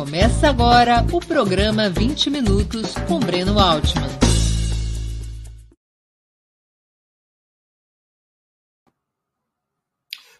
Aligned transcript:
Começa 0.00 0.48
agora 0.48 1.04
o 1.12 1.20
programa 1.20 1.90
20 1.90 2.30
Minutos 2.30 2.94
com 3.06 3.20
Breno 3.20 3.58
Altman. 3.58 4.08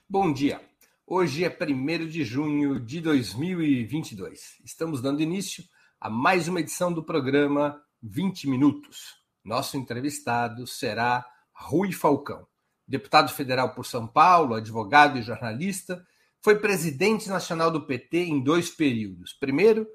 Bom 0.09 0.33
dia. 0.33 0.63
Hoje 1.07 1.45
é 1.45 1.51
1 1.51 2.09
de 2.09 2.25
junho 2.25 2.81
de 2.81 3.03
2022. 3.03 4.63
Estamos 4.65 5.03
dando 5.03 5.21
início 5.21 5.63
a 6.01 6.09
mais 6.09 6.49
uma 6.49 6.61
edição 6.61 6.91
do 6.91 7.05
programa 7.05 7.79
20 8.03 8.49
Minutos. 8.49 9.17
Nosso 9.45 9.77
entrevistado 9.77 10.67
será 10.67 11.23
Rui 11.53 11.93
Falcão, 11.93 12.47
deputado 12.89 13.31
federal 13.31 13.75
por 13.75 13.85
São 13.85 14.07
Paulo, 14.07 14.55
advogado 14.55 15.19
e 15.19 15.23
jornalista 15.23 16.03
foi 16.43 16.59
presidente 16.59 17.29
nacional 17.29 17.71
do 17.71 17.87
PT 17.87 18.19
em 18.25 18.43
dois 18.43 18.71
períodos. 18.71 19.33
Primeiro, 19.33 19.87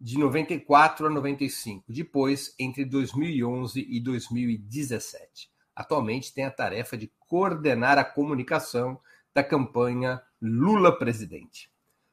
de 0.00 0.18
94 0.18 1.06
a 1.06 1.10
95, 1.10 1.84
depois, 1.88 2.54
entre 2.58 2.84
2011 2.84 3.86
e 3.88 4.00
2017. 4.00 5.50
Atualmente 5.74 6.32
tem 6.32 6.44
a 6.44 6.50
tarefa 6.50 6.96
de 6.96 7.10
coordenar 7.26 7.98
a 7.98 8.04
comunicação 8.04 9.00
da 9.34 9.42
campanha 9.42 10.22
Lula 10.40 10.96
presidente. 10.96 11.70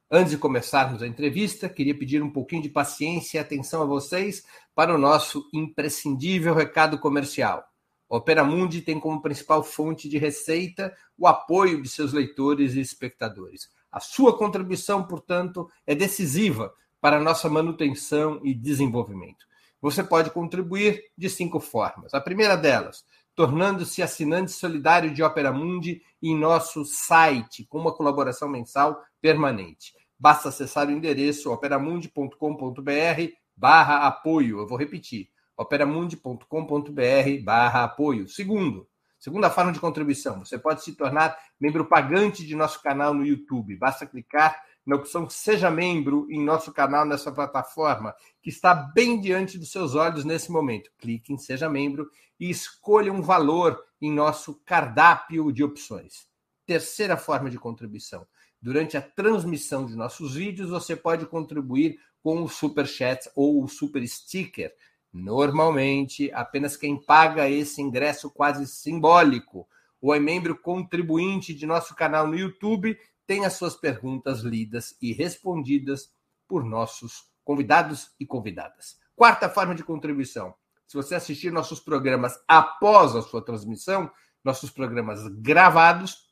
Antes 0.10 0.32
de 0.32 0.38
começarmos 0.38 1.02
a 1.02 1.08
entrevista, 1.08 1.70
queria 1.70 1.98
pedir 1.98 2.22
um 2.22 2.30
pouquinho 2.30 2.62
de 2.62 2.70
paciência 2.70 3.38
e 3.38 3.42
atenção 3.42 3.82
a 3.82 3.86
vocês 3.86 4.44
para 4.76 4.94
o 4.94 4.98
nosso 4.98 5.48
imprescindível 5.54 6.54
recado 6.54 7.00
comercial. 7.00 7.71
A 8.12 8.18
Opera 8.18 8.44
Mundi 8.44 8.82
tem 8.82 9.00
como 9.00 9.22
principal 9.22 9.64
fonte 9.64 10.10
de 10.10 10.18
receita 10.18 10.94
o 11.18 11.26
apoio 11.26 11.82
de 11.82 11.88
seus 11.88 12.12
leitores 12.12 12.76
e 12.76 12.82
espectadores. 12.82 13.70
A 13.90 14.02
sua 14.02 14.38
contribuição, 14.38 15.08
portanto, 15.08 15.70
é 15.88 15.96
decisiva 15.96 16.74
para 17.00 17.18
a 17.18 17.22
nossa 17.22 17.50
manutenção 17.50 18.42
e 18.44 18.54
desenvolvimento. 18.54 19.46
Você 19.82 20.04
pode 20.04 20.30
contribuir 20.30 21.02
de 21.18 21.30
cinco 21.30 21.62
formas. 21.62 22.14
A 22.14 22.20
primeira 22.20 22.58
delas, 22.58 23.06
tornando-se 23.34 24.04
assinante 24.04 24.52
solidário 24.52 25.14
de 25.14 25.24
Opera 25.24 25.54
Mundi 25.54 26.02
em 26.22 26.38
nosso 26.38 26.84
site, 26.84 27.66
com 27.66 27.80
uma 27.80 27.94
colaboração 27.94 28.50
mensal 28.50 29.02
permanente. 29.22 29.94
Basta 30.20 30.50
acessar 30.50 30.88
o 30.88 30.92
endereço 30.92 31.52
operamundi.com.br 31.52 33.32
barra 33.56 34.06
apoio. 34.06 34.60
Eu 34.60 34.68
vou 34.68 34.78
repetir 34.78 35.30
operamundi.com.br 35.62 37.44
barra 37.44 37.84
apoio. 37.84 38.28
Segundo, 38.28 38.88
segunda 39.20 39.50
forma 39.50 39.72
de 39.72 39.80
contribuição, 39.80 40.40
você 40.40 40.58
pode 40.58 40.84
se 40.84 40.96
tornar 40.96 41.38
membro 41.60 41.86
pagante 41.86 42.46
de 42.46 42.56
nosso 42.56 42.82
canal 42.82 43.14
no 43.14 43.26
YouTube. 43.26 43.76
Basta 43.78 44.06
clicar 44.06 44.62
na 44.86 44.96
opção 44.96 45.30
Seja 45.30 45.70
Membro 45.70 46.28
em 46.30 46.44
nosso 46.44 46.72
canal 46.74 47.06
nessa 47.06 47.32
plataforma, 47.32 48.16
que 48.42 48.50
está 48.50 48.74
bem 48.74 49.20
diante 49.22 49.58
dos 49.58 49.72
seus 49.72 49.96
olhos 49.96 50.26
nesse 50.26 50.52
momento. 50.52 50.92
Clique 50.98 51.32
em 51.32 51.38
Seja 51.38 51.70
Membro 51.70 52.10
e 52.40 52.50
escolha 52.50 53.14
um 53.14 53.22
valor 53.22 53.80
em 54.02 54.12
nosso 54.12 54.56
cardápio 54.66 55.52
de 55.52 55.64
opções. 55.64 56.28
Terceira 56.66 57.16
forma 57.16 57.50
de 57.50 57.60
contribuição. 57.60 58.26
Durante 58.60 58.98
a 58.98 59.02
transmissão 59.02 59.86
de 59.86 59.96
nossos 59.96 60.36
vídeos, 60.36 60.70
você 60.70 60.96
pode 60.96 61.26
contribuir 61.26 62.00
com 62.24 62.44
o 62.44 62.50
Super 62.50 62.88
Chat 62.88 63.30
ou 63.36 63.64
o 63.64 63.68
Super 63.68 64.08
Sticker 64.08 64.72
Normalmente, 65.14 66.32
apenas 66.34 66.78
quem 66.78 66.96
paga 66.96 67.50
esse 67.50 67.82
ingresso 67.82 68.32
quase 68.32 68.66
simbólico 68.66 69.68
ou 70.02 70.16
é 70.16 70.20
membro 70.20 70.58
contribuinte 70.58 71.54
de 71.54 71.66
nosso 71.66 71.94
canal 71.96 72.26
no 72.28 72.36
YouTube 72.36 72.98
tem 73.28 73.46
as 73.46 73.54
suas 73.54 73.76
perguntas 73.76 74.40
lidas 74.40 74.96
e 75.02 75.12
respondidas 75.12 76.10
por 76.48 76.64
nossos 76.64 77.30
convidados 77.44 78.12
e 78.20 78.26
convidadas. 78.26 78.98
Quarta 79.16 79.50
forma 79.50 79.76
de 79.76 79.84
contribuição: 79.84 80.56
se 80.88 80.96
você 80.96 81.16
assistir 81.16 81.52
nossos 81.52 81.80
programas 81.80 82.34
após 82.48 83.16
a 83.16 83.22
sua 83.22 83.44
transmissão, 83.44 84.10
nossos 84.44 84.72
programas 84.72 85.28
gravados, 85.42 86.30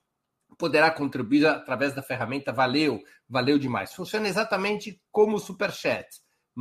poderá 0.57 0.89
contribuir 0.89 1.45
através 1.45 1.93
da 1.93 2.01
ferramenta 2.01 2.51
Valeu, 2.51 3.01
valeu 3.27 3.59
demais. 3.59 3.93
Funciona 3.93 4.27
exatamente 4.27 5.01
como 5.11 5.35
o 5.35 5.39
Superchat 5.39 6.07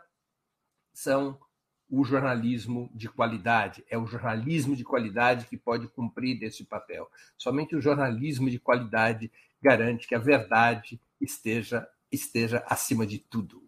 são 0.92 1.38
o 1.90 2.04
jornalismo 2.04 2.90
de 2.94 3.08
qualidade. 3.08 3.82
É 3.88 3.96
o 3.96 4.06
jornalismo 4.06 4.76
de 4.76 4.84
qualidade 4.84 5.46
que 5.46 5.56
pode 5.56 5.88
cumprir 5.88 6.42
esse 6.42 6.64
papel. 6.64 7.10
Somente 7.36 7.74
o 7.74 7.80
jornalismo 7.80 8.50
de 8.50 8.58
qualidade 8.58 9.32
garante 9.60 10.06
que 10.06 10.14
a 10.14 10.18
verdade 10.18 11.00
esteja, 11.20 11.88
esteja 12.12 12.62
acima 12.66 13.06
de 13.06 13.18
tudo. 13.18 13.66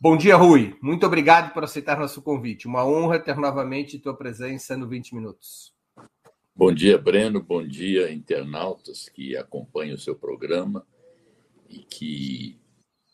Bom 0.00 0.16
dia, 0.16 0.36
Rui. 0.36 0.76
Muito 0.80 1.04
obrigado 1.06 1.52
por 1.52 1.64
aceitar 1.64 1.98
nosso 1.98 2.22
convite. 2.22 2.68
Uma 2.68 2.84
honra 2.84 3.18
ter 3.18 3.36
novamente 3.36 3.98
tua 3.98 4.16
presença 4.16 4.76
no 4.76 4.86
20 4.86 5.14
Minutos. 5.14 5.77
Bom 6.58 6.74
dia, 6.74 6.98
Breno. 6.98 7.40
Bom 7.40 7.64
dia, 7.64 8.10
internautas 8.10 9.08
que 9.08 9.36
acompanham 9.36 9.94
o 9.94 10.00
seu 10.00 10.16
programa 10.16 10.84
e 11.70 11.78
que 11.84 12.58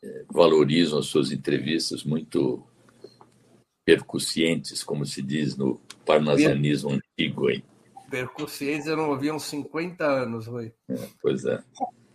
é, 0.02 0.24
valorizam 0.30 0.98
as 0.98 1.04
suas 1.04 1.30
entrevistas 1.30 2.04
muito 2.04 2.66
percussientes, 3.84 4.82
como 4.82 5.04
se 5.04 5.20
diz 5.20 5.58
no 5.58 5.78
parnasianismo 6.06 6.92
antigo. 6.92 7.50
Hein? 7.50 7.62
Percussientes 8.08 8.86
eu 8.86 8.96
não 8.96 9.10
ouvi 9.10 9.28
há 9.28 9.34
uns 9.34 9.44
50 9.44 10.06
anos, 10.06 10.46
Rui. 10.46 10.72
É, 10.88 11.08
pois 11.20 11.44
é. 11.44 11.62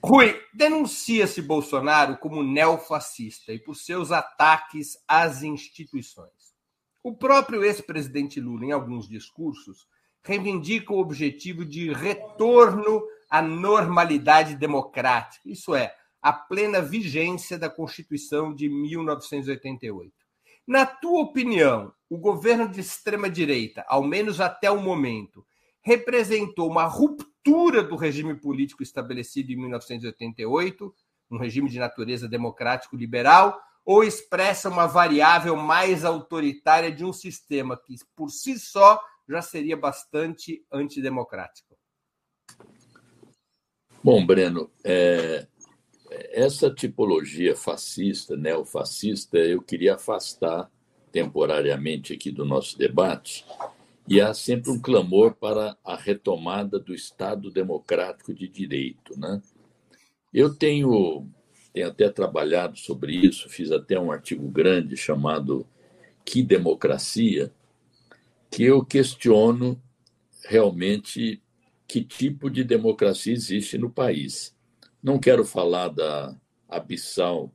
Rui, 0.03 0.35
denuncia-se 0.51 1.43
Bolsonaro 1.43 2.17
como 2.17 2.41
neofascista 2.41 3.53
e 3.53 3.59
por 3.59 3.75
seus 3.75 4.11
ataques 4.11 4.97
às 5.07 5.43
instituições. 5.43 6.55
O 7.03 7.15
próprio 7.15 7.63
ex-presidente 7.63 8.41
Lula, 8.41 8.65
em 8.65 8.71
alguns 8.71 9.07
discursos, 9.07 9.87
reivindica 10.23 10.93
o 10.93 10.99
objetivo 10.99 11.65
de 11.65 11.91
retorno 11.91 13.01
à 13.29 13.41
normalidade 13.41 14.55
democrática, 14.55 15.47
isso 15.47 15.75
é, 15.75 15.93
a 16.21 16.33
plena 16.33 16.81
vigência 16.81 17.57
da 17.57 17.69
Constituição 17.69 18.53
de 18.53 18.67
1988. 18.67 20.11
Na 20.67 20.85
tua 20.85 21.21
opinião, 21.21 21.93
o 22.09 22.17
governo 22.17 22.67
de 22.67 22.81
extrema-direita, 22.81 23.85
ao 23.87 24.03
menos 24.03 24.41
até 24.41 24.69
o 24.69 24.81
momento, 24.81 25.45
representou 25.81 26.69
uma 26.69 26.85
ruptura 26.85 27.81
do 27.81 27.95
regime 27.95 28.35
político 28.35 28.83
estabelecido 28.83 29.51
em 29.51 29.55
1988, 29.55 30.93
um 31.31 31.37
regime 31.37 31.69
de 31.69 31.79
natureza 31.79 32.27
democrático-liberal, 32.27 33.59
ou 33.85 34.03
expressa 34.03 34.69
uma 34.69 34.85
variável 34.85 35.55
mais 35.55 36.03
autoritária 36.05 36.91
de 36.91 37.03
um 37.05 37.13
sistema 37.13 37.75
que, 37.77 37.95
por 38.15 38.29
si 38.29 38.59
só, 38.59 39.01
já 39.29 39.41
seria 39.41 39.77
bastante 39.77 40.65
antidemocrático. 40.71 41.77
Bom, 44.03 44.25
Breno, 44.25 44.71
é, 44.83 45.45
essa 46.31 46.73
tipologia 46.73 47.55
fascista, 47.55 48.35
neofascista, 48.35 49.37
eu 49.37 49.61
queria 49.61 49.95
afastar 49.95 50.71
temporariamente 51.11 52.13
aqui 52.13 52.31
do 52.31 52.45
nosso 52.45 52.77
debate 52.77 53.45
e 54.07 54.19
há 54.19 54.33
sempre 54.33 54.71
um 54.71 54.81
clamor 54.81 55.35
para 55.35 55.77
a 55.83 55.95
retomada 55.95 56.79
do 56.79 56.95
Estado 56.95 57.51
democrático 57.51 58.33
de 58.33 58.47
direito. 58.47 59.19
Né? 59.19 59.41
Eu 60.33 60.55
tenho, 60.55 61.27
tenho 61.73 61.87
até 61.87 62.09
trabalhado 62.09 62.77
sobre 62.77 63.13
isso, 63.13 63.49
fiz 63.49 63.71
até 63.71 63.99
um 63.99 64.11
artigo 64.11 64.47
grande 64.49 64.97
chamado 64.97 65.67
Que 66.25 66.41
Democracia, 66.41 67.53
que 68.49 68.63
eu 68.63 68.83
questiono 68.83 69.81
realmente 70.45 71.41
que 71.87 72.03
tipo 72.03 72.49
de 72.49 72.63
democracia 72.63 73.33
existe 73.33 73.77
no 73.77 73.89
país. 73.89 74.55
Não 75.01 75.19
quero 75.19 75.45
falar 75.45 75.89
da 75.89 76.35
abissal 76.67 77.51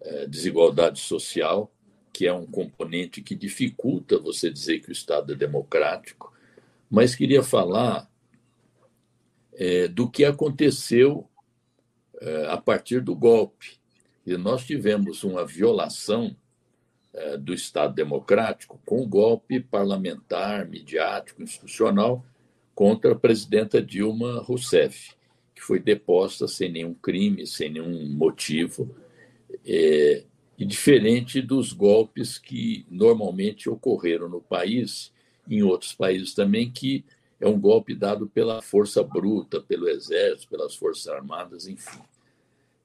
é, 0.00 0.26
desigualdade 0.26 1.00
social, 1.00 1.72
que 2.12 2.26
é 2.26 2.32
um 2.32 2.46
componente 2.46 3.22
que 3.22 3.34
dificulta 3.34 4.18
você 4.18 4.50
dizer 4.50 4.80
que 4.80 4.90
o 4.90 4.92
Estado 4.92 5.32
é 5.32 5.36
democrático, 5.36 6.32
mas 6.88 7.14
queria 7.14 7.42
falar 7.42 8.10
é, 9.54 9.88
do 9.88 10.08
que 10.08 10.24
aconteceu 10.24 11.28
é, 12.20 12.46
a 12.46 12.56
partir 12.56 13.00
do 13.00 13.14
golpe. 13.14 13.78
E 14.26 14.36
nós 14.36 14.64
tivemos 14.64 15.24
uma 15.24 15.44
violação 15.44 16.36
é, 17.16 17.36
do 17.38 17.54
Estado 17.54 17.94
democrático 17.94 18.78
com 18.84 19.08
golpe 19.08 19.58
parlamentar, 19.58 20.68
midiático, 20.68 21.42
institucional 21.42 22.22
contra 22.74 23.12
a 23.12 23.18
presidenta 23.18 23.80
Dilma 23.80 24.42
Rousseff, 24.42 25.14
que 25.54 25.62
foi 25.62 25.80
deposta 25.80 26.46
sem 26.46 26.70
nenhum 26.70 26.92
crime, 26.92 27.46
sem 27.46 27.70
nenhum 27.72 28.06
motivo. 28.10 28.94
É, 29.64 30.24
e 30.58 30.64
diferente 30.66 31.40
dos 31.40 31.72
golpes 31.72 32.36
que 32.36 32.84
normalmente 32.90 33.70
ocorreram 33.70 34.28
no 34.28 34.42
país, 34.42 35.10
em 35.48 35.62
outros 35.62 35.94
países 35.94 36.34
também, 36.34 36.70
que 36.70 37.02
é 37.40 37.48
um 37.48 37.58
golpe 37.58 37.94
dado 37.94 38.26
pela 38.26 38.60
força 38.60 39.02
bruta, 39.02 39.60
pelo 39.60 39.88
exército, 39.88 40.50
pelas 40.50 40.74
forças 40.74 41.08
armadas, 41.08 41.66
enfim. 41.66 42.00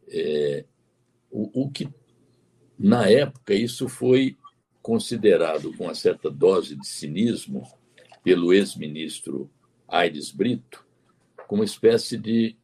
É, 0.07 0.63
o, 1.29 1.63
o 1.63 1.69
que, 1.69 1.89
na 2.83 3.07
época, 3.07 3.53
isso 3.53 3.87
foi 3.87 4.35
considerado 4.81 5.71
com 5.77 5.83
uma 5.83 5.93
certa 5.93 6.31
dose 6.31 6.75
de 6.75 6.87
cinismo 6.87 7.63
pelo 8.23 8.51
ex-ministro 8.51 9.49
Aires 9.87 10.31
Brito 10.31 10.83
como 11.47 11.61
uma 11.61 11.65
espécie 11.65 12.17
de 12.17 12.55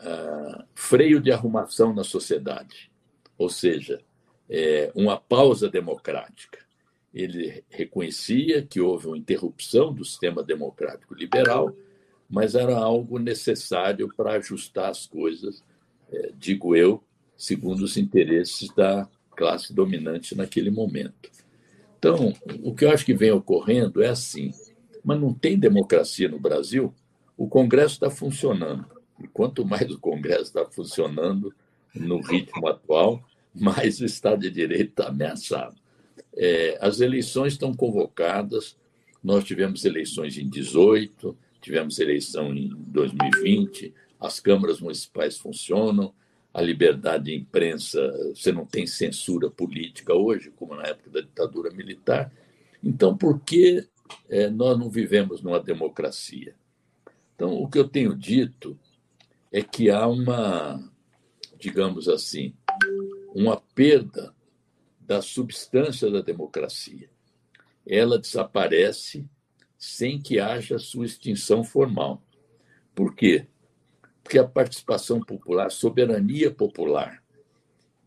uh, 0.00 0.64
freio 0.74 1.20
de 1.20 1.32
arrumação 1.32 1.94
na 1.94 2.04
sociedade, 2.04 2.90
ou 3.38 3.48
seja, 3.48 4.02
é, 4.48 4.90
uma 4.94 5.16
pausa 5.16 5.70
democrática. 5.70 6.58
Ele 7.14 7.64
reconhecia 7.70 8.66
que 8.66 8.80
houve 8.80 9.06
uma 9.06 9.16
interrupção 9.16 9.94
do 9.94 10.04
sistema 10.04 10.42
democrático 10.42 11.14
liberal, 11.14 11.74
mas 12.28 12.54
era 12.54 12.76
algo 12.76 13.18
necessário 13.18 14.12
para 14.14 14.32
ajustar 14.32 14.90
as 14.90 15.06
coisas, 15.06 15.64
é, 16.12 16.32
digo 16.36 16.76
eu, 16.76 17.02
segundo 17.36 17.82
os 17.84 17.96
interesses 17.96 18.68
da 18.74 19.08
classe 19.40 19.72
dominante 19.72 20.36
naquele 20.36 20.70
momento. 20.70 21.30
Então, 21.98 22.34
o 22.62 22.74
que 22.74 22.84
eu 22.84 22.90
acho 22.90 23.06
que 23.06 23.14
vem 23.14 23.30
ocorrendo 23.30 24.02
é 24.02 24.08
assim, 24.08 24.52
mas 25.02 25.18
não 25.18 25.32
tem 25.32 25.58
democracia 25.58 26.28
no 26.28 26.38
Brasil, 26.38 26.92
o 27.38 27.48
Congresso 27.48 27.94
está 27.94 28.10
funcionando. 28.10 28.84
E 29.18 29.26
quanto 29.26 29.64
mais 29.64 29.90
o 29.90 29.98
Congresso 29.98 30.42
está 30.42 30.66
funcionando 30.66 31.54
no 31.94 32.20
ritmo 32.20 32.68
atual, 32.68 33.24
mas 33.54 33.98
o 34.00 34.04
Estado 34.04 34.42
de 34.42 34.50
Direito 34.50 34.90
está 34.90 35.08
ameaçado. 35.08 35.76
É, 36.36 36.76
as 36.78 37.00
eleições 37.00 37.54
estão 37.54 37.72
convocadas, 37.72 38.76
nós 39.24 39.42
tivemos 39.42 39.86
eleições 39.86 40.36
em 40.36 40.50
18, 40.50 41.34
tivemos 41.62 41.98
eleição 41.98 42.52
em 42.54 42.68
2020, 42.76 43.94
as 44.20 44.38
câmaras 44.38 44.80
municipais 44.80 45.38
funcionam, 45.38 46.12
a 46.52 46.60
liberdade 46.60 47.24
de 47.26 47.34
imprensa, 47.34 48.00
você 48.34 48.50
não 48.50 48.66
tem 48.66 48.86
censura 48.86 49.48
política 49.48 50.14
hoje, 50.14 50.50
como 50.50 50.74
na 50.74 50.84
época 50.84 51.10
da 51.10 51.20
ditadura 51.20 51.70
militar. 51.70 52.32
Então, 52.82 53.16
por 53.16 53.40
que 53.40 53.86
é, 54.28 54.50
nós 54.50 54.78
não 54.78 54.90
vivemos 54.90 55.42
numa 55.42 55.60
democracia? 55.60 56.54
Então, 57.34 57.54
o 57.54 57.68
que 57.68 57.78
eu 57.78 57.88
tenho 57.88 58.16
dito 58.16 58.78
é 59.52 59.62
que 59.62 59.90
há 59.90 60.06
uma, 60.06 60.82
digamos 61.58 62.08
assim, 62.08 62.54
uma 63.34 63.56
perda 63.74 64.34
da 65.00 65.22
substância 65.22 66.10
da 66.10 66.20
democracia. 66.20 67.08
Ela 67.86 68.18
desaparece 68.18 69.24
sem 69.78 70.20
que 70.20 70.38
haja 70.38 70.78
sua 70.78 71.06
extinção 71.06 71.64
formal. 71.64 72.22
Por 72.94 73.14
quê? 73.14 73.46
Porque 74.30 74.38
a 74.38 74.46
participação 74.46 75.18
popular, 75.18 75.66
a 75.66 75.70
soberania 75.70 76.52
popular, 76.52 77.20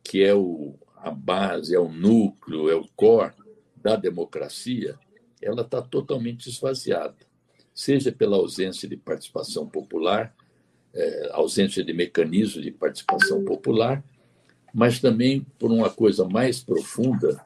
que 0.02 0.24
é 0.24 0.34
o, 0.34 0.74
a 0.96 1.12
base, 1.12 1.76
é 1.76 1.78
o 1.78 1.90
núcleo, 1.90 2.70
é 2.70 2.76
o 2.76 2.88
core 2.96 3.34
da 3.76 3.98
democracia, 3.98 4.98
ela 5.42 5.64
está 5.64 5.82
totalmente 5.82 6.48
esvaziada, 6.48 7.18
seja 7.76 8.10
pela 8.10 8.38
ausência 8.38 8.88
de 8.88 8.96
participação 8.96 9.68
popular, 9.68 10.34
é, 10.94 11.30
ausência 11.34 11.84
de 11.84 11.92
mecanismos 11.92 12.64
de 12.64 12.72
participação 12.72 13.44
popular, 13.44 14.02
mas 14.74 15.02
também 15.02 15.46
por 15.60 15.74
uma 15.74 15.90
coisa 15.90 16.24
mais 16.24 16.64
profunda, 16.64 17.44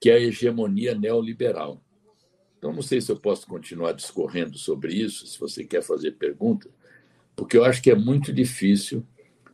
que 0.00 0.10
é 0.10 0.14
a 0.14 0.20
hegemonia 0.20 0.92
neoliberal. 0.92 1.80
Então, 2.58 2.72
não 2.72 2.82
sei 2.82 3.00
se 3.00 3.12
eu 3.12 3.16
posso 3.16 3.46
continuar 3.46 3.92
discorrendo 3.92 4.58
sobre 4.58 4.92
isso, 4.92 5.24
se 5.24 5.38
você 5.38 5.62
quer 5.62 5.84
fazer 5.84 6.16
perguntas, 6.16 6.72
porque 7.38 7.56
eu 7.56 7.64
acho 7.64 7.80
que 7.80 7.88
é 7.88 7.94
muito 7.94 8.32
difícil 8.32 9.06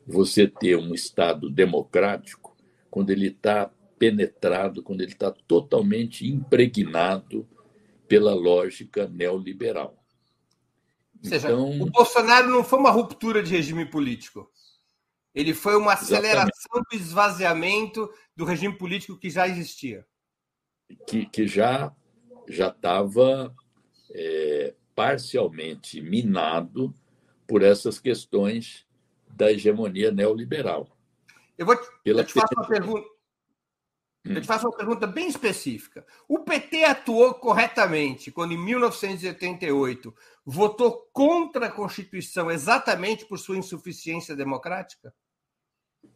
você 0.07 0.49
ter 0.49 0.75
um 0.75 0.95
Estado 0.95 1.51
democrático 1.51 2.57
quando 2.91 3.11
ele 3.11 3.27
está 3.27 3.71
penetrado, 3.99 4.83
quando 4.83 5.03
ele 5.03 5.13
está 5.13 5.31
totalmente 5.31 6.27
impregnado 6.27 7.47
pela 8.09 8.35
lógica 8.35 9.07
neoliberal. 9.07 10.03
Ou 11.23 11.29
seja, 11.29 11.49
então... 11.49 11.83
o 11.83 11.91
Bolsonaro 11.91 12.49
não 12.49 12.65
foi 12.65 12.79
uma 12.79 12.91
ruptura 12.91 13.43
de 13.43 13.51
regime 13.51 13.85
político. 13.85 14.51
Ele 15.35 15.53
foi 15.53 15.77
uma 15.77 15.93
aceleração 15.93 16.49
Exatamente. 16.49 16.89
do 16.91 16.97
esvaziamento 16.97 18.11
do 18.35 18.47
regime 18.47 18.79
político 18.79 19.19
que 19.19 19.29
já 19.29 19.47
existia. 19.47 20.07
Que, 21.07 21.27
que 21.27 21.47
já 21.47 21.95
já 22.49 22.69
estava 22.69 23.55
é, 24.11 24.75
parcialmente 24.95 26.01
minado 26.01 26.95
por 27.47 27.63
essas 27.63 27.99
questões 27.99 28.87
da 29.29 29.51
hegemonia 29.51 30.11
neoliberal. 30.11 30.89
Eu 31.57 31.67
vou 31.67 31.77
te, 31.77 31.89
eu 32.05 32.25
te 32.25 32.33
faço 32.33 32.55
uma 32.57 32.67
pergunta. 32.67 33.15
Eu 34.25 34.41
te 34.41 34.47
faço 34.47 34.67
uma 34.67 34.77
pergunta 34.77 35.07
bem 35.07 35.29
específica. 35.29 36.07
O 36.27 36.39
PT 36.39 36.85
atuou 36.85 37.35
corretamente 37.35 38.31
quando, 38.31 38.53
em 38.53 38.59
1988, 38.59 40.15
votou 40.47 41.11
contra 41.13 41.67
a 41.67 41.71
Constituição 41.71 42.51
exatamente 42.51 43.27
por 43.27 43.39
sua 43.39 43.59
insuficiência 43.59 44.35
democrática? 44.35 45.15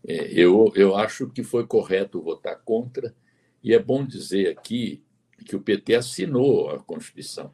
É, 0.06 0.32
eu, 0.32 0.72
eu 0.74 0.96
acho 0.96 1.28
que 1.28 1.42
foi 1.42 1.66
correto 1.66 2.22
votar 2.22 2.58
contra, 2.64 3.14
e 3.62 3.74
é 3.74 3.78
bom 3.78 4.06
dizer 4.06 4.56
aqui 4.56 5.04
que 5.44 5.54
o 5.54 5.60
PT 5.60 5.96
assinou 5.96 6.70
a 6.70 6.78
Constituição. 6.78 7.52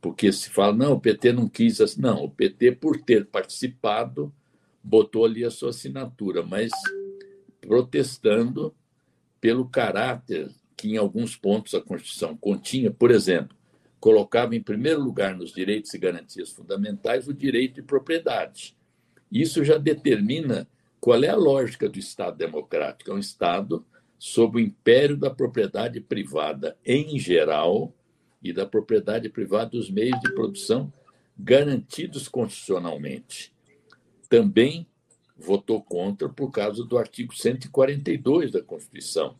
Porque 0.00 0.32
se 0.32 0.48
fala, 0.48 0.72
não, 0.74 0.92
o 0.94 1.00
PT 1.00 1.32
não 1.32 1.48
quis. 1.48 1.96
Não, 1.96 2.24
o 2.24 2.30
PT, 2.30 2.72
por 2.72 3.00
ter 3.00 3.26
participado, 3.26 4.32
botou 4.82 5.24
ali 5.24 5.44
a 5.44 5.50
sua 5.50 5.70
assinatura, 5.70 6.42
mas 6.42 6.70
protestando 7.60 8.74
pelo 9.40 9.68
caráter 9.68 10.50
que, 10.76 10.88
em 10.88 10.96
alguns 10.96 11.36
pontos, 11.36 11.74
a 11.74 11.80
Constituição 11.80 12.36
continha. 12.36 12.90
Por 12.90 13.10
exemplo, 13.10 13.56
colocava 13.98 14.56
em 14.56 14.62
primeiro 14.62 15.02
lugar 15.02 15.36
nos 15.36 15.52
direitos 15.52 15.92
e 15.92 15.98
garantias 15.98 16.50
fundamentais 16.50 17.28
o 17.28 17.34
direito 17.34 17.74
de 17.74 17.82
propriedade. 17.82 18.74
Isso 19.30 19.62
já 19.62 19.76
determina 19.76 20.66
qual 20.98 21.22
é 21.22 21.28
a 21.28 21.36
lógica 21.36 21.88
do 21.88 21.98
Estado 21.98 22.36
democrático? 22.36 23.10
É 23.10 23.14
um 23.14 23.18
Estado 23.18 23.84
sob 24.18 24.56
o 24.56 24.60
império 24.60 25.16
da 25.16 25.30
propriedade 25.30 26.00
privada 26.00 26.76
em 26.84 27.18
geral 27.18 27.94
e 28.42 28.52
da 28.52 28.66
propriedade 28.66 29.28
privada 29.28 29.70
dos 29.70 29.90
meios 29.90 30.18
de 30.20 30.32
produção 30.32 30.92
garantidos 31.38 32.28
constitucionalmente. 32.28 33.52
Também 34.28 34.86
votou 35.36 35.82
contra 35.82 36.28
por 36.28 36.50
causa 36.50 36.84
do 36.84 36.98
artigo 36.98 37.34
142 37.34 38.52
da 38.52 38.62
Constituição, 38.62 39.36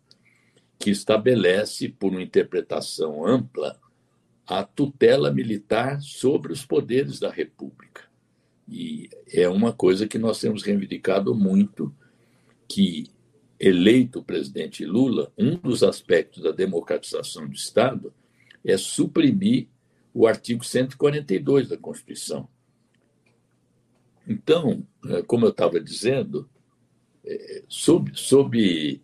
que 0.78 0.90
estabelece, 0.90 1.88
por 1.88 2.12
uma 2.12 2.22
interpretação 2.22 3.26
ampla, 3.26 3.78
a 4.46 4.64
tutela 4.64 5.30
militar 5.30 6.00
sobre 6.00 6.52
os 6.52 6.64
poderes 6.64 7.20
da 7.20 7.30
República. 7.30 8.02
E 8.66 9.10
é 9.30 9.48
uma 9.48 9.72
coisa 9.72 10.08
que 10.08 10.18
nós 10.18 10.40
temos 10.40 10.62
reivindicado 10.62 11.34
muito, 11.34 11.94
que 12.66 13.10
eleito 13.58 14.20
o 14.20 14.24
presidente 14.24 14.84
Lula, 14.86 15.30
um 15.36 15.56
dos 15.56 15.82
aspectos 15.82 16.42
da 16.42 16.50
democratização 16.50 17.46
do 17.46 17.54
Estado 17.54 18.12
é 18.64 18.76
suprimir 18.76 19.68
o 20.12 20.26
artigo 20.26 20.64
142 20.64 21.68
da 21.68 21.76
Constituição. 21.76 22.48
Então, 24.26 24.86
é, 25.06 25.22
como 25.22 25.46
eu 25.46 25.50
estava 25.50 25.80
dizendo, 25.80 26.48
é, 27.24 27.62
sob, 27.68 28.12
sob 28.14 29.00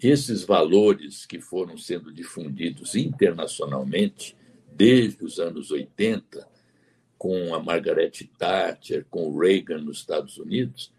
esses 0.00 0.44
valores 0.44 1.26
que 1.26 1.40
foram 1.40 1.76
sendo 1.76 2.12
difundidos 2.12 2.94
internacionalmente 2.94 4.36
desde 4.72 5.24
os 5.24 5.38
anos 5.38 5.70
80, 5.70 6.46
com 7.16 7.54
a 7.54 7.62
Margaret 7.62 8.12
Thatcher, 8.38 9.04
com 9.10 9.28
o 9.28 9.38
Reagan 9.38 9.78
nos 9.78 9.98
Estados 9.98 10.38
Unidos, 10.38 10.92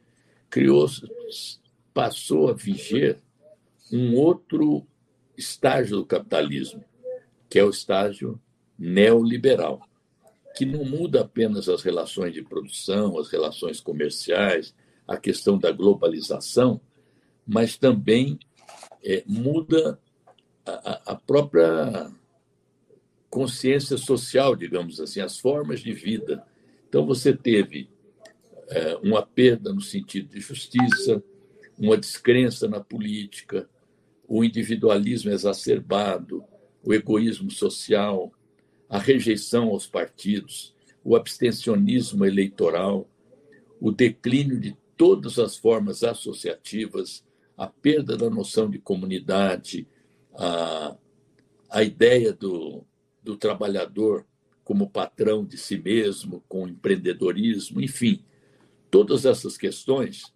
criou 0.49 0.87
passou 1.93 2.49
a 2.49 2.53
viger 2.53 3.19
um 3.91 4.15
outro 4.15 4.85
estágio 5.37 5.97
do 5.97 6.05
capitalismo, 6.05 6.83
que 7.49 7.57
é 7.57 7.63
o 7.63 7.69
estágio 7.69 8.39
neoliberal, 8.77 9.81
que 10.55 10.65
não 10.65 10.85
muda 10.85 11.21
apenas 11.21 11.67
as 11.67 11.81
relações 11.81 12.33
de 12.33 12.41
produção, 12.41 13.17
as 13.17 13.29
relações 13.29 13.81
comerciais, 13.81 14.73
a 15.07 15.17
questão 15.17 15.57
da 15.57 15.71
globalização, 15.71 16.79
mas 17.45 17.75
também 17.77 18.37
é, 19.03 19.23
muda 19.25 19.99
a, 20.65 21.13
a, 21.13 21.15
própria 21.15 22.11
consciência 23.29 23.97
social, 23.97 24.55
digamos 24.55 24.99
assim, 24.99 25.19
as 25.19 25.39
formas 25.39 25.79
de 25.79 25.91
vida. 25.91 26.45
Então, 26.87 27.05
você 27.05 27.35
teve 27.35 27.89
é, 28.67 28.95
uma 28.97 29.25
perda 29.25 29.73
no 29.73 29.81
sentido 29.81 30.29
de 30.29 30.39
justiça, 30.39 31.23
uma 31.77 31.97
descrença 31.97 32.67
na 32.67 32.79
política, 32.79 33.67
o 34.27 34.43
individualismo 34.43 35.31
exacerbado, 35.31 36.43
o 36.83 36.93
egoísmo 36.93 37.51
social, 37.51 38.31
a 38.87 38.97
rejeição 38.97 39.69
aos 39.69 39.85
partidos, 39.85 40.73
o 41.03 41.15
abstencionismo 41.15 42.25
eleitoral, 42.25 43.09
o 43.79 43.91
declínio 43.91 44.59
de 44.59 44.75
todas 44.97 45.39
as 45.39 45.55
formas 45.55 46.03
associativas, 46.03 47.23
a 47.57 47.67
perda 47.67 48.17
da 48.17 48.29
noção 48.29 48.69
de 48.69 48.79
comunidade, 48.79 49.87
a, 50.33 50.95
a 51.69 51.83
ideia 51.83 52.33
do, 52.33 52.83
do 53.23 53.37
trabalhador 53.37 54.25
como 54.63 54.89
patrão 54.89 55.43
de 55.43 55.57
si 55.57 55.77
mesmo, 55.77 56.43
com 56.47 56.67
empreendedorismo, 56.67 57.81
enfim, 57.81 58.23
todas 58.91 59.25
essas 59.25 59.57
questões 59.57 60.33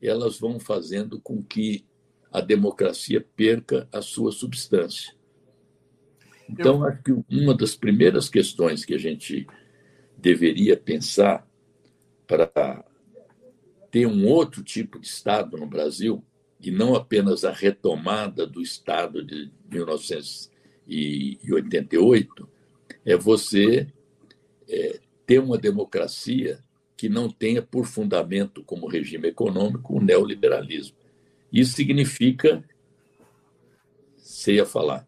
elas 0.00 0.38
vão 0.38 0.58
fazendo 0.58 1.20
com 1.20 1.42
que 1.42 1.84
a 2.32 2.40
democracia 2.40 3.24
perca 3.36 3.88
a 3.92 4.02
sua 4.02 4.32
substância. 4.32 5.14
Então, 6.48 6.84
acho 6.84 7.02
que 7.02 7.12
uma 7.30 7.52
das 7.54 7.74
primeiras 7.74 8.28
questões 8.28 8.84
que 8.84 8.94
a 8.94 8.98
gente 8.98 9.46
deveria 10.16 10.76
pensar 10.76 11.44
para 12.26 12.84
ter 13.90 14.06
um 14.06 14.26
outro 14.26 14.62
tipo 14.62 14.98
de 14.98 15.06
Estado 15.06 15.56
no 15.56 15.66
Brasil, 15.66 16.22
e 16.60 16.70
não 16.70 16.94
apenas 16.94 17.44
a 17.44 17.50
retomada 17.50 18.46
do 18.46 18.60
Estado 18.62 19.24
de 19.24 19.50
1988, 19.70 22.48
é 23.04 23.16
você 23.16 23.88
é, 24.68 25.00
ter 25.26 25.40
uma 25.40 25.58
democracia 25.58 26.60
que 26.96 27.08
não 27.08 27.28
tenha 27.28 27.60
por 27.60 27.84
fundamento 27.84 28.62
como 28.62 28.86
regime 28.86 29.26
econômico 29.28 29.96
o 29.96 30.00
neoliberalismo. 30.00 30.96
Isso 31.52 31.74
significa. 31.74 32.64
Você 34.16 34.54
ia 34.54 34.64
falar. 34.64 35.06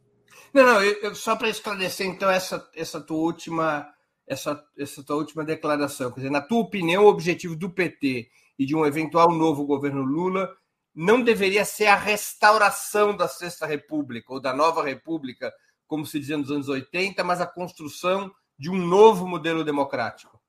Não, 0.54 0.64
não, 0.64 0.82
eu, 0.82 1.14
só 1.16 1.34
para 1.34 1.48
esclarecer, 1.48 2.06
então, 2.06 2.30
essa, 2.30 2.70
essa 2.74 3.00
tua 3.00 3.18
última. 3.18 3.92
Essa, 4.26 4.64
essa 4.78 5.02
tua 5.02 5.16
última 5.16 5.44
declaração. 5.44 6.10
Quer 6.10 6.20
dizer, 6.20 6.30
na 6.30 6.40
tua 6.40 6.60
opinião, 6.60 7.04
o 7.04 7.08
objetivo 7.08 7.54
do 7.54 7.68
PT 7.68 8.30
e 8.58 8.64
de 8.64 8.74
um 8.74 8.86
eventual 8.86 9.30
novo 9.30 9.66
governo 9.66 10.02
Lula 10.02 10.50
não 10.94 11.22
deveria 11.22 11.62
ser 11.62 11.86
a 11.86 11.96
restauração 11.96 13.14
da 13.14 13.28
Sexta 13.28 13.66
República 13.66 14.32
ou 14.32 14.40
da 14.40 14.54
Nova 14.54 14.82
República, 14.82 15.52
como 15.86 16.06
se 16.06 16.18
dizia 16.18 16.38
nos 16.38 16.50
anos 16.50 16.70
80, 16.70 17.22
mas 17.22 17.42
a 17.42 17.46
construção 17.46 18.32
de 18.58 18.70
um 18.70 18.78
novo 18.78 19.28
modelo 19.28 19.62
democrático. 19.62 20.40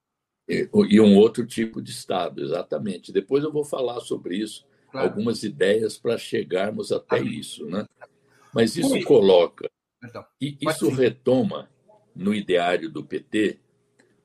E, 0.47 0.69
e 0.89 1.01
um 1.01 1.17
outro 1.17 1.45
tipo 1.45 1.81
de 1.81 1.91
Estado, 1.91 2.41
exatamente. 2.41 3.11
Depois 3.11 3.43
eu 3.43 3.51
vou 3.51 3.65
falar 3.65 3.99
sobre 3.99 4.37
isso 4.37 4.65
claro. 4.89 5.09
algumas 5.09 5.43
ideias 5.43 5.97
para 5.97 6.17
chegarmos 6.17 6.91
até 6.91 7.19
isso. 7.19 7.65
Né? 7.65 7.85
Mas 8.53 8.77
isso 8.77 9.03
coloca, 9.03 9.69
e 10.39 10.57
isso 10.61 10.89
retoma 10.89 11.69
no 12.15 12.33
ideário 12.33 12.89
do 12.89 13.03
PT 13.03 13.59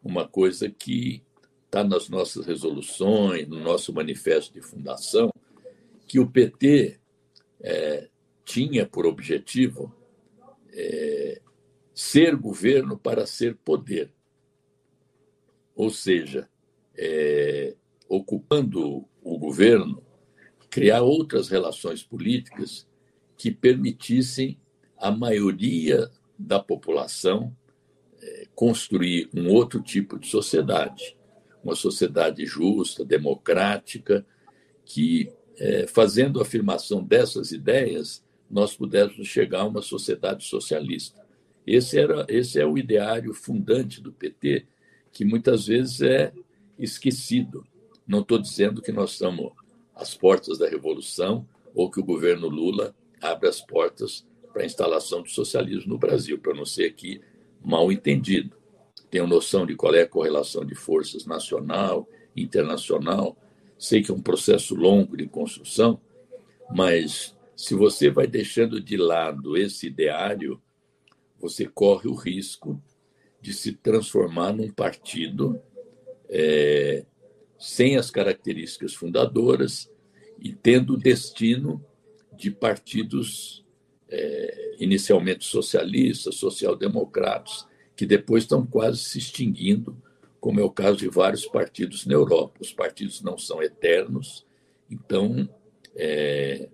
uma 0.03 0.27
coisa 0.27 0.71
que 0.71 1.23
está 1.67 1.85
nas 1.85 2.09
nossas 2.09 2.47
resoluções, 2.47 3.47
no 3.47 3.61
nosso 3.61 3.93
manifesto 3.93 4.53
de 4.53 4.61
fundação, 4.61 5.33
que 6.07 6.19
o 6.19 6.29
PT 6.29 6.99
é, 7.61 8.09
tinha 8.45 8.87
por 8.87 9.07
objetivo 9.07 9.95
é, 10.73 11.41
ser 11.95 12.35
governo 12.35 12.99
para 12.99 13.27
ser 13.27 13.57
poder. 13.57 14.13
Ou 15.75 15.91
seja, 15.91 16.49
é, 16.97 17.77
ocupando 18.09 19.09
o 19.23 19.39
governo, 19.39 20.03
criar 20.69 21.03
outras 21.03 21.49
relações 21.49 22.03
políticas 22.03 22.89
que 23.37 23.51
permitissem 23.51 24.60
à 25.01 25.11
maioria 25.11 26.11
da 26.39 26.61
população 26.61 27.57
é, 28.23 28.47
construir 28.55 29.31
um 29.35 29.49
outro 29.49 29.81
tipo 29.81 30.19
de 30.19 30.29
sociedade, 30.29 31.17
uma 31.65 31.75
sociedade 31.75 32.45
justa, 32.45 33.05
democrática, 33.05 34.25
que, 34.85 35.33
é, 35.57 35.87
fazendo 35.87 36.39
a 36.39 36.43
afirmação 36.43 37.03
dessas 37.03 37.51
ideias, 37.51 38.23
nós 38.51 38.75
pudéssemos 38.75 39.29
chegar 39.29 39.61
a 39.61 39.67
uma 39.67 39.83
sociedade 39.83 40.45
socialista. 40.45 41.21
Esse, 41.67 41.99
era, 41.99 42.27
esse 42.29 42.61
é 42.61 42.67
o 42.67 42.77
ideário 42.77 43.33
fundante 43.33 44.01
do 44.01 44.13
PT, 44.13 44.67
que 45.13 45.25
muitas 45.25 45.67
vezes 45.67 46.03
é 46.03 46.33
esquecido. 46.79 47.65
Não 48.07 48.21
estou 48.21 48.39
dizendo 48.39 48.83
que 48.83 48.93
nós 48.93 49.13
estamos 49.13 49.53
as 49.95 50.15
portas 50.15 50.59
da 50.59 50.69
revolução 50.69 51.47
ou 51.75 51.91
que 51.91 52.01
o 52.01 52.05
governo 52.05 52.49
Lula 52.49 52.95
abre 53.21 53.49
as 53.49 53.61
portas 53.61 54.27
para 54.53 54.63
a 54.63 54.67
instalação 54.67 55.23
do 55.23 55.29
socialismo 55.29 55.93
no 55.93 55.99
Brasil, 55.99 56.39
para 56.39 56.55
não 56.55 56.65
ser 56.65 56.87
aqui 56.87 57.21
mal 57.63 57.91
entendido. 57.91 58.57
Tenho 59.11 59.27
noção 59.27 59.67
de 59.67 59.75
qual 59.75 59.95
é 59.95 60.03
a 60.03 60.09
correlação 60.09 60.65
de 60.65 60.75
forças 60.75 61.27
nacional, 61.27 62.09
internacional. 62.37 63.37
Sei 63.79 64.03
que 64.03 64.11
é 64.11 64.15
um 64.15 64.23
processo 64.23 64.75
longo 64.75 65.17
de 65.17 65.27
construção, 65.27 66.01
mas 66.71 67.37
se 67.57 67.75
você 67.75 68.11
vai 68.11 68.27
deixando 68.27 68.81
de 68.81 68.97
lado 68.97 69.57
esse 69.57 69.89
ideário, 69.89 70.61
você 71.39 71.67
corre 71.67 72.09
o 72.09 72.15
risco 72.15 72.81
de 73.41 73.53
se 73.53 73.73
transformar 73.73 74.53
num 74.53 74.71
partido 74.71 75.61
é, 76.29 77.05
sem 77.59 77.97
as 77.97 78.11
características 78.11 78.95
fundadoras 78.95 79.91
e 80.39 80.53
tendo 80.53 80.95
o 80.95 80.97
destino 80.97 81.85
de 82.33 82.51
partidos 82.51 83.65
é, 84.11 84.77
inicialmente 84.79 85.45
socialistas, 85.45 86.37
social-democratas, 86.37 87.67
que 87.97 88.05
depois 88.05 88.45
estão 88.45 88.67
quase 88.67 88.99
se 88.99 89.19
extinguindo, 89.19 89.97
como 90.41 90.59
é 90.59 90.65
o 90.65 90.71
caso 90.71 90.99
de 90.99 91.09
vários 91.09 91.47
partidos 91.47 92.07
na 92.07 92.15
Europa. 92.15 92.59
Os 92.61 92.73
partidos 92.73 93.23
não 93.23 93.39
são 93.39 93.63
eternos, 93.63 94.47
então 94.91 95.49
é, 95.95 96.69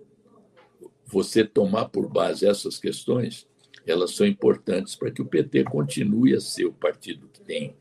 você 1.05 1.43
tomar 1.43 1.85
por 1.89 2.09
base 2.09 2.47
essas 2.47 2.77
questões, 2.77 3.47
elas 3.85 4.15
são 4.15 4.25
importantes 4.25 4.95
para 4.95 5.11
que 5.11 5.21
o 5.21 5.25
PT 5.25 5.65
continue 5.65 6.33
a 6.33 6.41
ser 6.41 6.65
o 6.65 6.73
partido 6.73 7.29
que 7.31 7.41
tem 7.41 7.75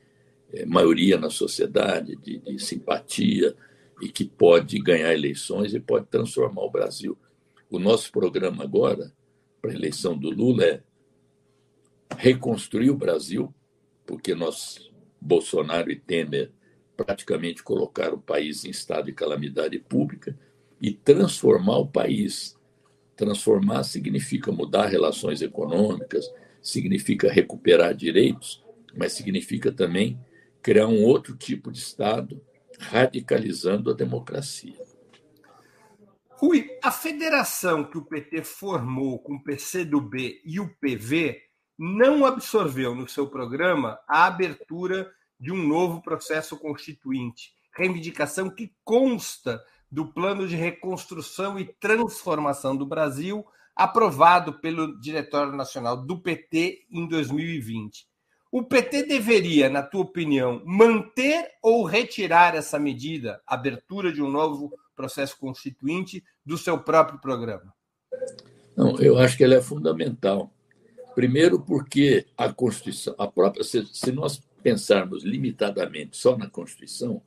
é, 0.53 0.65
maioria 0.65 1.19
na 1.19 1.31
sociedade, 1.31 2.17
de, 2.17 2.39
de 2.39 2.59
simpatia, 2.59 3.57
e 4.01 4.09
que 4.09 4.25
pode 4.25 4.79
ganhar 4.79 5.13
eleições 5.13 5.75
e 5.75 5.81
pode 5.81 6.07
transformar 6.07 6.63
o 6.63 6.71
Brasil. 6.71 7.17
O 7.71 7.79
nosso 7.79 8.13
programa 8.13 8.63
agora, 8.63 9.13
para 9.67 9.73
a 9.73 9.75
eleição 9.75 10.17
do 10.17 10.31
Lula, 10.31 10.65
é 10.65 10.83
reconstruir 12.17 12.91
o 12.91 12.97
Brasil, 12.97 13.53
porque 14.07 14.33
nós, 14.33 14.93
Bolsonaro 15.21 15.91
e 15.91 15.97
Temer, 15.97 16.53
praticamente 16.97 17.65
colocaram 17.65 18.15
o 18.15 18.23
país 18.23 18.65
em 18.65 18.71
estado 18.71 19.07
de 19.07 19.13
calamidade 19.13 19.77
pública, 19.81 20.39
e 20.81 20.93
transformar 20.93 21.79
o 21.79 21.87
país. 21.87 22.57
Transformar 23.17 23.83
significa 23.83 24.53
mudar 24.53 24.87
relações 24.87 25.43
econômicas, 25.43 26.31
significa 26.63 27.33
recuperar 27.33 27.95
direitos, 27.95 28.63
mas 28.95 29.13
significa 29.13 29.73
também 29.73 30.21
criar 30.63 30.87
um 30.87 31.03
outro 31.03 31.35
tipo 31.35 31.73
de 31.73 31.79
Estado, 31.79 32.41
radicalizando 32.79 33.91
a 33.91 33.95
democracia. 33.95 34.77
Rui, 36.39 36.69
a 36.83 36.91
federação 36.91 37.83
que 37.83 37.97
o 37.97 38.05
PT 38.05 38.45
formou 38.45 39.19
com 39.21 39.37
o 39.37 39.43
PCdoB 39.43 40.43
e 40.45 40.61
o 40.61 40.69
PV 40.77 41.41
não 41.79 42.27
absorveu 42.27 42.95
no 42.95 43.09
seu 43.09 43.27
programa 43.27 43.99
a 44.07 44.27
abertura 44.27 45.11
de 45.41 45.51
um 45.51 45.67
novo 45.67 46.03
processo 46.03 46.59
constituinte, 46.59 47.55
reivindicação 47.75 48.51
que 48.51 48.75
consta 48.85 49.65
do 49.91 50.13
Plano 50.13 50.47
de 50.47 50.57
Reconstrução 50.57 51.59
e 51.59 51.65
Transformação 51.65 52.77
do 52.77 52.85
Brasil, 52.85 53.43
aprovado 53.75 54.61
pelo 54.61 55.01
Diretório 55.01 55.53
Nacional 55.53 55.97
do 55.97 56.21
PT 56.21 56.85
em 56.91 57.09
2020. 57.09 58.07
O 58.53 58.63
PT 58.63 59.05
deveria, 59.05 59.71
na 59.71 59.83
tua 59.83 60.03
opinião, 60.03 60.63
manter 60.67 61.51
ou 61.63 61.85
retirar 61.85 62.55
essa 62.55 62.79
medida, 62.79 63.41
abertura 63.47 64.13
de 64.13 64.23
um 64.23 64.31
novo 64.31 64.71
processo 64.97 65.39
constituinte, 65.39 66.25
do 66.45 66.59
seu 66.59 66.79
próprio 66.79 67.21
programa? 67.21 67.73
Não, 68.77 68.99
eu 68.99 69.19
acho 69.19 69.37
que 69.37 69.45
ela 69.45 69.55
é 69.55 69.61
fundamental. 69.61 70.53
Primeiro, 71.15 71.61
porque 71.61 72.27
a 72.37 72.53
Constituição, 72.53 73.15
a 73.17 73.27
própria, 73.27 73.65
se, 73.65 73.87
se 73.87 74.13
nós 74.13 74.41
pensarmos 74.63 75.25
limitadamente 75.25 76.17
só 76.17 76.37
na 76.37 76.51
Constituição, 76.51 77.23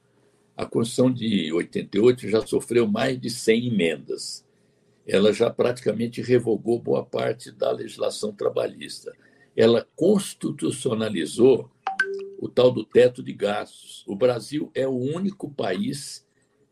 a 0.56 0.66
Constituição 0.66 1.12
de 1.12 1.52
88 1.54 2.28
já 2.28 2.46
sofreu 2.46 2.86
mais 2.86 3.20
de 3.20 3.30
100 3.30 3.68
emendas. 3.68 4.46
Ela 5.08 5.34
já 5.34 5.50
praticamente 5.50 6.22
revogou 6.22 6.78
boa 6.78 7.04
parte 7.04 7.52
da 7.52 7.72
legislação 7.72 8.32
trabalhista. 8.32 9.12
Ela 9.56 9.88
constitucionalizou 9.96 11.72
o 12.38 12.48
tal 12.48 12.72
do 12.72 12.86
teto 12.86 13.24
de 13.24 13.34
gastos. 13.34 14.04
O 14.06 14.16
Brasil 14.16 14.70
é 14.76 14.88
o 14.88 14.92
único 14.92 15.50
país, 15.50 16.26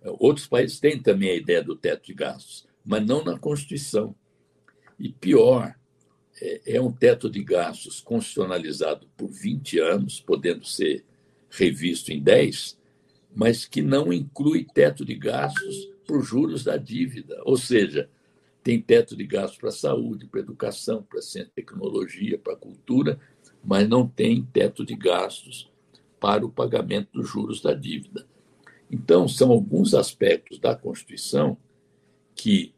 outros 0.04 0.48
países 0.48 0.80
têm 0.80 1.02
também 1.02 1.32
a 1.32 1.36
ideia 1.36 1.64
do 1.64 1.76
teto 1.76 2.08
de 2.08 2.14
gastos, 2.14 2.68
mas 2.86 3.06
não 3.06 3.24
na 3.24 3.38
Constituição. 3.38 4.16
E 5.00 5.10
pior, 5.10 5.76
é, 6.42 6.76
é 6.76 6.82
um 6.82 6.92
teto 6.92 7.30
de 7.30 7.44
gastos 7.44 8.00
constitucionalizado 8.00 9.08
por 9.18 9.30
20 9.30 9.80
anos, 9.80 10.20
podendo 10.20 10.66
ser 10.66 11.04
revisto 11.50 12.12
em 12.12 12.22
10, 12.22 12.78
mas 13.36 13.66
que 13.66 13.82
não 13.82 14.12
inclui 14.12 14.66
teto 14.74 15.06
de 15.06 15.16
gastos 15.16 15.90
para 16.06 16.18
os 16.18 16.28
juros 16.28 16.64
da 16.64 16.78
dívida. 16.78 17.42
Ou 17.44 17.58
seja, 17.58 18.10
tem 18.64 18.82
teto 18.82 19.16
de 19.16 19.26
gastos 19.26 19.60
para 19.60 19.72
saúde, 19.72 20.28
para 20.28 20.40
educação, 20.40 21.04
para 21.04 21.22
ciência 21.22 21.50
e 21.50 21.56
tecnologia, 21.56 22.38
para 22.38 22.56
cultura, 22.56 23.20
mas 23.64 23.88
não 23.88 24.08
tem 24.08 24.44
teto 24.44 24.86
de 24.86 24.96
gastos 24.96 25.72
para 26.20 26.46
o 26.46 26.52
pagamento 26.52 27.10
dos 27.14 27.30
juros 27.30 27.62
da 27.62 27.74
dívida. 27.74 28.26
Então, 28.90 29.28
são 29.28 29.52
alguns 29.52 29.94
aspectos 29.94 30.60
da 30.60 30.76
Constituição 30.76 31.58
que 32.36 32.74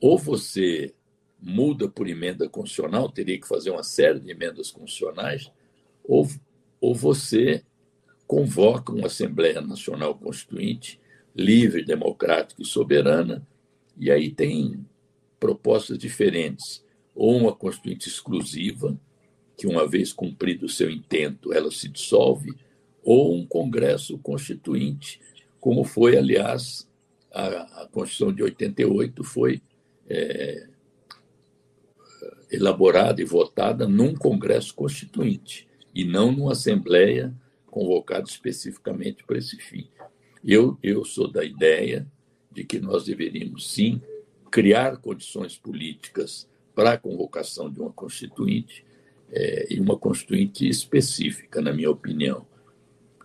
ou 0.00 0.18
você 0.18 0.94
muda 1.40 1.88
por 1.88 2.08
emenda 2.08 2.48
constitucional, 2.48 3.10
teria 3.10 3.38
que 3.40 3.46
fazer 3.46 3.70
uma 3.70 3.82
série 3.82 4.20
de 4.20 4.30
emendas 4.30 4.70
constitucionais, 4.70 5.50
ou, 6.04 6.28
ou 6.80 6.94
você 6.94 7.62
convoca 8.26 8.92
uma 8.92 9.06
Assembleia 9.06 9.60
Nacional 9.60 10.14
Constituinte, 10.16 11.00
livre, 11.34 11.84
democrática 11.84 12.62
e 12.62 12.66
soberana, 12.66 13.46
e 13.96 14.10
aí 14.10 14.30
tem 14.30 14.84
propostas 15.38 15.98
diferentes. 15.98 16.84
Ou 17.14 17.36
uma 17.36 17.54
Constituinte 17.54 18.08
exclusiva, 18.08 18.98
que 19.56 19.66
uma 19.66 19.86
vez 19.86 20.12
cumprido 20.12 20.66
o 20.66 20.70
seu 20.70 20.90
intento, 20.90 21.52
ela 21.52 21.70
se 21.70 21.88
dissolve, 21.88 22.54
ou 23.02 23.34
um 23.34 23.46
Congresso 23.46 24.18
Constituinte, 24.18 25.20
como 25.60 25.84
foi, 25.84 26.16
aliás, 26.16 26.88
a, 27.32 27.82
a 27.82 27.88
Constituição 27.88 28.32
de 28.32 28.42
88 28.42 29.24
foi 29.24 29.62
é, 30.08 30.68
elaborada 32.50 33.20
e 33.20 33.24
votada 33.24 33.86
num 33.86 34.14
Congresso 34.14 34.74
Constituinte 34.74 35.68
e 35.94 36.04
não 36.04 36.32
numa 36.32 36.52
Assembleia 36.52 37.34
convocada 37.66 38.28
especificamente 38.28 39.24
para 39.24 39.38
esse 39.38 39.56
fim. 39.56 39.88
Eu, 40.42 40.78
eu 40.82 41.04
sou 41.04 41.30
da 41.30 41.44
ideia 41.44 42.06
de 42.50 42.64
que 42.64 42.78
nós 42.78 43.04
deveríamos, 43.04 43.70
sim, 43.70 44.00
criar 44.50 44.96
condições 44.96 45.58
políticas 45.58 46.48
para 46.74 46.92
a 46.92 46.98
convocação 46.98 47.70
de 47.70 47.80
uma 47.80 47.92
Constituinte 47.92 48.84
é, 49.30 49.74
e 49.74 49.80
uma 49.80 49.98
Constituinte 49.98 50.68
específica, 50.68 51.60
na 51.60 51.72
minha 51.72 51.90
opinião. 51.90 52.46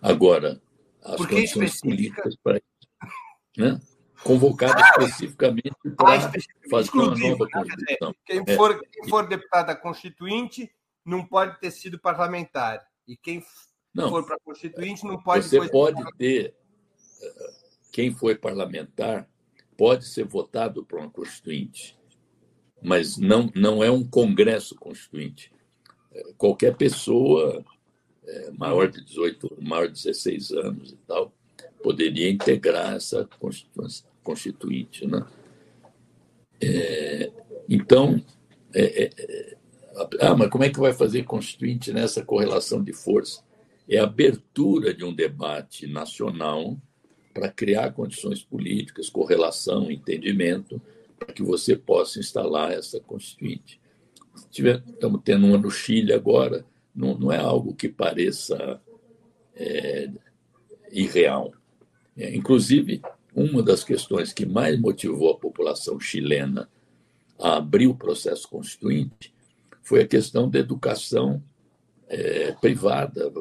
Agora, 0.00 0.60
as 1.02 1.16
condições 1.16 1.80
políticas 1.80 2.36
para 2.42 2.56
isso. 2.58 3.10
Né? 3.58 3.80
convocado 4.22 4.80
especificamente 4.80 5.72
para 5.96 6.26
ah, 6.26 6.32
fazer 6.70 6.90
uma 6.94 7.16
nova 7.16 7.48
Constituição. 7.50 8.14
Quem 8.24 8.42
é. 8.46 8.56
for, 8.56 8.80
quem 8.90 9.08
for 9.08 9.28
deputada 9.28 9.74
constituinte 9.74 10.70
não 11.04 11.24
pode 11.26 11.58
ter 11.60 11.70
sido 11.70 11.98
parlamentar. 11.98 12.86
E 13.06 13.16
quem 13.16 13.44
não, 13.94 14.08
for 14.08 14.24
para 14.24 14.38
constituinte 14.44 15.04
não 15.04 15.20
pode. 15.20 15.44
Você 15.44 15.68
pode 15.68 16.02
ter. 16.16 16.54
Eh, 17.22 17.52
quem 17.90 18.12
foi 18.12 18.34
parlamentar 18.34 19.28
pode 19.76 20.06
ser 20.06 20.24
votado 20.24 20.84
por 20.84 21.00
uma 21.00 21.10
constituinte, 21.10 21.98
mas 22.80 23.16
não, 23.18 23.50
não 23.54 23.82
é 23.82 23.90
um 23.90 24.08
congresso 24.08 24.76
constituinte. 24.76 25.52
Eh, 26.12 26.32
qualquer 26.38 26.76
pessoa 26.76 27.64
é, 28.26 28.50
maior 28.52 28.90
de 28.90 29.04
18, 29.04 29.58
maior 29.60 29.86
de 29.86 29.94
16 29.94 30.52
anos 30.52 30.92
e 30.92 30.96
tal, 31.06 31.32
poderia 31.82 32.30
integrar 32.30 32.94
essa 32.94 33.28
constituinte. 34.22 35.06
Né? 35.06 35.26
É, 36.60 37.32
então, 37.68 38.22
é, 38.74 39.04
é, 39.04 39.10
é, 39.18 39.56
ah, 40.20 40.34
mas 40.36 40.48
como 40.48 40.64
é 40.64 40.70
que 40.70 40.78
vai 40.78 40.92
fazer 40.92 41.24
constituinte 41.24 41.92
nessa 41.92 42.24
correlação 42.24 42.82
de 42.82 42.92
força? 42.92 43.42
É 43.88 43.98
a 43.98 44.04
abertura 44.04 44.94
de 44.94 45.04
um 45.04 45.12
debate 45.12 45.86
nacional 45.86 46.78
para 47.34 47.50
criar 47.50 47.92
condições 47.92 48.42
políticas, 48.42 49.10
correlação, 49.10 49.90
entendimento, 49.90 50.80
para 51.18 51.32
que 51.32 51.42
você 51.42 51.76
possa 51.76 52.20
instalar 52.20 52.72
essa 52.72 53.00
constituinte. 53.00 53.80
Estamos 54.50 55.20
tendo 55.24 55.46
uma 55.46 55.58
no 55.58 55.70
Chile 55.70 56.12
agora, 56.12 56.64
não, 56.94 57.16
não 57.18 57.32
é 57.32 57.38
algo 57.38 57.74
que 57.74 57.88
pareça 57.88 58.80
é, 59.54 60.10
irreal. 60.90 61.52
É, 62.16 62.34
inclusive, 62.34 63.00
uma 63.34 63.62
das 63.62 63.82
questões 63.82 64.32
que 64.32 64.44
mais 64.44 64.78
motivou 64.78 65.30
a 65.30 65.38
população 65.38 65.98
chilena 65.98 66.68
a 67.38 67.56
abrir 67.56 67.86
o 67.86 67.94
processo 67.94 68.48
constituinte 68.48 69.32
foi 69.82 70.02
a 70.02 70.06
questão 70.06 70.48
da 70.48 70.58
educação 70.58 71.42
é, 72.06 72.52
privada, 72.52 73.32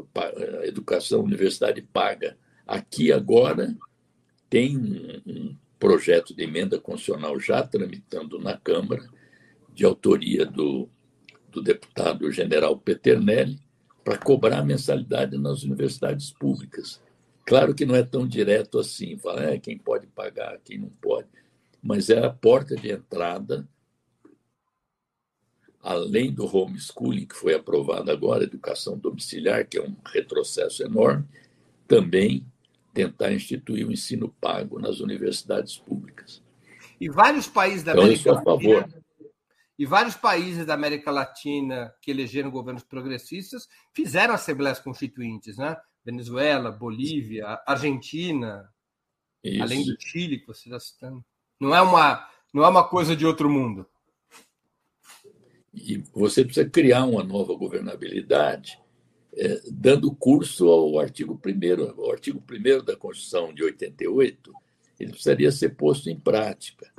a 0.62 0.66
educação 0.66 1.22
universidade 1.22 1.82
paga. 1.82 2.38
Aqui 2.66 3.12
agora 3.12 3.76
tem 4.50 4.78
um, 4.78 5.22
um 5.26 5.56
projeto 5.78 6.34
de 6.34 6.44
emenda 6.44 6.80
constitucional 6.80 7.40
já 7.40 7.62
tramitando 7.64 8.40
na 8.40 8.58
Câmara, 8.58 9.04
de 9.74 9.86
autoria 9.86 10.46
do, 10.46 10.90
do 11.52 11.62
deputado 11.62 12.32
general 12.32 12.78
Peternelli, 12.78 13.60
para 14.04 14.18
cobrar 14.18 14.64
mensalidade 14.64 15.38
nas 15.38 15.64
universidades 15.64 16.32
públicas. 16.32 17.02
Claro 17.46 17.76
que 17.76 17.86
não 17.86 17.96
é 17.96 18.04
tão 18.04 18.28
direto 18.28 18.80
assim, 18.80 19.18
falar 19.18 19.44
é, 19.44 19.60
quem 19.60 19.78
pode 19.78 20.08
pagar, 20.08 20.58
quem 20.64 20.78
não 20.80 20.90
pode, 20.90 21.28
mas 21.82 22.10
é 22.10 22.24
a 22.24 22.30
porta 22.30 22.76
de 22.76 22.92
entrada, 22.92 23.68
além 25.82 26.32
do 26.32 26.46
homeschooling, 26.46 27.26
que 27.26 27.36
foi 27.36 27.54
aprovado 27.54 28.12
agora, 28.12 28.44
educação 28.44 28.98
domiciliar, 28.98 29.68
que 29.68 29.78
é 29.78 29.82
um 29.82 29.96
retrocesso 30.06 30.84
enorme, 30.84 31.26
também 31.88 32.46
tentar 32.94 33.34
instituir 33.34 33.88
o 33.88 33.92
ensino 33.92 34.30
pago 34.40 34.80
nas 34.80 35.00
universidades 35.00 35.78
públicas. 35.78 36.42
E 37.00 37.10
vários 37.10 37.48
países 37.48 37.84
da 37.84 37.94
então, 37.94 38.04
América 38.04 38.32
Latina. 38.32 39.01
E 39.78 39.86
vários 39.86 40.16
países 40.16 40.66
da 40.66 40.74
América 40.74 41.12
Latina 41.12 41.94
que 42.02 42.12
elegeram 42.12 42.52
governos 42.52 42.84
progressistas 42.84 43.68
fizeram 43.94 44.34
assembleias 44.34 44.80
constituintes, 44.80 45.58
né? 45.58 45.76
Venezuela, 46.04 46.72
Bolívia, 46.72 47.60
Argentina, 47.66 48.70
Isso. 49.44 49.62
além 49.62 49.86
do 49.86 49.96
Chile 50.00 50.40
que 50.40 50.48
você 50.48 50.70
está 50.70 50.80
citando. 50.80 51.24
Não 51.60 51.76
é 51.76 51.82
uma, 51.82 52.28
não 52.54 52.64
é 52.64 52.68
uma 52.68 52.88
coisa 52.88 53.16
de 53.16 53.26
outro 53.26 53.50
mundo. 53.50 53.88
E 55.74 55.98
você 56.14 56.44
precisa 56.44 56.70
criar 56.70 57.06
uma 57.06 57.24
nova 57.24 57.56
governabilidade, 57.56 58.80
é, 59.34 59.62
dando 59.72 60.14
curso 60.14 60.68
ao 60.68 61.00
artigo 61.00 61.40
1 61.44 62.02
O 62.02 62.12
artigo 62.12 62.44
1 62.50 62.84
da 62.84 62.98
Constituição 62.98 63.54
de 63.54 63.64
88, 63.64 64.52
ele 65.00 65.12
precisaria 65.12 65.52
ser 65.52 65.70
posto 65.76 66.10
em 66.10 66.20
prática. 66.20 66.92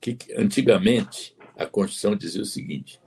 Que, 0.00 0.16
antigamente, 0.36 1.36
a 1.60 1.66
Constituição 1.66 2.16
dizia 2.16 2.40
o 2.40 2.46
seguinte: 2.46 2.98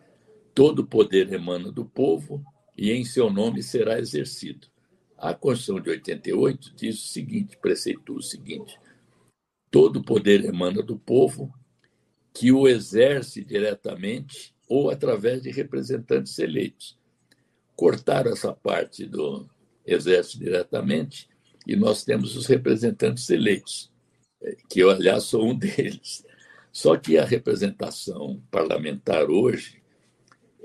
todo 0.53 0.85
poder 0.85 1.33
emana 1.33 1.71
do 1.71 1.83
povo 1.83 2.45
e 2.77 2.91
em 2.91 3.03
seu 3.03 3.31
nome 3.31 3.63
será 3.63 3.99
exercido. 3.99 4.67
A 5.17 5.33
Constituição 5.33 5.81
de 5.81 5.89
88 5.89 6.73
diz 6.75 7.03
o 7.03 7.07
seguinte, 7.07 7.57
preceitua 7.57 8.17
o 8.17 8.21
seguinte: 8.21 8.79
todo 9.71 10.03
poder 10.03 10.45
emana 10.45 10.83
do 10.83 10.99
povo, 10.99 11.51
que 12.31 12.51
o 12.51 12.67
exerce 12.67 13.43
diretamente 13.43 14.53
ou 14.69 14.91
através 14.91 15.41
de 15.41 15.49
representantes 15.49 16.37
eleitos. 16.37 16.95
Cortaram 17.75 18.31
essa 18.31 18.53
parte 18.53 19.03
do 19.03 19.49
Exército 19.83 20.37
diretamente 20.37 21.27
e 21.65 21.75
nós 21.75 22.03
temos 22.03 22.35
os 22.35 22.45
representantes 22.45 23.27
eleitos, 23.31 23.91
que 24.69 24.79
eu, 24.79 24.91
aliás, 24.91 25.23
sou 25.23 25.43
um 25.43 25.55
deles. 25.57 26.23
Só 26.73 26.97
que 26.97 27.19
a 27.19 27.23
representação 27.23 28.41
parlamentar 28.49 29.29
hoje 29.29 29.83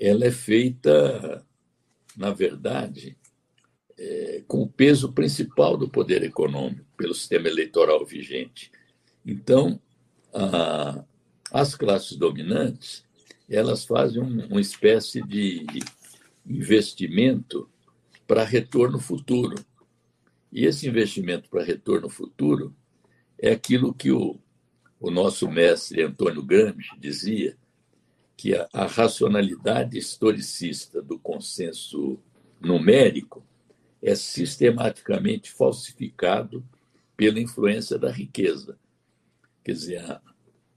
ela 0.01 0.25
é 0.25 0.31
feita, 0.31 1.45
na 2.17 2.31
verdade, 2.31 3.15
é, 3.99 4.43
com 4.49 4.63
o 4.63 4.69
peso 4.69 5.13
principal 5.13 5.77
do 5.77 5.87
poder 5.87 6.23
econômico 6.23 6.87
pelo 6.97 7.15
sistema 7.15 7.47
eleitoral 7.47 8.07
vigente. 8.07 8.73
Então, 9.27 9.79
a, 10.33 11.05
as 11.53 11.75
classes 11.75 12.17
dominantes 12.17 13.05
elas 13.47 13.85
fazem 13.85 14.23
um, 14.23 14.47
uma 14.47 14.61
espécie 14.61 15.23
de 15.23 15.67
investimento 16.47 17.69
para 18.27 18.45
retorno 18.45 18.99
futuro. 18.99 19.63
E 20.51 20.65
esse 20.65 20.89
investimento 20.89 21.51
para 21.51 21.63
retorno 21.63 22.09
futuro 22.09 22.75
é 23.39 23.51
aquilo 23.51 23.93
que 23.93 24.11
o, 24.11 24.39
o 25.01 25.11
nosso 25.11 25.49
mestre 25.49 26.03
Antônio 26.03 26.43
Gramsci 26.43 26.99
dizia, 26.99 27.57
que 28.37 28.55
a, 28.55 28.69
a 28.73 28.87
racionalidade 28.87 29.99
historicista 29.99 31.03
do 31.03 31.19
consenso 31.19 32.21
numérico 32.61 33.45
é 34.01 34.15
sistematicamente 34.15 35.51
falsificado 35.51 36.65
pela 37.17 37.41
influência 37.41 37.99
da 37.99 38.11
riqueza. 38.11 38.79
Quer 39.65 39.73
dizer, 39.73 39.99
há, 39.99 40.21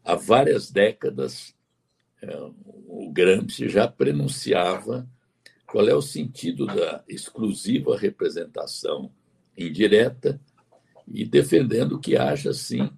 há 0.03 0.15
várias 0.15 0.71
décadas, 0.71 1.55
é, 2.19 2.36
o 2.88 3.12
Gramsci 3.12 3.69
já 3.69 3.88
prenunciava 3.88 5.07
qual 5.67 5.88
é 5.88 5.93
o 5.93 6.01
sentido 6.01 6.65
da 6.65 7.03
exclusiva 7.07 7.95
representação 7.95 9.12
indireta 9.55 10.41
e 11.07 11.23
defendendo 11.25 11.99
que 11.99 12.17
haja, 12.17 12.53
sim, 12.53 12.91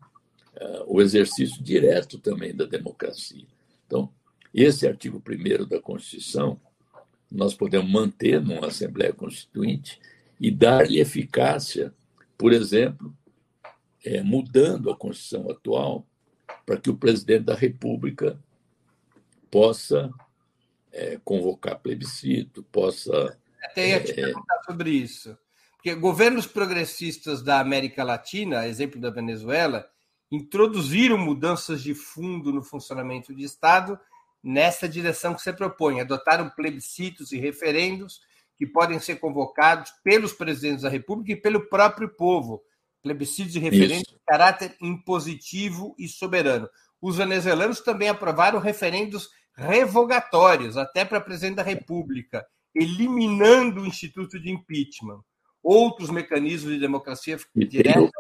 o 0.88 1.02
exercício 1.02 1.62
direto 1.64 2.18
também 2.20 2.56
da 2.56 2.66
democracia. 2.66 3.46
Então, 3.86 4.10
esse 4.54 4.88
artigo 4.88 5.22
1 5.28 5.66
da 5.68 5.80
Constituição, 5.80 6.60
nós 7.32 7.54
podemos 7.54 7.90
manter 7.92 8.40
numa 8.42 8.68
Assembleia 8.68 9.14
Constituinte 9.14 10.00
e 10.40 10.52
dar-lhe 10.52 11.00
eficácia, 11.00 11.94
por 12.38 12.54
exemplo, 12.54 13.16
é, 14.06 14.22
mudando 14.22 14.92
a 14.92 14.96
Constituição 14.96 15.50
atual 15.50 16.06
para 16.66 16.78
que 16.78 16.90
o 16.90 16.98
presidente 16.98 17.46
da 17.46 17.56
República 17.56 18.40
possa 19.50 20.12
é, 20.92 21.20
convocar 21.24 21.80
plebiscito, 21.80 22.64
possa. 22.64 23.38
Até 23.64 23.90
ia 23.90 24.04
te 24.04 24.12
é, 24.12 24.16
perguntar 24.16 24.64
sobre 24.66 24.92
isso. 24.92 25.38
Porque 25.76 25.96
governos 25.96 26.46
progressistas 26.46 27.42
da 27.42 27.60
América 27.60 28.04
Latina, 28.04 28.68
exemplo 28.68 29.02
da 29.02 29.10
Venezuela, 29.10 29.90
introduziram 30.34 31.16
mudanças 31.16 31.84
de 31.84 31.94
fundo 31.94 32.52
no 32.52 32.64
funcionamento 32.64 33.32
do 33.32 33.40
Estado 33.40 34.00
nessa 34.44 34.90
direção 34.90 35.36
que 35.36 35.42
você 35.44 35.54
propõe, 35.54 36.02
adotaram 36.02 36.50
plebiscitos 36.50 37.32
e 37.32 37.38
referendos 37.38 38.20
que 38.58 38.66
podem 38.66 39.00
ser 39.00 39.18
convocados 39.18 39.92
pelos 40.04 40.34
presidentes 40.34 40.82
da 40.82 40.90
República 40.90 41.34
e 41.34 41.42
pelo 41.42 41.70
próprio 41.70 42.10
povo, 42.10 42.64
plebiscitos 43.04 43.56
e 43.56 43.60
referendos 43.60 44.08
Isso. 44.08 44.16
de 44.16 44.22
caráter 44.26 44.76
impositivo 44.82 45.96
e 46.00 46.08
soberano. 46.08 46.68
Os 47.00 47.18
venezuelanos 47.18 47.82
também 47.82 48.10
aprovaram 48.10 48.60
referendos 48.60 49.30
revogatórios, 49.56 50.78
até 50.78 51.06
para 51.06 51.22
presidente 51.22 51.58
da 51.58 51.64
República, 51.64 52.44
eliminando 52.74 53.82
o 53.82 53.86
instituto 53.86 54.40
de 54.40 54.50
impeachment. 54.50 55.22
Outros 55.62 56.10
mecanismos 56.10 56.74
de 56.74 56.80
democracia 56.80 57.38
direta. 57.56 58.12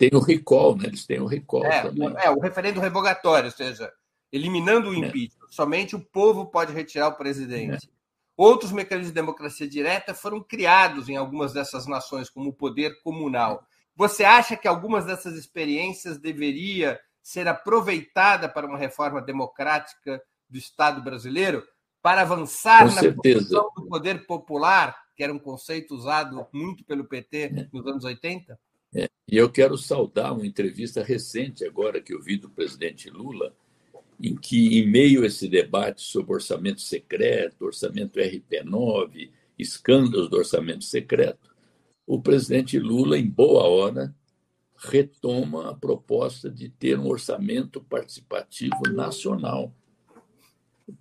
Tem 0.00 0.08
o 0.14 0.18
recall, 0.18 0.76
né? 0.78 0.86
Eles 0.86 1.04
têm 1.04 1.20
o 1.20 1.26
recall 1.26 1.66
é, 1.66 1.82
também. 1.82 2.10
É, 2.16 2.30
o 2.30 2.40
referendo 2.40 2.80
revogatório, 2.80 3.50
ou 3.50 3.54
seja, 3.54 3.92
eliminando 4.32 4.88
o 4.88 4.94
é. 4.94 4.96
impeachment. 4.96 5.46
É. 5.46 5.52
Somente 5.52 5.94
o 5.94 6.00
povo 6.00 6.46
pode 6.46 6.72
retirar 6.72 7.08
o 7.08 7.16
presidente. 7.16 7.86
É. 7.86 8.00
Outros 8.34 8.72
mecanismos 8.72 9.12
de 9.12 9.20
democracia 9.20 9.68
direta 9.68 10.14
foram 10.14 10.42
criados 10.42 11.10
em 11.10 11.18
algumas 11.18 11.52
dessas 11.52 11.86
nações, 11.86 12.30
como 12.30 12.48
o 12.48 12.54
poder 12.54 13.02
comunal. 13.02 13.62
Você 13.94 14.24
acha 14.24 14.56
que 14.56 14.66
algumas 14.66 15.04
dessas 15.04 15.34
experiências 15.34 16.16
deveria 16.16 16.98
ser 17.22 17.46
aproveitada 17.46 18.48
para 18.48 18.66
uma 18.66 18.78
reforma 18.78 19.20
democrática 19.20 20.22
do 20.48 20.56
Estado 20.56 21.02
brasileiro, 21.02 21.62
para 22.00 22.22
avançar 22.22 22.88
Com 22.88 22.94
na 22.94 23.00
certeza. 23.02 23.50
do 23.50 23.86
poder 23.86 24.26
popular, 24.26 24.96
que 25.14 25.22
era 25.22 25.34
um 25.34 25.38
conceito 25.38 25.94
usado 25.94 26.46
muito 26.54 26.82
pelo 26.86 27.04
PT 27.04 27.38
é. 27.42 27.68
nos 27.70 27.86
anos 27.86 28.04
80? 28.04 28.58
É. 28.94 29.08
E 29.28 29.36
eu 29.36 29.50
quero 29.50 29.76
saudar 29.78 30.32
uma 30.32 30.46
entrevista 30.46 31.02
recente 31.02 31.64
agora 31.64 32.00
que 32.00 32.12
eu 32.12 32.20
vi 32.20 32.36
do 32.36 32.50
presidente 32.50 33.08
Lula, 33.08 33.54
em 34.20 34.36
que, 34.36 34.78
em 34.78 34.86
meio 34.86 35.22
a 35.22 35.26
esse 35.26 35.48
debate 35.48 36.02
sobre 36.02 36.34
orçamento 36.34 36.80
secreto, 36.80 37.64
orçamento 37.64 38.18
RP9, 38.18 39.30
escândalos 39.58 40.28
do 40.28 40.36
orçamento 40.36 40.84
secreto, 40.84 41.54
o 42.06 42.20
presidente 42.20 42.78
Lula, 42.78 43.16
em 43.16 43.28
boa 43.28 43.64
hora, 43.64 44.14
retoma 44.76 45.70
a 45.70 45.74
proposta 45.74 46.50
de 46.50 46.68
ter 46.68 46.98
um 46.98 47.06
orçamento 47.06 47.80
participativo 47.82 48.82
nacional, 48.92 49.72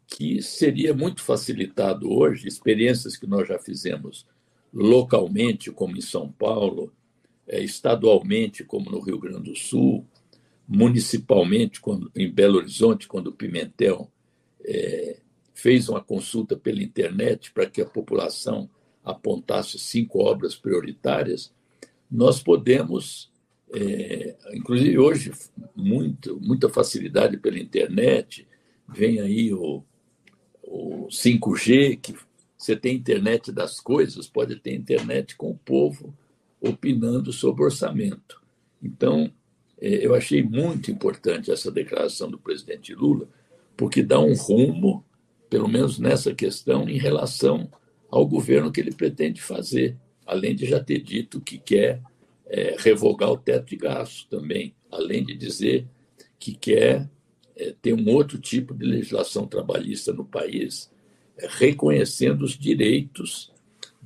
que 0.06 0.41
seria 0.41 0.93
muito 0.93 1.21
facilitado 1.21 2.12
hoje, 2.12 2.47
experiências 2.47 3.17
que 3.17 3.25
nós 3.25 3.47
já 3.47 3.58
fizemos 3.58 4.28
localmente, 4.73 5.71
como 5.71 5.97
em 5.97 6.02
São 6.02 6.32
Paulo, 6.32 6.93
estadualmente, 7.58 8.64
como 8.64 8.92
no 8.92 9.00
Rio 9.00 9.20
Grande 9.20 9.50
do 9.50 9.56
Sul, 9.56 10.06
municipalmente, 10.68 11.82
quando, 11.82 12.12
em 12.16 12.32
Belo 12.32 12.58
Horizonte, 12.58 13.08
quando 13.08 13.28
o 13.28 13.34
Pimentel 13.34 14.12
é, 14.64 15.18
fez 15.54 15.90
uma 15.90 16.02
consulta 16.02 16.56
pela 16.56 16.84
internet 16.84 17.52
para 17.52 17.66
que 17.66 17.82
a 17.82 17.86
população 17.86 18.70
apontasse 19.04 19.80
cinco 19.80 20.20
obras 20.20 20.56
prioritárias, 20.56 21.52
nós 22.10 22.42
podemos, 22.42 23.32
é, 23.74 24.36
inclusive 24.54 24.98
hoje, 25.00 25.32
muito, 25.76 26.40
muita 26.40 26.70
facilidade 26.70 27.38
pela 27.38 27.60
internet, 27.60 28.48
vem 28.88 29.20
aí 29.20 29.52
o, 29.54 29.84
o 30.64 31.08
5G, 31.08 32.00
que 32.00 32.16
você 32.56 32.76
tem 32.76 32.96
internet 32.96 33.52
das 33.52 33.80
coisas, 33.80 34.28
pode 34.28 34.56
ter 34.58 34.76
internet 34.76 35.36
com 35.36 35.50
o 35.50 35.58
povo 35.58 36.14
opinando 36.62 37.32
sobre 37.32 37.63
orçamento. 37.63 38.41
Então, 38.82 39.32
é, 39.80 40.06
eu 40.06 40.13
achei 40.13 40.43
muito 40.43 40.91
importante 40.91 41.52
essa 41.52 41.72
declaração 41.72 42.30
do 42.30 42.38
presidente 42.38 42.93
Lula, 42.93 43.28
porque 43.78 44.04
dá 44.04 44.19
um 44.19 44.34
rumo, 44.34 45.06
pelo 45.50 45.67
menos 45.67 46.00
nessa 46.00 46.34
questão, 46.34 46.88
em 46.88 46.98
relação 46.98 47.69
ao 48.10 48.26
governo 48.28 48.72
que 48.72 48.82
ele 48.82 48.93
pretende 48.93 49.41
fazer, 49.41 49.98
além 50.26 50.56
de 50.56 50.65
já 50.65 50.84
ter 50.84 51.00
dito 51.00 51.39
que 51.39 51.58
quer 51.58 52.02
é, 52.45 52.76
revogar 52.78 53.32
o 53.32 53.38
teto 53.38 53.67
de 53.67 53.78
gastos 53.78 54.26
também, 54.26 54.76
além 54.91 55.24
de 55.24 55.36
dizer 55.36 55.88
que 56.38 56.54
quer 56.54 57.10
é, 57.56 57.74
ter 57.82 57.93
um 57.93 58.10
outro 58.10 58.38
tipo 58.38 58.74
de 58.74 58.86
legislação 58.86 59.48
trabalhista 59.48 60.12
no 60.12 60.26
país, 60.26 60.91
reconhecendo 61.38 62.43
os 62.43 62.58
direitos 62.58 63.52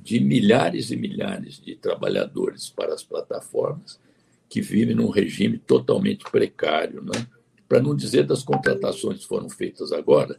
de 0.04 0.20
milhares 0.20 0.90
e 0.90 0.96
milhares 0.96 1.58
de 1.58 1.74
trabalhadores 1.74 2.68
para 2.68 2.92
as 2.92 3.02
plataformas 3.02 3.98
que 4.50 4.60
vive 4.60 4.94
num 4.94 5.08
regime 5.08 5.56
totalmente 5.56 6.24
precário, 6.30 7.02
né? 7.02 7.26
para 7.66 7.80
não 7.80 7.96
dizer 7.96 8.26
das 8.26 8.42
contratações 8.42 9.20
que 9.20 9.26
foram 9.26 9.48
feitas 9.48 9.92
agora, 9.92 10.38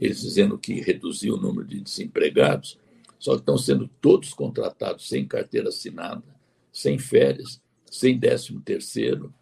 eles 0.00 0.20
dizendo 0.20 0.58
que 0.58 0.80
reduziu 0.80 1.34
o 1.34 1.40
número 1.40 1.64
de 1.64 1.80
desempregados, 1.80 2.76
só 3.16 3.34
que 3.34 3.42
estão 3.42 3.56
sendo 3.56 3.88
todos 4.00 4.34
contratados 4.34 5.08
sem 5.08 5.24
carteira 5.24 5.68
assinada, 5.68 6.24
sem 6.72 6.98
férias, 6.98 7.62
sem 7.88 8.18
décimo 8.18 8.60
terceiro, 8.60 9.32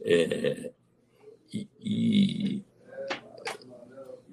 é, 0.00 0.72
e, 1.52 1.68
e 1.82 2.62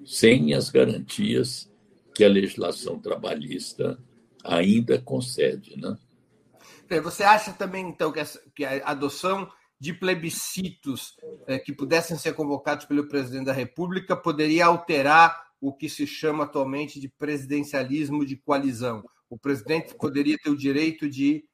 sem 0.06 0.54
as 0.54 0.70
garantias 0.70 1.70
que 2.14 2.24
a 2.24 2.28
legislação 2.28 2.98
trabalhista 2.98 3.98
ainda 4.46 5.00
concede. 5.00 5.76
Né? 5.80 5.96
Você 7.02 7.22
acha 7.22 7.52
também, 7.52 7.88
então, 7.88 8.12
que, 8.12 8.20
essa, 8.20 8.40
que 8.54 8.64
a 8.64 8.88
adoção 8.88 9.50
de 9.78 9.92
plebiscitos 9.92 11.16
é, 11.46 11.58
que 11.58 11.72
pudessem 11.72 12.16
ser 12.16 12.34
convocados 12.34 12.86
pelo 12.86 13.08
presidente 13.08 13.46
da 13.46 13.52
República 13.52 14.16
poderia 14.16 14.66
alterar 14.66 15.46
o 15.60 15.72
que 15.72 15.88
se 15.88 16.06
chama 16.06 16.44
atualmente 16.44 17.00
de 17.00 17.08
presidencialismo 17.08 18.24
de 18.24 18.36
coalizão? 18.36 19.04
O 19.28 19.38
presidente 19.38 19.94
poderia 19.94 20.38
ter 20.38 20.50
o 20.50 20.56
direito 20.56 21.08
de 21.08 21.44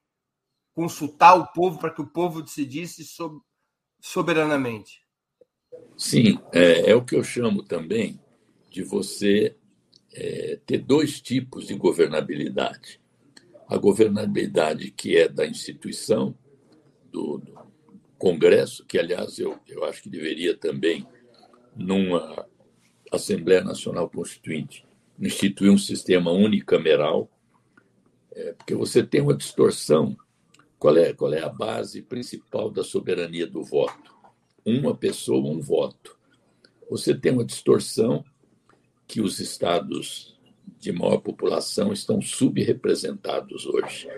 consultar 0.73 1.35
o 1.35 1.47
povo 1.47 1.79
para 1.79 1.91
que 1.91 2.01
o 2.01 2.07
povo 2.07 2.41
decidisse 2.41 3.03
soberanamente? 3.99 5.01
Sim, 5.97 6.39
é, 6.51 6.91
é 6.91 6.95
o 6.95 7.03
que 7.03 7.15
eu 7.15 7.23
chamo 7.23 7.63
também 7.63 8.19
de 8.69 8.83
você 8.83 9.55
é, 10.13 10.59
ter 10.65 10.79
dois 10.79 11.19
tipos 11.19 11.67
de 11.67 11.75
governabilidade. 11.75 12.99
A 13.67 13.77
governabilidade 13.77 14.91
que 14.91 15.17
é 15.17 15.27
da 15.27 15.45
instituição, 15.45 16.35
do, 17.11 17.37
do 17.37 17.63
Congresso, 18.17 18.85
que, 18.85 18.97
aliás, 18.97 19.39
eu, 19.39 19.57
eu 19.67 19.83
acho 19.83 20.03
que 20.03 20.09
deveria 20.09 20.55
também, 20.55 21.05
numa 21.75 22.47
Assembleia 23.11 23.63
Nacional 23.63 24.09
Constituinte, 24.09 24.85
instituir 25.19 25.71
um 25.71 25.77
sistema 25.77 26.31
unicameral, 26.31 27.29
é, 28.31 28.53
porque 28.53 28.75
você 28.75 29.03
tem 29.03 29.21
uma 29.21 29.35
distorção. 29.35 30.15
Qual 30.79 30.97
é, 30.97 31.13
qual 31.13 31.33
é 31.33 31.41
a 31.41 31.49
base 31.49 32.01
principal 32.01 32.69
da 32.69 32.83
soberania 32.83 33.47
do 33.47 33.63
voto? 33.63 34.13
Uma 34.65 34.95
pessoa, 34.95 35.49
um 35.49 35.61
voto. 35.61 36.17
Você 36.89 37.15
tem 37.15 37.31
uma 37.31 37.45
distorção 37.45 38.25
que 39.13 39.21
os 39.21 39.39
estados 39.39 40.35
de 40.79 40.91
maior 40.91 41.19
população 41.19 41.93
estão 41.93 42.19
subrepresentados 42.19 43.63
hoje. 43.67 44.09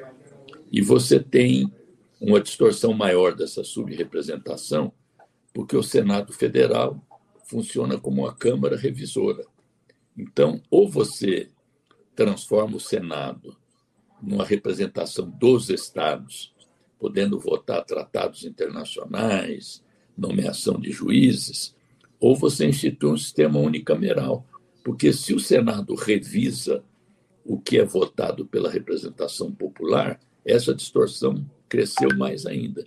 E 0.71 0.81
você 0.81 1.19
tem 1.19 1.69
uma 2.17 2.39
distorção 2.39 2.93
maior 2.93 3.36
dessa 3.36 3.62
subrepresentação, 3.62 4.93
porque 5.53 5.75
o 5.75 5.84
Senado 5.84 6.31
Federal 6.31 7.05
funciona 7.43 7.99
como 7.99 8.21
uma 8.21 8.34
Câmara 8.34 8.77
revisora. 8.77 9.45
Então, 10.17 10.62
ou 10.71 10.88
você 10.89 11.49
transforma 12.15 12.77
o 12.77 12.79
Senado 12.79 13.53
numa 14.21 14.45
representação 14.45 15.29
dos 15.29 15.69
estados, 15.69 16.53
podendo 16.97 17.38
votar 17.38 17.84
tratados 17.84 18.45
internacionais, 18.45 19.84
nomeação 20.17 20.79
de 20.79 20.89
juízes, 20.89 21.75
ou 22.17 22.34
você 22.34 22.65
institui 22.65 23.12
um 23.12 23.17
sistema 23.17 23.60
unicameral, 23.60 24.45
porque 24.86 25.12
se 25.12 25.34
o 25.34 25.39
Senado 25.39 25.95
revisa 25.95 26.84
o 27.43 27.60
que 27.60 27.80
é 27.80 27.84
votado 27.84 28.45
pela 28.45 28.69
representação 28.69 29.52
popular, 29.52 30.19
essa 30.45 30.76
distorção 30.76 31.43
cresceu 31.67 32.15
mais 32.15 32.45
ainda. 32.45 32.86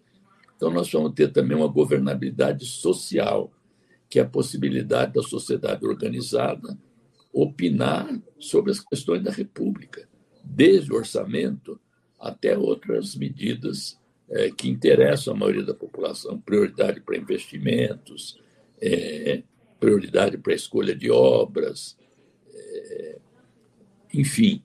Então, 0.57 0.71
nós 0.71 0.89
vamos 0.93 1.13
ter 1.13 1.33
também 1.33 1.57
uma 1.57 1.67
governabilidade 1.67 2.65
social, 2.67 3.53
que 4.09 4.21
é 4.21 4.23
a 4.23 4.29
possibilidade 4.29 5.15
da 5.15 5.23
sociedade 5.23 5.85
organizada 5.85 6.79
opinar 7.33 8.09
sobre 8.39 8.71
as 8.71 8.79
questões 8.79 9.25
da 9.25 9.33
República, 9.33 10.09
desde 10.45 10.93
o 10.93 10.97
orçamento 10.97 11.81
até 12.17 12.57
outras 12.57 13.17
medidas 13.17 13.99
é, 14.31 14.53
que 14.53 14.69
interessam 14.69 15.35
a 15.35 15.37
maioria 15.37 15.65
da 15.65 15.75
população, 15.75 16.41
prioridade 16.41 17.01
para 17.01 17.17
investimentos, 17.17 18.41
é, 18.81 19.43
prioridade 19.79 20.37
para 20.39 20.53
a 20.53 20.57
escolha 20.57 20.95
de 20.95 21.11
obras, 21.11 21.97
é, 22.53 23.19
enfim, 24.13 24.63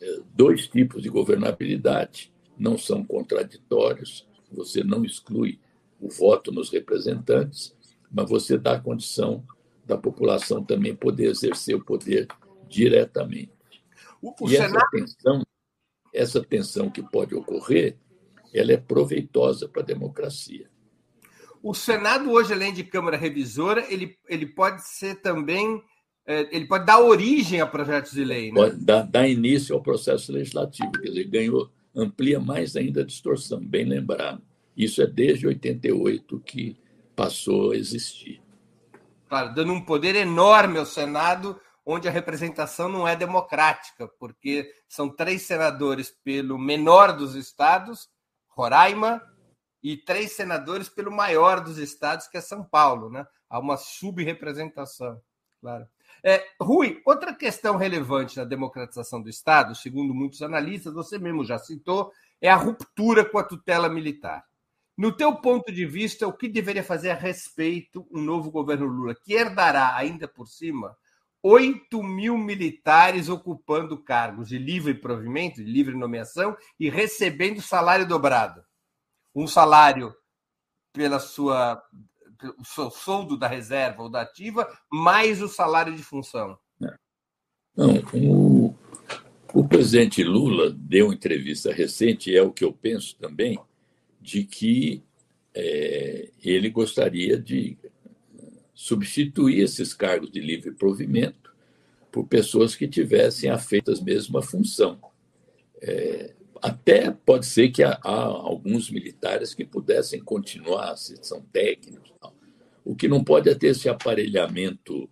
é, 0.00 0.20
dois 0.34 0.68
tipos 0.68 1.02
de 1.02 1.08
governabilidade 1.08 2.32
não 2.58 2.78
são 2.78 3.04
contraditórios, 3.04 4.26
você 4.50 4.82
não 4.82 5.04
exclui 5.04 5.58
o 6.00 6.08
voto 6.08 6.52
nos 6.52 6.70
representantes, 6.70 7.74
mas 8.10 8.28
você 8.28 8.56
dá 8.56 8.72
a 8.72 8.80
condição 8.80 9.44
da 9.84 9.96
população 9.96 10.64
também 10.64 10.94
poder 10.94 11.30
exercer 11.30 11.76
o 11.76 11.84
poder 11.84 12.26
diretamente. 12.68 13.52
O, 14.20 14.34
o 14.40 14.48
e 14.48 14.56
Senado... 14.56 14.76
essa 14.76 14.90
tensão, 14.90 15.46
essa 16.12 16.42
tensão 16.42 16.90
que 16.90 17.02
pode 17.02 17.34
ocorrer, 17.34 17.96
ela 18.52 18.72
é 18.72 18.76
proveitosa 18.76 19.68
para 19.68 19.82
a 19.82 19.84
democracia. 19.84 20.68
O 21.66 21.74
Senado 21.74 22.30
hoje, 22.30 22.52
além 22.52 22.72
de 22.72 22.84
Câmara 22.84 23.16
Revisora, 23.16 23.84
ele, 23.92 24.16
ele 24.28 24.46
pode 24.46 24.86
ser 24.86 25.16
também, 25.16 25.82
é, 26.24 26.48
ele 26.56 26.64
pode 26.64 26.86
dar 26.86 27.00
origem 27.00 27.60
a 27.60 27.66
projetos 27.66 28.12
de 28.12 28.24
lei, 28.24 28.52
né? 28.52 28.54
Pode 28.54 28.76
dar, 28.76 29.02
dar 29.02 29.26
início 29.26 29.74
ao 29.74 29.82
processo 29.82 30.30
legislativo, 30.30 30.92
quer 30.92 31.08
dizer, 31.08 31.24
ganhou, 31.24 31.68
amplia 31.92 32.38
mais 32.38 32.76
ainda 32.76 33.00
a 33.00 33.04
distorção, 33.04 33.58
bem 33.58 33.84
lembrado. 33.84 34.40
Isso 34.76 35.02
é 35.02 35.08
desde 35.08 35.48
88 35.48 36.38
que 36.46 36.76
passou 37.16 37.72
a 37.72 37.76
existir. 37.76 38.40
Claro, 39.28 39.52
dando 39.52 39.72
um 39.72 39.84
poder 39.84 40.14
enorme 40.14 40.78
ao 40.78 40.86
Senado, 40.86 41.60
onde 41.84 42.06
a 42.06 42.12
representação 42.12 42.88
não 42.88 43.08
é 43.08 43.16
democrática, 43.16 44.06
porque 44.20 44.70
são 44.88 45.08
três 45.08 45.42
senadores 45.42 46.14
pelo 46.22 46.56
menor 46.58 47.16
dos 47.16 47.34
estados, 47.34 48.08
Roraima, 48.50 49.20
e 49.92 49.96
três 49.96 50.32
senadores 50.32 50.88
pelo 50.88 51.12
maior 51.12 51.60
dos 51.60 51.78
estados, 51.78 52.26
que 52.26 52.36
é 52.36 52.40
São 52.40 52.64
Paulo. 52.64 53.08
Né? 53.08 53.24
Há 53.48 53.60
uma 53.60 53.76
subrepresentação, 53.76 55.20
claro. 55.60 55.86
É, 56.24 56.44
Rui, 56.60 57.00
outra 57.06 57.32
questão 57.32 57.76
relevante 57.76 58.36
na 58.36 58.44
democratização 58.44 59.22
do 59.22 59.28
Estado, 59.28 59.76
segundo 59.76 60.12
muitos 60.12 60.42
analistas, 60.42 60.92
você 60.92 61.18
mesmo 61.18 61.44
já 61.44 61.56
citou, 61.56 62.10
é 62.40 62.50
a 62.50 62.56
ruptura 62.56 63.24
com 63.24 63.38
a 63.38 63.44
tutela 63.44 63.88
militar. 63.88 64.44
No 64.98 65.12
teu 65.12 65.36
ponto 65.36 65.70
de 65.70 65.86
vista, 65.86 66.26
o 66.26 66.32
que 66.32 66.48
deveria 66.48 66.82
fazer 66.82 67.10
a 67.10 67.14
respeito 67.14 68.04
um 68.10 68.20
novo 68.20 68.50
governo 68.50 68.86
Lula, 68.86 69.14
que 69.14 69.34
herdará 69.34 69.94
ainda 69.94 70.26
por 70.26 70.48
cima 70.48 70.96
8 71.44 72.02
mil 72.02 72.36
militares 72.36 73.28
ocupando 73.28 74.02
cargos 74.02 74.48
de 74.48 74.58
livre 74.58 74.94
provimento, 74.94 75.62
de 75.62 75.70
livre 75.70 75.94
nomeação 75.94 76.56
e 76.80 76.90
recebendo 76.90 77.62
salário 77.62 78.08
dobrado? 78.08 78.65
Um 79.36 79.46
salário 79.46 80.14
pela 80.92 81.20
sua 81.20 81.80
o 82.58 82.64
seu 82.64 82.90
soldo 82.90 83.36
da 83.36 83.48
reserva 83.48 84.02
ou 84.02 84.10
da 84.10 84.22
ativa, 84.22 84.68
mais 84.90 85.40
o 85.40 85.48
salário 85.48 85.94
de 85.94 86.02
função. 86.02 86.58
É. 86.82 86.94
Não, 87.74 87.94
o, 88.12 88.74
o 89.54 89.66
presidente 89.66 90.22
Lula 90.22 90.70
deu 90.70 91.06
uma 91.06 91.14
entrevista 91.14 91.72
recente, 91.72 92.36
é 92.36 92.42
o 92.42 92.52
que 92.52 92.62
eu 92.62 92.72
penso 92.72 93.16
também, 93.16 93.58
de 94.20 94.44
que 94.44 95.02
é, 95.54 96.30
ele 96.42 96.68
gostaria 96.68 97.38
de 97.38 97.78
substituir 98.74 99.62
esses 99.62 99.94
cargos 99.94 100.30
de 100.30 100.40
livre 100.40 100.72
provimento 100.72 101.54
por 102.12 102.26
pessoas 102.26 102.76
que 102.76 102.86
tivessem 102.86 103.50
afeitas 103.50 104.00
mesmo 104.00 104.36
a 104.36 104.42
função. 104.42 105.00
É, 105.80 106.34
até 106.66 107.12
pode 107.12 107.46
ser 107.46 107.68
que 107.68 107.84
há, 107.84 107.96
há, 108.02 108.24
alguns 108.24 108.90
militares 108.90 109.54
que 109.54 109.64
pudessem 109.64 110.18
continuar, 110.18 110.96
se 110.96 111.16
são 111.22 111.40
técnicos. 111.52 112.12
Não. 112.20 112.32
O 112.84 112.96
que 112.96 113.06
não 113.06 113.22
pode 113.22 113.48
é 113.48 113.54
ter 113.54 113.68
esse 113.68 113.88
aparelhamento 113.88 115.08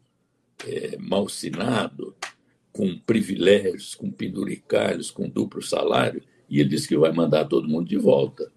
é, 0.66 0.96
malsinado, 0.98 2.16
com 2.72 2.98
privilégios, 2.98 3.94
com 3.94 4.10
penduricalhos, 4.10 5.12
com 5.12 5.28
duplo 5.28 5.62
salário, 5.62 6.24
e 6.50 6.58
ele 6.58 6.70
disse 6.70 6.88
que 6.88 6.96
vai 6.96 7.12
mandar 7.12 7.44
todo 7.44 7.68
mundo 7.68 7.88
de 7.88 7.96
volta. 7.96 8.50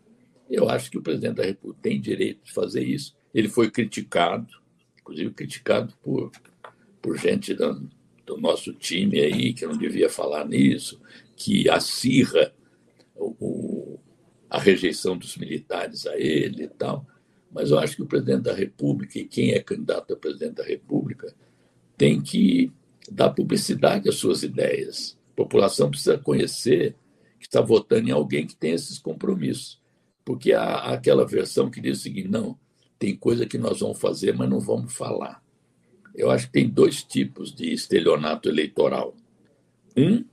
Eu 0.49 0.67
acho 0.67 0.89
que 0.89 0.97
o 0.97 1.03
presidente 1.03 1.35
da 1.35 1.45
República 1.45 1.83
tem 1.83 2.01
direito 2.01 2.45
de 2.45 2.51
fazer 2.51 2.83
isso. 2.83 3.15
Ele 3.31 3.47
foi 3.47 3.69
criticado, 3.69 4.47
inclusive 4.99 5.29
criticado 5.35 5.93
por, 6.01 6.31
por 6.99 7.15
gente 7.15 7.53
do, 7.53 7.87
do 8.25 8.37
nosso 8.37 8.73
time 8.73 9.19
aí, 9.19 9.53
que 9.53 9.67
não 9.67 9.77
devia 9.77 10.09
falar 10.09 10.47
nisso, 10.47 10.99
que 11.35 11.69
acirra 11.69 12.51
o, 13.19 13.99
a 14.49 14.59
rejeição 14.59 15.17
dos 15.17 15.37
militares 15.37 16.05
a 16.05 16.17
ele 16.17 16.63
e 16.63 16.67
tal. 16.67 17.05
Mas 17.51 17.71
eu 17.71 17.79
acho 17.79 17.95
que 17.95 18.03
o 18.03 18.07
presidente 18.07 18.43
da 18.43 18.53
República 18.53 19.19
e 19.19 19.25
quem 19.25 19.51
é 19.51 19.59
candidato 19.59 20.13
a 20.13 20.17
presidente 20.17 20.55
da 20.55 20.63
República 20.63 21.33
tem 21.97 22.21
que 22.21 22.71
dar 23.11 23.29
publicidade 23.31 24.09
às 24.09 24.15
suas 24.15 24.43
ideias. 24.43 25.17
A 25.31 25.35
população 25.35 25.89
precisa 25.89 26.17
conhecer 26.17 26.95
que 27.39 27.45
está 27.45 27.61
votando 27.61 28.09
em 28.09 28.11
alguém 28.11 28.45
que 28.45 28.55
tem 28.55 28.71
esses 28.71 28.99
compromissos. 28.99 29.81
Porque 30.25 30.51
há 30.51 30.93
aquela 30.93 31.25
versão 31.25 31.69
que 31.69 31.79
diz 31.79 31.99
o 31.99 32.01
seguinte: 32.01 32.27
não, 32.27 32.57
tem 32.99 33.15
coisa 33.15 33.45
que 33.45 33.57
nós 33.57 33.79
vamos 33.79 33.99
fazer, 33.99 34.35
mas 34.35 34.49
não 34.49 34.59
vamos 34.59 34.93
falar. 34.93 35.41
Eu 36.13 36.31
acho 36.31 36.47
que 36.47 36.53
tem 36.53 36.69
dois 36.69 37.03
tipos 37.03 37.53
de 37.53 37.71
estelionato 37.71 38.49
eleitoral. 38.49 39.15
Um 39.95 40.25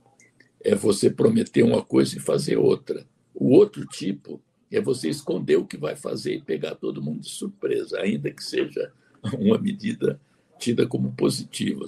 é 0.65 0.73
você 0.73 1.11
prometer 1.11 1.61
uma 1.61 1.83
coisa 1.83 2.17
e 2.17 2.19
fazer 2.19 2.57
outra. 2.57 3.05
O 3.35 3.51
outro 3.51 3.85
tipo 3.85 4.41
é 4.71 4.81
você 4.81 5.07
esconder 5.09 5.57
o 5.57 5.65
que 5.65 5.77
vai 5.77 5.95
fazer 5.95 6.33
e 6.33 6.41
pegar 6.41 6.73
todo 6.73 7.03
mundo 7.03 7.21
de 7.21 7.29
surpresa, 7.29 7.99
ainda 7.99 8.31
que 8.31 8.43
seja 8.43 8.91
uma 9.37 9.59
medida 9.59 10.19
tida 10.57 10.87
como 10.87 11.13
positiva. 11.13 11.87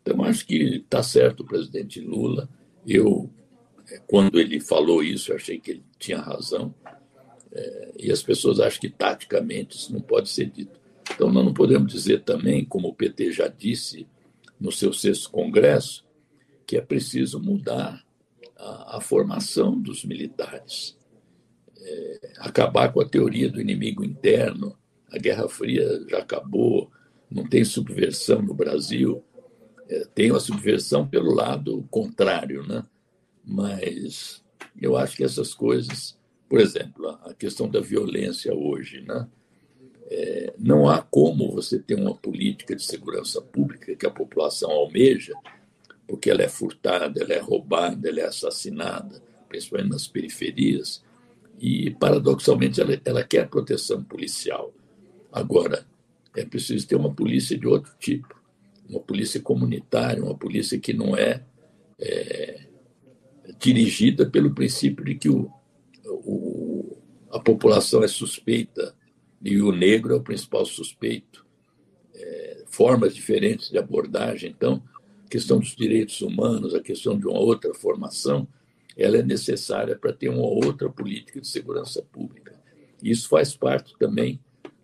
Então, 0.00 0.22
acho 0.22 0.46
que 0.46 0.54
está 0.76 1.02
certo 1.02 1.40
o 1.40 1.46
presidente 1.46 2.00
Lula. 2.00 2.48
Eu, 2.86 3.28
é, 3.90 4.00
quando 4.06 4.38
ele 4.38 4.60
falou 4.60 5.02
isso, 5.02 5.32
achei 5.32 5.58
que 5.58 5.72
ele 5.72 5.84
tinha 5.98 6.18
razão. 6.18 6.72
É, 7.50 7.92
e 7.98 8.12
as 8.12 8.22
pessoas 8.22 8.60
acham 8.60 8.80
que, 8.80 8.88
taticamente, 8.88 9.76
isso 9.76 9.92
não 9.92 10.00
pode 10.00 10.28
ser 10.28 10.46
dito. 10.46 10.80
Então, 11.12 11.30
nós 11.30 11.44
não 11.44 11.52
podemos 11.52 11.92
dizer 11.92 12.22
também, 12.22 12.64
como 12.64 12.88
o 12.88 12.94
PT 12.94 13.32
já 13.32 13.48
disse 13.48 14.06
no 14.60 14.70
seu 14.70 14.92
sexto 14.92 15.28
congresso, 15.30 16.04
que 16.64 16.76
é 16.76 16.80
preciso 16.80 17.40
mudar 17.40 18.02
a, 18.62 18.98
a 18.98 19.00
formação 19.00 19.78
dos 19.78 20.04
militares, 20.04 20.96
é, 21.78 22.32
acabar 22.38 22.92
com 22.92 23.00
a 23.00 23.08
teoria 23.08 23.50
do 23.50 23.60
inimigo 23.60 24.04
interno. 24.04 24.78
A 25.10 25.18
Guerra 25.18 25.48
Fria 25.48 26.04
já 26.08 26.18
acabou, 26.18 26.90
não 27.30 27.46
tem 27.48 27.64
subversão 27.64 28.40
no 28.40 28.54
Brasil. 28.54 29.22
é, 29.88 30.06
tem 30.14 30.30
uma 30.30 30.40
subversão 30.40 31.06
pelo 31.06 31.34
lado 31.34 31.86
contrário, 31.90 32.66
né? 32.66 32.84
Mas 33.44 34.42
eu 34.80 34.96
acho 34.96 35.16
que 35.16 35.24
essas 35.24 35.52
coisas, 35.52 36.16
por 36.48 36.60
exemplo, 36.60 37.08
a 37.24 37.34
questão 37.34 37.68
da 37.68 37.80
violência 37.80 38.54
hoje, 38.54 39.02
né? 39.02 39.28
É, 40.14 40.54
não 40.58 40.88
há 40.88 41.00
como 41.00 41.50
você 41.50 41.78
ter 41.78 41.94
uma 41.94 42.14
política 42.14 42.76
de 42.76 42.82
segurança 42.82 43.40
pública 43.40 43.96
que 43.96 44.06
a 44.06 44.10
população 44.10 44.70
almeja, 44.70 45.32
porque 46.12 46.30
ela 46.30 46.42
é 46.42 46.48
furtada, 46.48 47.22
ela 47.22 47.32
é 47.32 47.38
roubada, 47.38 48.06
ela 48.06 48.20
é 48.20 48.26
assassinada, 48.26 49.22
principalmente 49.48 49.92
nas 49.92 50.06
periferias, 50.06 51.02
e, 51.58 51.90
paradoxalmente, 51.92 52.82
ela, 52.82 53.00
ela 53.02 53.24
quer 53.24 53.48
proteção 53.48 54.04
policial. 54.04 54.74
Agora, 55.32 55.86
é 56.36 56.44
preciso 56.44 56.86
ter 56.86 56.96
uma 56.96 57.14
polícia 57.14 57.56
de 57.56 57.66
outro 57.66 57.94
tipo, 57.98 58.38
uma 58.86 59.00
polícia 59.00 59.40
comunitária, 59.40 60.22
uma 60.22 60.36
polícia 60.36 60.78
que 60.78 60.92
não 60.92 61.16
é, 61.16 61.46
é 61.98 62.66
dirigida 63.58 64.28
pelo 64.28 64.54
princípio 64.54 65.02
de 65.06 65.14
que 65.14 65.30
o, 65.30 65.50
o, 66.04 66.98
a 67.30 67.40
população 67.40 68.04
é 68.04 68.06
suspeita 68.06 68.94
e 69.42 69.62
o 69.62 69.72
negro 69.72 70.12
é 70.12 70.16
o 70.18 70.22
principal 70.22 70.66
suspeito. 70.66 71.46
É, 72.14 72.64
formas 72.66 73.14
diferentes 73.14 73.70
de 73.70 73.78
abordagem. 73.78 74.50
Então, 74.50 74.82
questão 75.32 75.58
dos 75.58 75.74
direitos 75.74 76.20
humanos, 76.20 76.74
a 76.74 76.80
questão 76.80 77.18
de 77.18 77.26
uma 77.26 77.38
outra 77.38 77.72
formação, 77.72 78.46
ela 78.94 79.16
é 79.16 79.22
necessária 79.22 79.96
para 79.96 80.12
ter 80.12 80.28
uma 80.28 80.46
outra 80.46 80.90
política 80.90 81.40
de 81.40 81.48
segurança 81.48 82.02
pública. 82.02 82.54
Isso 83.02 83.30
faz 83.30 83.56
parte 83.56 83.94
também 83.98 84.38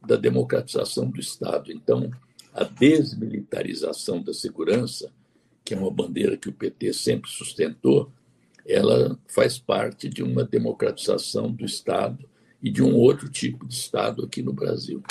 da 0.06 0.16
democratização 0.16 1.10
do 1.10 1.20
Estado. 1.20 1.70
Então, 1.70 2.10
a 2.54 2.64
desmilitarização 2.64 4.22
da 4.22 4.32
segurança, 4.32 5.12
que 5.62 5.74
é 5.74 5.76
uma 5.76 5.90
bandeira 5.90 6.34
que 6.38 6.48
o 6.48 6.52
PT 6.54 6.94
sempre 6.94 7.30
sustentou, 7.30 8.10
ela 8.66 9.18
faz 9.28 9.58
parte 9.58 10.08
de 10.08 10.22
uma 10.22 10.44
democratização 10.44 11.52
do 11.52 11.66
Estado 11.66 12.26
e 12.62 12.70
de 12.70 12.82
um 12.82 12.94
outro 12.94 13.28
tipo 13.28 13.66
de 13.66 13.74
Estado 13.74 14.24
aqui 14.24 14.42
no 14.42 14.54
Brasil. 14.54 15.02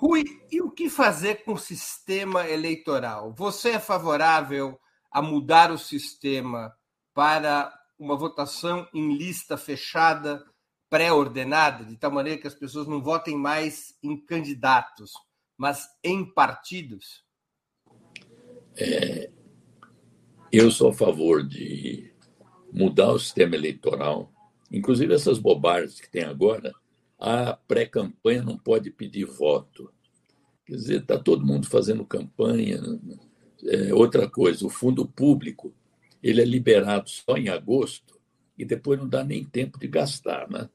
Rui, 0.00 0.24
e 0.50 0.62
o 0.62 0.70
que 0.70 0.88
fazer 0.88 1.44
com 1.44 1.52
o 1.52 1.58
sistema 1.58 2.48
eleitoral? 2.48 3.34
Você 3.34 3.72
é 3.72 3.78
favorável 3.78 4.80
a 5.12 5.20
mudar 5.20 5.70
o 5.70 5.76
sistema 5.76 6.74
para 7.12 7.70
uma 7.98 8.16
votação 8.16 8.88
em 8.94 9.14
lista 9.14 9.58
fechada, 9.58 10.42
pré-ordenada, 10.88 11.84
de 11.84 11.98
tal 11.98 12.10
maneira 12.10 12.40
que 12.40 12.46
as 12.46 12.54
pessoas 12.54 12.86
não 12.86 13.02
votem 13.02 13.36
mais 13.36 13.94
em 14.02 14.16
candidatos, 14.16 15.12
mas 15.54 15.86
em 16.02 16.24
partidos? 16.24 17.22
É, 18.78 19.30
eu 20.50 20.70
sou 20.70 20.92
a 20.92 20.94
favor 20.94 21.46
de 21.46 22.10
mudar 22.72 23.12
o 23.12 23.18
sistema 23.18 23.54
eleitoral, 23.54 24.32
inclusive 24.72 25.12
essas 25.12 25.38
bobagens 25.38 26.00
que 26.00 26.10
tem 26.10 26.24
agora. 26.24 26.72
A 27.20 27.52
pré-campanha 27.52 28.42
não 28.42 28.56
pode 28.56 28.90
pedir 28.90 29.26
voto. 29.26 29.92
Quer 30.64 30.74
dizer, 30.74 31.00
está 31.02 31.18
todo 31.18 31.46
mundo 31.46 31.66
fazendo 31.68 32.04
campanha. 32.04 32.80
É, 33.64 33.92
outra 33.92 34.28
coisa, 34.28 34.66
o 34.66 34.70
fundo 34.70 35.06
público 35.06 35.74
ele 36.22 36.40
é 36.40 36.44
liberado 36.44 37.08
só 37.08 37.36
em 37.36 37.48
agosto 37.48 38.18
e 38.56 38.64
depois 38.64 38.98
não 38.98 39.08
dá 39.08 39.22
nem 39.22 39.44
tempo 39.44 39.78
de 39.78 39.86
gastar, 39.86 40.48
né? 40.50 40.68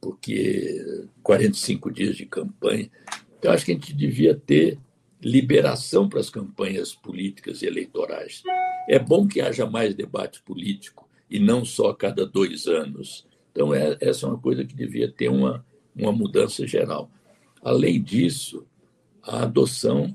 porque 0.00 1.06
45 1.22 1.90
dias 1.92 2.16
de 2.16 2.26
campanha. 2.26 2.90
Então, 3.38 3.52
acho 3.52 3.64
que 3.64 3.72
a 3.72 3.74
gente 3.74 3.94
devia 3.94 4.34
ter 4.34 4.78
liberação 5.22 6.08
para 6.08 6.20
as 6.20 6.30
campanhas 6.30 6.94
políticas 6.94 7.62
e 7.62 7.66
eleitorais. 7.66 8.42
É 8.88 8.98
bom 8.98 9.28
que 9.28 9.40
haja 9.40 9.66
mais 9.66 9.94
debate 9.94 10.42
político 10.42 11.08
e 11.28 11.38
não 11.38 11.64
só 11.64 11.90
a 11.90 11.96
cada 11.96 12.26
dois 12.26 12.66
anos. 12.66 13.26
Então, 13.52 13.74
é, 13.74 13.96
essa 14.00 14.26
é 14.26 14.28
uma 14.28 14.38
coisa 14.38 14.64
que 14.64 14.74
devia 14.74 15.10
ter 15.10 15.28
uma, 15.28 15.64
uma 15.94 16.12
mudança 16.12 16.66
geral. 16.66 17.10
Além 17.62 18.02
disso, 18.02 18.66
a 19.22 19.42
adoção 19.42 20.14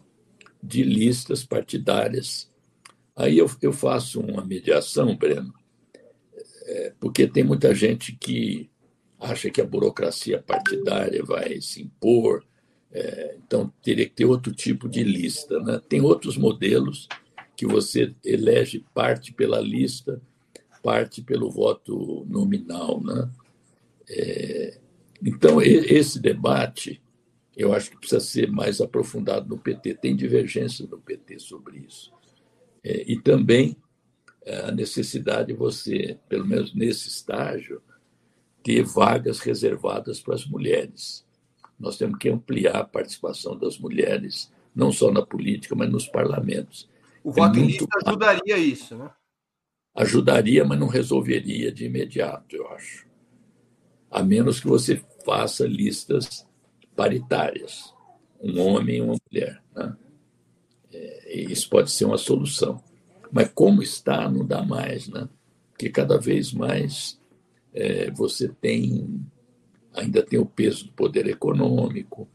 de 0.62 0.84
listas 0.84 1.44
partidárias 1.44 2.50
Aí 3.16 3.38
eu, 3.38 3.50
eu 3.62 3.72
faço 3.72 4.20
uma 4.20 4.44
mediação, 4.44 5.16
Breno, 5.16 5.54
é, 6.66 6.94
porque 7.00 7.28
tem 7.28 7.44
muita 7.44 7.74
gente 7.74 8.16
que 8.20 8.70
acha 9.18 9.50
que 9.50 9.62
a 9.62 9.66
burocracia 9.66 10.42
partidária 10.42 11.24
vai 11.24 11.62
se 11.62 11.82
impor, 11.82 12.46
é, 12.92 13.38
então 13.38 13.72
teria 13.82 14.06
que 14.06 14.16
ter 14.16 14.26
outro 14.26 14.54
tipo 14.54 14.90
de 14.90 15.02
lista. 15.04 15.60
Né? 15.62 15.82
Tem 15.88 16.02
outros 16.02 16.38
modelos 16.38 17.08
que 17.56 17.66
você 17.66 18.14
elege 18.24 18.84
parte 18.94 19.32
pela 19.34 19.62
lista, 19.62 20.22
parte 20.84 21.22
pelo 21.22 21.50
voto 21.50 22.26
nominal. 22.28 23.02
Né? 23.02 23.30
É, 24.10 24.78
então, 25.24 25.62
esse 25.62 26.20
debate 26.20 27.02
eu 27.56 27.74
acho 27.74 27.90
que 27.90 27.98
precisa 27.98 28.20
ser 28.20 28.52
mais 28.52 28.82
aprofundado 28.82 29.48
no 29.48 29.58
PT. 29.58 29.96
Tem 29.96 30.16
divergência 30.16 30.86
no 30.88 31.00
PT 31.00 31.40
sobre 31.40 31.80
isso. 31.80 32.12
É, 32.84 33.10
e 33.10 33.20
também 33.20 33.78
é, 34.44 34.58
a 34.58 34.72
necessidade 34.72 35.48
de 35.48 35.54
você, 35.54 36.20
pelo 36.28 36.46
menos 36.46 36.76
nesse 36.76 37.08
estágio, 37.08 37.82
ter 38.62 38.84
vagas 38.84 39.40
reservadas 39.40 40.20
para 40.20 40.36
as 40.36 40.46
mulheres. 40.46 41.26
Nós 41.80 41.98
temos 41.98 42.18
que 42.18 42.30
ampliar 42.30 42.76
a 42.76 42.84
participação 42.84 43.58
das 43.58 43.78
mulheres, 43.78 44.52
não 44.76 44.92
só 44.92 45.12
na 45.12 45.26
política, 45.26 45.76
mas 45.76 45.90
nos 45.90 46.08
parlamentos. 46.08 46.90
O 47.24 47.32
voto 47.32 47.58
em 47.58 47.68
lista 47.68 47.86
ajudaria 48.06 48.58
isso, 48.58 48.98
né? 48.98 49.10
Ajudaria, 49.96 50.66
mas 50.66 50.78
não 50.78 50.88
resolveria 50.88 51.72
de 51.72 51.86
imediato, 51.86 52.56
eu 52.56 52.68
acho. 52.70 53.08
A 54.16 54.24
menos 54.24 54.62
que 54.62 54.68
você 54.68 55.02
faça 55.26 55.68
listas 55.68 56.48
paritárias, 56.96 57.94
um 58.42 58.62
homem 58.62 58.96
e 58.96 59.02
uma 59.02 59.18
mulher. 59.30 59.62
Né? 59.76 59.94
É, 60.94 61.42
isso 61.42 61.70
pode 61.70 61.92
ser 61.92 62.06
uma 62.06 62.18
solução. 62.18 62.82
Mas 63.30 63.52
como 63.54 63.84
está, 63.84 64.32
não 64.32 64.46
dá 64.46 64.64
mais, 64.64 65.10
né? 65.10 65.28
Porque 65.70 65.90
cada 65.90 66.18
vez 66.18 66.54
mais 66.54 67.20
é, 67.74 68.10
você 68.10 68.48
tem, 68.48 69.20
ainda 69.94 70.24
tem 70.24 70.40
o 70.40 70.46
peso 70.46 70.86
do 70.86 70.94
poder 70.94 71.28
econômico, 71.28 72.26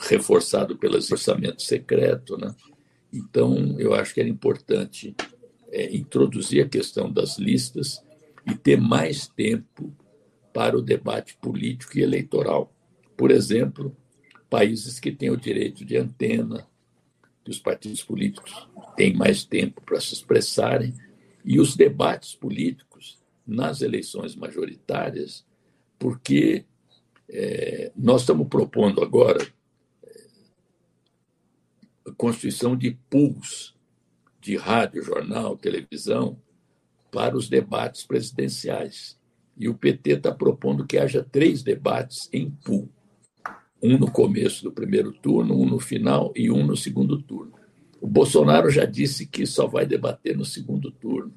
reforçado 0.00 0.78
pelo 0.78 0.94
orçamento 0.94 1.60
secreto, 1.60 2.38
né? 2.38 2.54
Então, 3.12 3.78
eu 3.78 3.92
acho 3.92 4.14
que 4.14 4.20
era 4.20 4.28
importante 4.30 5.14
é, 5.70 5.94
introduzir 5.94 6.64
a 6.64 6.68
questão 6.68 7.12
das 7.12 7.38
listas 7.38 8.02
e 8.50 8.54
ter 8.54 8.80
mais 8.80 9.28
tempo 9.28 9.94
para 10.52 10.76
o 10.76 10.82
debate 10.82 11.36
político 11.36 11.98
e 11.98 12.02
eleitoral. 12.02 12.72
Por 13.16 13.30
exemplo, 13.30 13.96
países 14.48 14.98
que 14.98 15.12
têm 15.12 15.30
o 15.30 15.36
direito 15.36 15.84
de 15.84 15.96
antena, 15.96 16.66
que 17.44 17.50
os 17.50 17.58
partidos 17.58 18.02
políticos 18.02 18.68
têm 18.96 19.14
mais 19.14 19.44
tempo 19.44 19.80
para 19.80 20.00
se 20.00 20.14
expressarem, 20.14 20.94
e 21.44 21.58
os 21.58 21.76
debates 21.76 22.34
políticos 22.34 23.18
nas 23.46 23.80
eleições 23.80 24.36
majoritárias, 24.36 25.46
porque 25.98 26.64
é, 27.28 27.92
nós 27.96 28.22
estamos 28.22 28.48
propondo 28.48 29.02
agora 29.02 29.46
é, 30.02 30.24
a 32.06 32.12
constituição 32.12 32.76
de 32.76 32.92
pools 33.08 33.74
de 34.40 34.56
rádio, 34.56 35.02
jornal, 35.02 35.56
televisão 35.56 36.40
para 37.10 37.36
os 37.36 37.48
debates 37.48 38.04
presidenciais. 38.04 39.19
E 39.56 39.68
o 39.68 39.74
PT 39.74 40.12
está 40.12 40.32
propondo 40.32 40.86
que 40.86 40.98
haja 40.98 41.22
três 41.22 41.62
debates 41.62 42.28
em 42.32 42.50
pool 42.50 42.88
um 43.82 43.96
no 43.96 44.10
começo 44.10 44.62
do 44.64 44.72
primeiro 44.72 45.12
turno, 45.12 45.58
um 45.58 45.64
no 45.64 45.78
final 45.78 46.32
e 46.36 46.50
um 46.50 46.66
no 46.66 46.76
segundo 46.76 47.20
turno. 47.22 47.52
O 48.00 48.06
Bolsonaro 48.06 48.70
já 48.70 48.84
disse 48.84 49.26
que 49.26 49.46
só 49.46 49.66
vai 49.66 49.86
debater 49.86 50.36
no 50.36 50.44
segundo 50.44 50.90
turno. 50.90 51.32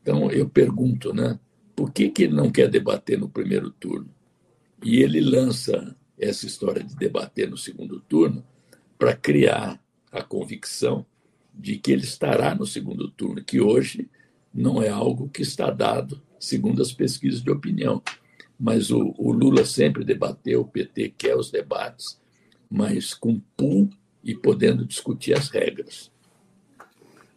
Então 0.00 0.30
eu 0.30 0.48
pergunto, 0.48 1.12
né? 1.14 1.38
Por 1.74 1.92
que, 1.92 2.08
que 2.08 2.24
ele 2.24 2.34
não 2.34 2.50
quer 2.50 2.68
debater 2.68 3.18
no 3.18 3.28
primeiro 3.28 3.70
turno? 3.70 4.08
E 4.82 4.96
ele 4.96 5.20
lança 5.20 5.96
essa 6.18 6.46
história 6.46 6.82
de 6.82 6.94
debater 6.96 7.48
no 7.48 7.56
segundo 7.56 8.00
turno 8.00 8.44
para 8.98 9.14
criar 9.14 9.80
a 10.10 10.22
convicção 10.22 11.06
de 11.54 11.78
que 11.78 11.92
ele 11.92 12.02
estará 12.02 12.54
no 12.54 12.66
segundo 12.66 13.08
turno, 13.10 13.42
que 13.42 13.60
hoje 13.60 14.08
não 14.52 14.82
é 14.82 14.88
algo 14.88 15.28
que 15.28 15.42
está 15.42 15.70
dado, 15.70 16.20
segundo 16.44 16.82
as 16.82 16.92
pesquisas 16.92 17.42
de 17.42 17.50
opinião 17.50 18.02
mas 18.62 18.92
o, 18.92 19.12
o, 19.18 19.32
Lula 19.32 19.64
sempre 19.64 20.04
debateu, 20.04 20.60
o 20.60 20.68
PT 20.68 21.14
quer 21.18 21.34
os 21.34 21.50
debates, 21.50 22.22
mas 22.70 23.12
com 23.12 23.40
pool 23.56 23.90
e 24.22 24.36
podendo 24.36 24.86
discutir 24.86 25.36
as 25.36 25.48
regras. 25.48 26.12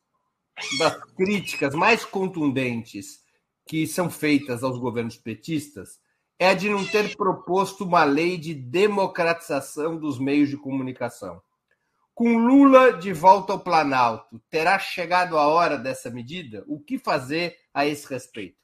das 0.78 0.96
críticas 1.16 1.74
mais 1.74 2.06
contundentes 2.06 3.24
que 3.66 3.88
são 3.88 4.12
feitas 4.12 4.64
aos 4.64 4.78
governos 4.78 5.18
petistas 5.18 6.00
é 6.38 6.50
a 6.50 6.54
de 6.54 6.70
não 6.70 6.86
ter 6.86 7.18
proposto 7.18 7.84
uma 7.84 8.04
lei 8.04 8.38
de 8.38 8.54
democratização 8.54 9.98
dos 9.98 10.20
meios 10.20 10.48
de 10.48 10.56
comunicação. 10.56 11.42
Com 12.14 12.38
Lula 12.38 12.94
de 12.94 13.12
volta 13.12 13.54
ao 13.54 13.60
Planalto, 13.60 14.40
terá 14.52 14.78
chegado 14.78 15.36
a 15.36 15.48
hora 15.48 15.80
dessa 15.80 16.12
medida? 16.12 16.64
O 16.68 16.80
que 16.80 17.00
fazer 17.00 17.58
a 17.74 17.88
esse 17.88 18.08
respeito? 18.08 18.61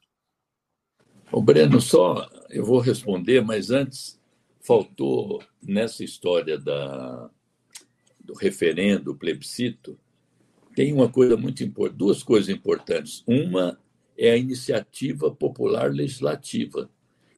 O 1.32 1.42
Breno, 1.42 1.82
só 1.82 2.28
eu 2.50 2.64
vou 2.64 2.80
responder, 2.80 3.42
mas 3.42 3.70
antes 3.70 4.18
faltou 4.62 5.44
nessa 5.62 6.04
história 6.04 6.58
da, 6.58 7.30
do 8.24 8.34
referendo, 8.34 9.16
plebiscito, 9.16 10.00
tem 10.74 10.94
uma 10.94 11.10
coisa 11.10 11.36
muito 11.36 11.64
importante, 11.64 11.98
duas 11.98 12.24
coisas 12.24 12.50
importantes. 12.50 13.24
Uma 13.28 13.78
é 14.18 14.32
a 14.32 14.38
iniciativa 14.38 15.30
popular 15.30 15.92
legislativa, 15.92 16.90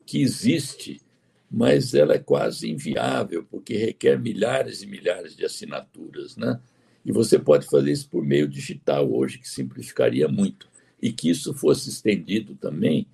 que 0.05 0.21
existe, 0.21 1.01
mas 1.49 1.93
ela 1.93 2.13
é 2.13 2.19
quase 2.19 2.69
inviável, 2.69 3.43
porque 3.49 3.75
requer 3.75 4.19
milhares 4.19 4.83
e 4.83 4.87
milhares 4.87 5.35
de 5.35 5.45
assinaturas, 5.45 6.35
né? 6.35 6.59
E 7.03 7.11
você 7.11 7.39
pode 7.39 7.65
fazer 7.65 7.91
isso 7.91 8.09
por 8.09 8.23
meio 8.23 8.47
digital 8.47 9.11
hoje, 9.11 9.39
que 9.39 9.49
simplificaria 9.49 10.27
muito. 10.27 10.69
E 11.01 11.11
que 11.11 11.29
isso 11.29 11.53
fosse 11.53 11.89
estendido 11.89 12.55
também 12.55 13.07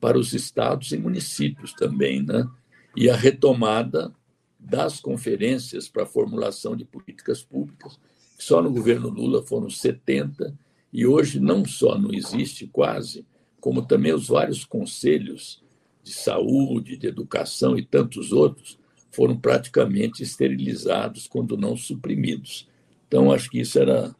para 0.00 0.18
os 0.18 0.32
estados 0.32 0.92
e 0.92 0.96
municípios 0.96 1.72
também, 1.72 2.22
né? 2.22 2.48
E 2.96 3.10
a 3.10 3.16
retomada 3.16 4.12
das 4.58 5.00
conferências 5.00 5.88
para 5.88 6.02
a 6.02 6.06
formulação 6.06 6.76
de 6.76 6.84
políticas 6.84 7.42
públicas, 7.42 7.98
só 8.38 8.62
no 8.62 8.70
governo 8.70 9.08
Lula 9.08 9.42
foram 9.42 9.70
70, 9.70 10.56
e 10.92 11.06
hoje 11.06 11.38
não 11.38 11.64
só 11.64 11.96
não 11.98 12.12
existe 12.12 12.66
quase, 12.66 13.24
como 13.60 13.82
também 13.82 14.12
os 14.12 14.28
vários 14.28 14.64
conselhos 14.64 15.62
de 16.02 16.12
saúde, 16.12 16.96
de 16.96 17.06
educação 17.06 17.78
e 17.78 17.84
tantos 17.84 18.32
outros 18.32 18.78
foram 19.12 19.36
praticamente 19.36 20.22
esterilizados, 20.22 21.26
quando 21.26 21.56
não 21.56 21.76
suprimidos. 21.76 22.68
Então, 23.06 23.32
acho 23.32 23.50
que 23.50 23.60
isso 23.60 23.78
era, 23.78 24.14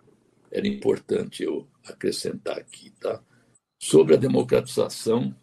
era 0.50 0.66
importante 0.66 1.44
eu 1.44 1.66
acrescentar 1.86 2.58
aqui. 2.58 2.90
Tá? 3.00 3.22
Sobre 3.78 4.14
a 4.14 4.18
democratização 4.18 5.34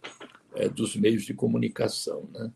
é, 0.57 0.69
dos 0.69 0.95
meios 0.95 1.23
de 1.23 1.33
comunicação. 1.33 2.27
Né? 2.33 2.51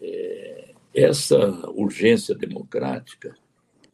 É, 0.00 0.74
essa 0.94 1.38
urgência 1.70 2.34
democrática 2.34 3.36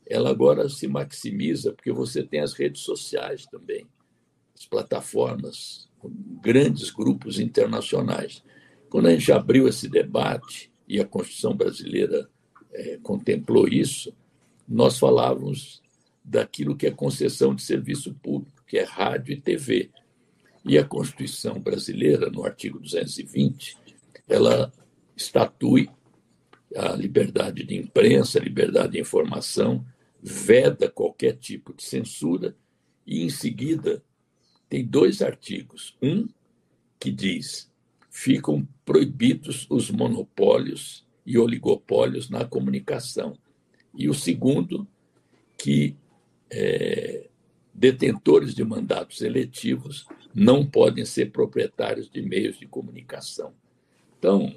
ela 0.06 0.30
agora 0.30 0.68
se 0.68 0.86
maximiza 0.86 1.72
porque 1.72 1.90
você 1.90 2.22
tem 2.22 2.40
as 2.40 2.52
redes 2.52 2.82
sociais 2.82 3.46
também, 3.46 3.86
as 4.54 4.66
plataformas, 4.66 5.88
grandes 6.42 6.90
grupos 6.90 7.38
internacionais. 7.38 8.42
Quando 8.90 9.06
a 9.06 9.10
gente 9.10 9.32
abriu 9.32 9.66
esse 9.66 9.88
debate, 9.88 10.70
e 10.86 11.00
a 11.00 11.06
Constituição 11.06 11.56
brasileira 11.56 12.28
é, 12.72 12.98
contemplou 13.02 13.66
isso, 13.66 14.14
nós 14.68 14.98
falávamos 14.98 15.82
daquilo 16.22 16.76
que 16.76 16.86
é 16.86 16.90
concessão 16.90 17.54
de 17.54 17.62
serviço 17.62 18.14
público, 18.14 18.62
que 18.66 18.78
é 18.78 18.84
rádio 18.84 19.32
e 19.32 19.40
TV. 19.40 19.90
E 20.64 20.78
a 20.78 20.84
Constituição 20.84 21.60
brasileira, 21.60 22.30
no 22.30 22.44
artigo 22.44 22.78
220, 22.78 23.76
ela 24.26 24.72
estatui 25.16 25.90
a 26.74 26.92
liberdade 26.94 27.62
de 27.64 27.76
imprensa, 27.76 28.38
a 28.38 28.42
liberdade 28.42 28.92
de 28.92 29.00
informação, 29.00 29.84
veda 30.22 30.88
qualquer 30.88 31.36
tipo 31.36 31.74
de 31.74 31.84
censura 31.84 32.56
e, 33.06 33.22
em 33.22 33.28
seguida, 33.28 34.02
tem 34.68 34.84
dois 34.84 35.20
artigos. 35.20 35.96
Um 36.02 36.26
que 36.98 37.12
diz 37.12 37.70
ficam 38.10 38.66
proibidos 38.84 39.66
os 39.68 39.90
monopólios 39.90 41.04
e 41.26 41.36
oligopólios 41.36 42.30
na 42.30 42.44
comunicação. 42.44 43.36
E 43.94 44.08
o 44.08 44.14
segundo, 44.14 44.86
que 45.58 45.96
é, 46.50 47.28
detentores 47.74 48.54
de 48.54 48.64
mandatos 48.64 49.20
eletivos 49.20 50.06
não 50.34 50.66
podem 50.66 51.04
ser 51.04 51.30
proprietários 51.30 52.10
de 52.10 52.20
meios 52.20 52.58
de 52.58 52.66
comunicação. 52.66 53.54
Então, 54.18 54.52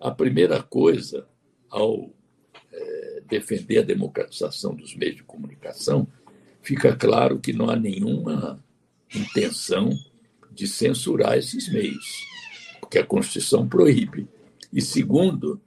a 0.00 0.10
primeira 0.10 0.62
coisa 0.62 1.28
ao 1.68 2.10
defender 3.28 3.78
a 3.78 3.82
democratização 3.82 4.74
dos 4.74 4.96
meios 4.96 5.16
de 5.16 5.22
comunicação, 5.22 6.08
fica 6.62 6.96
claro 6.96 7.38
que 7.38 7.52
não 7.52 7.70
há 7.70 7.76
nenhuma 7.76 8.62
intenção 9.14 9.90
de 10.50 10.66
censurar 10.66 11.38
esses 11.38 11.72
meios, 11.72 12.26
porque 12.80 12.98
a 12.98 13.06
Constituição 13.06 13.68
proíbe. 13.68 14.26
E 14.72 14.82
segundo, 14.82 15.60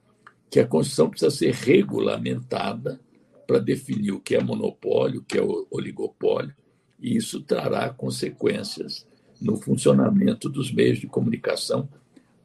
que 0.50 0.60
a 0.60 0.66
Constituição 0.66 1.08
precisa 1.08 1.30
ser 1.30 1.54
regulamentada 1.54 3.00
para 3.46 3.58
definir 3.58 4.12
o 4.12 4.20
que 4.20 4.36
é 4.36 4.42
monopólio, 4.42 5.20
o 5.20 5.24
que 5.24 5.38
é 5.38 5.42
oligopólio, 5.70 6.54
e 7.00 7.16
isso 7.16 7.40
trará 7.40 7.88
consequências 7.90 9.06
no 9.44 9.56
funcionamento 9.56 10.48
dos 10.48 10.72
meios 10.72 10.98
de 10.98 11.06
comunicação 11.06 11.88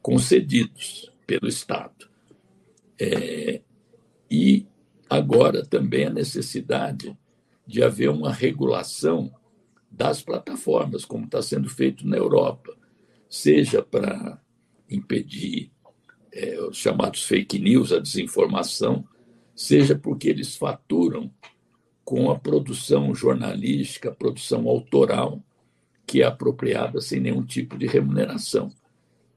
concedidos 0.02 1.10
pelo 1.26 1.48
Estado. 1.48 2.08
É, 2.98 3.60
e 4.30 4.66
agora 5.08 5.64
também 5.64 6.06
a 6.06 6.10
necessidade 6.10 7.16
de 7.66 7.82
haver 7.82 8.10
uma 8.10 8.32
regulação 8.32 9.32
das 9.90 10.22
plataformas, 10.22 11.04
como 11.04 11.24
está 11.24 11.42
sendo 11.42 11.68
feito 11.68 12.06
na 12.06 12.16
Europa, 12.16 12.76
seja 13.28 13.82
para 13.82 14.40
impedir 14.88 15.70
é, 16.32 16.60
os 16.60 16.76
chamados 16.76 17.24
fake 17.24 17.58
news, 17.58 17.92
a 17.92 17.98
desinformação, 17.98 19.04
seja 19.54 19.96
porque 19.96 20.28
eles 20.28 20.56
faturam 20.56 21.30
com 22.04 22.30
a 22.30 22.38
produção 22.38 23.14
jornalística, 23.14 24.08
a 24.08 24.14
produção 24.14 24.68
autoral, 24.68 25.42
que 26.10 26.22
é 26.22 26.24
apropriada 26.24 27.00
sem 27.00 27.20
nenhum 27.20 27.44
tipo 27.44 27.78
de 27.78 27.86
remuneração. 27.86 28.72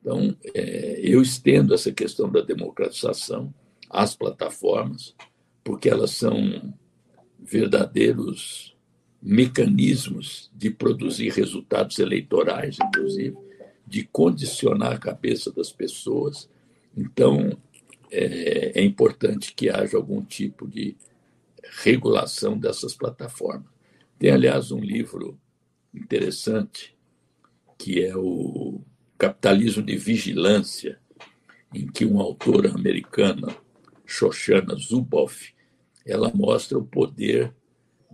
Então, 0.01 0.35
é, 0.55 0.99
eu 1.03 1.21
estendo 1.21 1.71
essa 1.71 1.91
questão 1.91 2.31
da 2.31 2.41
democratização 2.41 3.53
às 3.87 4.15
plataformas, 4.15 5.13
porque 5.63 5.87
elas 5.87 6.09
são 6.09 6.73
verdadeiros 7.39 8.75
mecanismos 9.21 10.49
de 10.51 10.71
produzir 10.71 11.31
resultados 11.33 11.99
eleitorais, 11.99 12.79
inclusive, 12.83 13.37
de 13.85 14.03
condicionar 14.05 14.93
a 14.93 14.97
cabeça 14.97 15.51
das 15.51 15.71
pessoas. 15.71 16.49
Então, 16.97 17.55
é, 18.09 18.79
é 18.79 18.83
importante 18.83 19.53
que 19.53 19.69
haja 19.69 19.95
algum 19.95 20.23
tipo 20.23 20.67
de 20.67 20.97
regulação 21.83 22.57
dessas 22.57 22.95
plataformas. 22.95 23.71
Tem, 24.17 24.31
aliás, 24.31 24.71
um 24.71 24.79
livro 24.79 25.37
interessante 25.93 26.95
que 27.77 28.03
é 28.03 28.15
o 28.15 28.81
Capitalismo 29.17 29.83
de 29.83 29.97
Vigilância, 29.97 30.99
em 31.73 31.87
que 31.87 32.05
um 32.05 32.19
autor 32.19 32.67
americano, 32.67 33.53
Shoshana 34.05 34.75
Zuboff, 34.75 35.53
ela 36.05 36.31
mostra 36.33 36.77
o 36.77 36.85
poder 36.85 37.53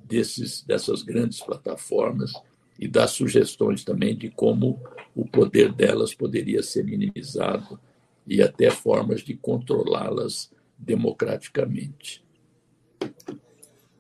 desses, 0.03 0.63
dessas 0.63 1.03
grandes 1.03 1.39
plataformas 1.39 2.34
e 2.80 2.88
dá 2.88 3.07
sugestões 3.07 3.84
também 3.84 4.15
de 4.15 4.30
como 4.30 4.82
o 5.15 5.27
poder 5.27 5.71
delas 5.71 6.15
poderia 6.15 6.63
ser 6.63 6.86
minimizado 6.86 7.80
e 8.25 8.41
até 8.41 8.71
formas 8.71 9.21
de 9.21 9.36
controlá-las 9.36 10.51
democraticamente. 10.77 12.23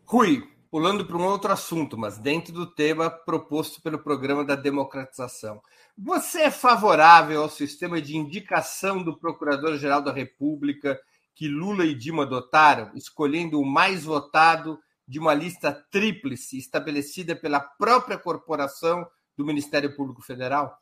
Rui, 0.05 0.48
pulando 0.71 1.05
para 1.05 1.17
um 1.17 1.25
outro 1.25 1.51
assunto, 1.51 1.97
mas 1.97 2.17
dentro 2.17 2.53
do 2.53 2.65
tema 2.65 3.09
proposto 3.09 3.81
pelo 3.81 3.99
programa 3.99 4.45
da 4.45 4.55
democratização. 4.55 5.61
Você 5.97 6.41
é 6.41 6.51
favorável 6.51 7.41
ao 7.41 7.49
sistema 7.49 8.01
de 8.01 8.15
indicação 8.15 9.03
do 9.03 9.17
Procurador-Geral 9.17 10.01
da 10.01 10.13
República 10.13 10.99
que 11.33 11.47
Lula 11.47 11.85
e 11.85 11.95
Dilma 11.95 12.23
adotaram, 12.23 12.91
escolhendo 12.95 13.59
o 13.59 13.65
mais 13.65 14.03
votado 14.03 14.77
de 15.07 15.17
uma 15.17 15.33
lista 15.33 15.71
tríplice 15.89 16.57
estabelecida 16.57 17.35
pela 17.35 17.59
própria 17.59 18.17
corporação 18.17 19.07
do 19.35 19.45
Ministério 19.45 19.95
Público 19.95 20.21
Federal? 20.21 20.77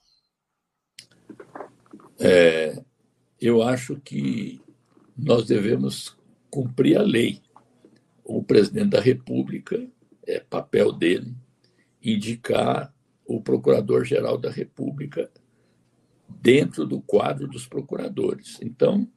É, 2.20 2.84
eu 3.40 3.62
acho 3.62 3.98
que 3.98 4.60
nós 5.16 5.46
devemos 5.46 6.18
cumprir 6.50 6.98
a 6.98 7.04
lei. 7.04 7.42
O 8.30 8.44
presidente 8.44 8.90
da 8.90 9.00
República, 9.00 9.88
é 10.26 10.38
papel 10.42 10.92
dele, 10.92 11.34
indicar 12.04 12.94
o 13.26 13.42
procurador-geral 13.42 14.38
da 14.38 14.52
República 14.52 15.32
dentro 16.28 16.86
do 16.86 17.00
quadro 17.00 17.48
dos 17.48 17.66
procuradores. 17.66 18.58
Então, 18.62 19.08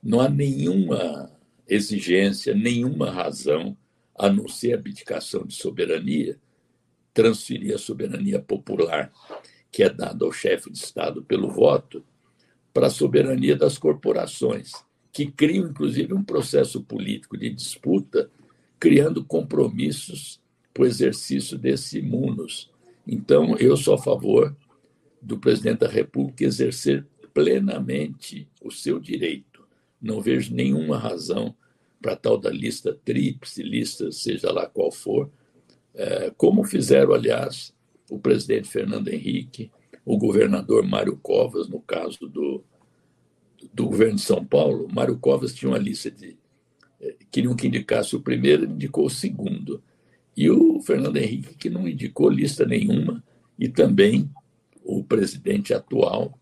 não 0.00 0.20
há 0.20 0.28
nenhuma 0.28 1.28
exigência, 1.66 2.54
nenhuma 2.54 3.10
razão, 3.10 3.76
a 4.16 4.30
não 4.30 4.46
ser 4.46 4.74
a 4.74 4.76
abdicação 4.76 5.44
de 5.44 5.54
soberania, 5.54 6.38
transferir 7.12 7.74
a 7.74 7.78
soberania 7.78 8.40
popular, 8.40 9.12
que 9.72 9.82
é 9.82 9.90
dada 9.90 10.24
ao 10.24 10.30
chefe 10.30 10.70
de 10.70 10.78
Estado 10.78 11.20
pelo 11.24 11.50
voto, 11.50 12.04
para 12.72 12.86
a 12.86 12.90
soberania 12.90 13.56
das 13.56 13.76
corporações, 13.76 14.70
que 15.10 15.26
criam, 15.26 15.66
inclusive, 15.66 16.14
um 16.14 16.22
processo 16.22 16.80
político 16.80 17.36
de 17.36 17.50
disputa, 17.50 18.30
criando 18.82 19.24
compromissos 19.24 20.40
para 20.74 20.82
o 20.82 20.86
exercício 20.86 21.56
desse 21.56 22.02
munus. 22.02 22.68
Então, 23.06 23.56
eu 23.58 23.76
sou 23.76 23.94
a 23.94 23.98
favor 24.02 24.56
do 25.20 25.38
presidente 25.38 25.78
da 25.78 25.88
República 25.88 26.42
exercer 26.42 27.06
plenamente 27.32 28.48
o 28.60 28.72
seu 28.72 28.98
direito. 28.98 29.64
Não 30.00 30.20
vejo 30.20 30.52
nenhuma 30.52 30.98
razão 30.98 31.54
para 32.00 32.16
tal 32.16 32.36
da 32.36 32.50
lista 32.50 32.98
tríplice, 33.04 33.62
lista 33.62 34.10
seja 34.10 34.50
lá 34.50 34.66
qual 34.66 34.90
for, 34.90 35.30
é, 35.94 36.32
como 36.36 36.64
fizeram, 36.64 37.14
aliás, 37.14 37.72
o 38.10 38.18
presidente 38.18 38.66
Fernando 38.66 39.06
Henrique, 39.06 39.70
o 40.04 40.18
governador 40.18 40.82
Mário 40.82 41.16
Covas, 41.22 41.68
no 41.68 41.80
caso 41.80 42.26
do, 42.28 42.64
do 43.72 43.86
governo 43.86 44.16
de 44.16 44.22
São 44.22 44.44
Paulo, 44.44 44.88
Mário 44.92 45.16
Covas 45.18 45.54
tinha 45.54 45.70
uma 45.70 45.78
lista 45.78 46.10
de. 46.10 46.36
Queriam 47.30 47.56
que 47.56 47.66
indicasse 47.66 48.14
o 48.14 48.20
primeiro, 48.20 48.64
indicou 48.64 49.06
o 49.06 49.10
segundo. 49.10 49.82
E 50.36 50.50
o 50.50 50.80
Fernando 50.80 51.16
Henrique, 51.16 51.54
que 51.54 51.70
não 51.70 51.88
indicou 51.88 52.30
lista 52.30 52.64
nenhuma, 52.64 53.22
e 53.58 53.68
também 53.68 54.30
o 54.84 55.02
presidente 55.02 55.74
atual, 55.74 56.38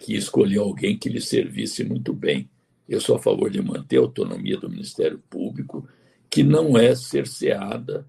que 0.00 0.14
escolheu 0.14 0.62
alguém 0.62 0.96
que 0.96 1.08
lhe 1.08 1.20
servisse 1.20 1.84
muito 1.84 2.12
bem. 2.12 2.48
Eu 2.88 3.00
sou 3.00 3.16
a 3.16 3.18
favor 3.18 3.50
de 3.50 3.60
manter 3.60 3.98
a 3.98 4.00
autonomia 4.00 4.56
do 4.56 4.70
Ministério 4.70 5.22
Público, 5.28 5.88
que 6.30 6.42
não 6.42 6.76
é 6.76 6.94
cerceada 6.94 8.06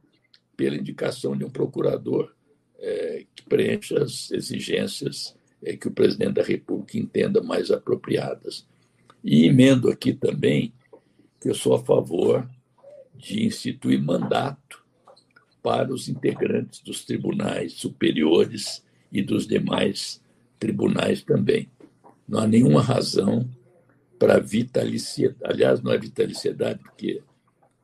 pela 0.56 0.76
indicação 0.76 1.38
de 1.38 1.44
um 1.44 1.50
procurador 1.50 2.34
é, 2.80 3.26
que 3.36 3.44
preencha 3.44 4.02
as 4.02 4.32
exigências 4.32 5.36
é, 5.62 5.76
que 5.76 5.88
o 5.88 5.92
presidente 5.92 6.34
da 6.34 6.44
República 6.44 6.98
entenda 6.98 7.42
mais 7.42 7.72
apropriadas. 7.72 8.66
E 9.24 9.46
emendo 9.46 9.90
aqui 9.90 10.14
também 10.14 10.74
que 11.40 11.50
eu 11.50 11.56
sou 11.56 11.76
a 11.76 11.84
favor 11.84 12.48
de 13.16 13.46
instituir 13.46 14.02
mandato 14.02 14.84
para 15.62 15.92
os 15.94 16.08
integrantes 16.08 16.82
dos 16.82 17.04
tribunais 17.04 17.74
superiores 17.74 18.84
e 19.12 19.22
dos 19.22 19.46
demais 19.48 20.22
tribunais 20.58 21.24
também. 21.24 21.70
Não 22.28 22.40
há 22.40 22.48
nenhuma 22.48 22.82
razão 22.82 23.50
para 24.18 24.40
vitaliciedade. 24.40 25.40
Aliás, 25.44 25.82
não 25.82 25.92
é 25.92 25.98
vitaliciedade, 25.98 26.80
porque 26.80 27.22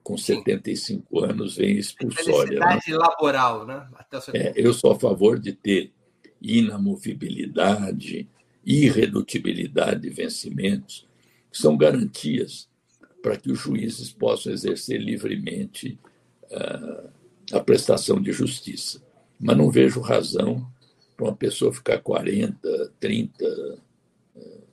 com 0.03 0.17
75 0.17 1.23
anos 1.23 1.55
vem 1.55 1.77
expulsória. 1.77 2.59
Né? 2.59 2.79
laboral, 2.89 3.65
né? 3.65 3.87
É, 4.33 4.53
eu 4.55 4.73
sou 4.73 4.91
a 4.91 4.99
favor 4.99 5.39
de 5.39 5.53
ter 5.53 5.91
inamovibilidade, 6.41 8.29
irredutibilidade 8.63 10.01
de 10.01 10.09
vencimentos, 10.09 11.07
que 11.51 11.57
são 11.57 11.75
garantias 11.75 12.69
para 13.25 13.37
que 13.37 13.51
os 13.51 13.57
juízes 13.57 14.11
possam 14.11 14.53
exercer 14.53 15.01
livremente 15.01 15.97
uh, 16.43 17.09
a 17.51 17.59
prestação 17.59 18.21
de 18.21 18.31
justiça. 18.31 19.01
Mas 19.39 19.57
não 19.57 19.71
vejo 19.71 19.99
razão 19.99 20.63
para 21.17 21.25
uma 21.25 21.35
pessoa 21.35 21.73
ficar 21.73 21.97
40, 22.01 22.93
30, 22.99 23.79
uh, 24.35 24.63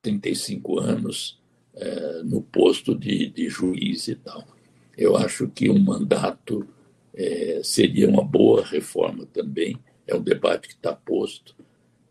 35 0.00 0.78
anos 0.80 1.38
uh, 1.74 2.24
no 2.24 2.40
posto 2.40 2.94
de, 2.94 3.28
de 3.28 3.50
juiz 3.50 4.08
e 4.08 4.14
tal. 4.14 4.48
Eu 4.96 5.14
acho 5.14 5.48
que 5.48 5.68
um 5.68 5.78
mandato 5.78 6.66
eh, 7.14 7.60
seria 7.62 8.08
uma 8.08 8.24
boa 8.24 8.64
reforma 8.64 9.26
também 9.26 9.78
é 10.06 10.14
um 10.14 10.22
debate 10.22 10.66
que 10.66 10.74
está 10.74 10.92
posto 10.92 11.54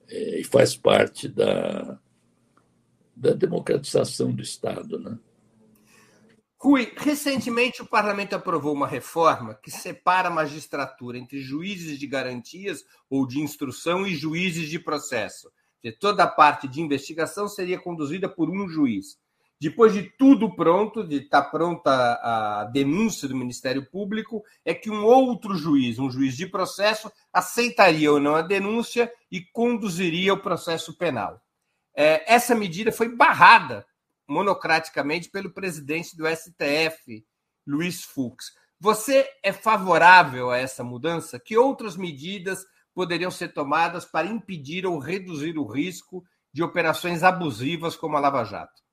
é, 0.07 0.39
e 0.39 0.43
faz 0.43 0.73
parte 0.77 1.27
da, 1.27 1.99
da 3.17 3.33
democratização 3.33 4.31
do 4.31 4.43
Estado. 4.43 4.99
Né? 4.99 5.17
Rui, 6.59 6.91
recentemente 6.97 7.81
o 7.81 7.85
parlamento 7.85 8.35
aprovou 8.35 8.73
uma 8.73 8.87
reforma 8.87 9.55
que 9.55 9.71
separa 9.71 10.27
a 10.27 10.31
magistratura 10.31 11.17
entre 11.17 11.41
juízes 11.41 11.99
de 11.99 12.07
garantias 12.07 12.83
ou 13.09 13.27
de 13.27 13.39
instrução 13.39 14.05
e 14.05 14.15
juízes 14.15 14.69
de 14.69 14.79
processo. 14.79 15.51
Toda 15.99 16.23
a 16.23 16.27
parte 16.27 16.67
de 16.67 16.81
investigação 16.81 17.47
seria 17.47 17.79
conduzida 17.79 18.27
por 18.27 18.49
um 18.49 18.67
juiz. 18.67 19.17
Depois 19.59 19.93
de 19.93 20.03
tudo 20.03 20.53
pronto, 20.53 21.03
de 21.03 21.15
estar 21.15 21.43
tá 21.43 21.49
pronta 21.49 21.89
a 21.91 22.65
denúncia 22.65 23.27
do 23.27 23.35
Ministério 23.35 23.89
Público, 23.89 24.43
é 24.65 24.73
que 24.73 24.91
um 24.91 25.03
outro 25.03 25.55
juiz, 25.55 25.97
um 25.97 26.11
juiz 26.11 26.35
de 26.35 26.45
processo, 26.45 27.11
aceitaria 27.31 28.11
ou 28.11 28.19
não 28.19 28.35
a 28.35 28.41
denúncia 28.41 29.11
e 29.31 29.41
conduziria 29.41 30.33
o 30.33 30.41
processo 30.41 30.95
penal. 30.95 31.41
É, 31.99 32.31
essa 32.31 32.53
medida 32.53 32.91
foi 32.91 33.09
barrada 33.09 33.83
monocraticamente 34.29 35.31
pelo 35.31 35.49
presidente 35.49 36.15
do 36.15 36.27
STF, 36.27 37.25
Luiz 37.65 38.03
Fux. 38.03 38.51
Você 38.79 39.27
é 39.41 39.51
favorável 39.51 40.51
a 40.51 40.57
essa 40.57 40.83
mudança? 40.83 41.39
Que 41.39 41.57
outras 41.57 41.97
medidas 41.97 42.63
poderiam 42.93 43.31
ser 43.31 43.51
tomadas 43.51 44.05
para 44.05 44.27
impedir 44.27 44.85
ou 44.85 44.99
reduzir 44.99 45.57
o 45.57 45.65
risco 45.65 46.23
de 46.53 46.61
operações 46.61 47.23
abusivas 47.23 47.95
como 47.95 48.15
a 48.15 48.19
Lava 48.19 48.43
Jato? 48.43 48.83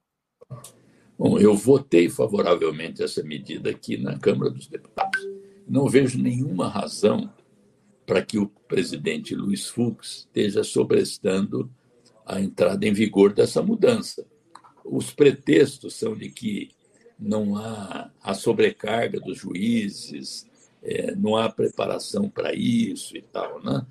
Bom, 1.19 1.39
eu 1.39 1.55
votei 1.55 2.09
favoravelmente 2.09 3.03
essa 3.03 3.23
medida 3.23 3.69
aqui 3.69 3.99
na 3.99 4.19
Câmara 4.19 4.51
dos 4.51 4.67
Deputados. 4.67 5.21
Não 5.69 5.89
vejo 5.89 6.19
nenhuma 6.19 6.69
razão 6.69 7.31
para 8.07 8.23
que 8.23 8.39
o 8.39 8.47
presidente 8.47 9.35
Luiz 9.35 9.69
Fux 9.69 10.21
esteja 10.21 10.65
sobrestando 10.65 11.71
a 12.27 12.41
entrada 12.41 12.87
em 12.87 12.93
vigor 12.93 13.33
dessa 13.33 13.63
mudança. 13.63 14.27
Os 14.85 15.13
pretextos 15.13 15.95
são 15.95 16.15
de 16.15 16.31
que 16.31 16.71
não 17.19 17.57
há 17.57 18.11
a 18.23 18.35
sobrecarga 18.35 19.21
dos 19.21 19.39
juízes, 19.39 20.47
é, 20.83 21.15
não 21.15 21.37
há 21.37 21.51
preparação 21.51 22.29
para 22.29 22.55
isso 22.55 23.17
e 23.17 23.23
tal. 23.23 23.63
Né? 23.63 23.87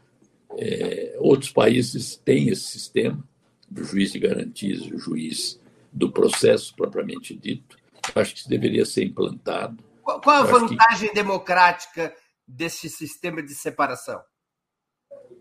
É, 0.58 1.16
outros 1.20 1.52
países 1.52 2.16
têm 2.16 2.50
esse 2.50 2.64
sistema, 2.64 3.24
do 3.70 3.84
juiz 3.84 4.12
de 4.12 4.20
garantias 4.20 4.82
e 4.82 4.94
o 4.94 5.00
juiz 5.00 5.60
do 5.92 6.12
processo 6.12 6.76
propriamente 6.76 7.36
dito. 7.36 7.76
Acho 8.16 8.34
que 8.34 8.40
isso 8.42 8.50
deveria 8.50 8.86
ser 8.86 9.06
implantado. 9.06 9.84
Qual, 10.04 10.22
qual 10.22 10.44
a 10.44 10.44
vantagem 10.44 11.10
que... 11.10 11.16
democrática 11.16 12.14
desse 12.48 12.90
sistema 12.90 13.42
de 13.42 13.56
separação? 13.56 14.22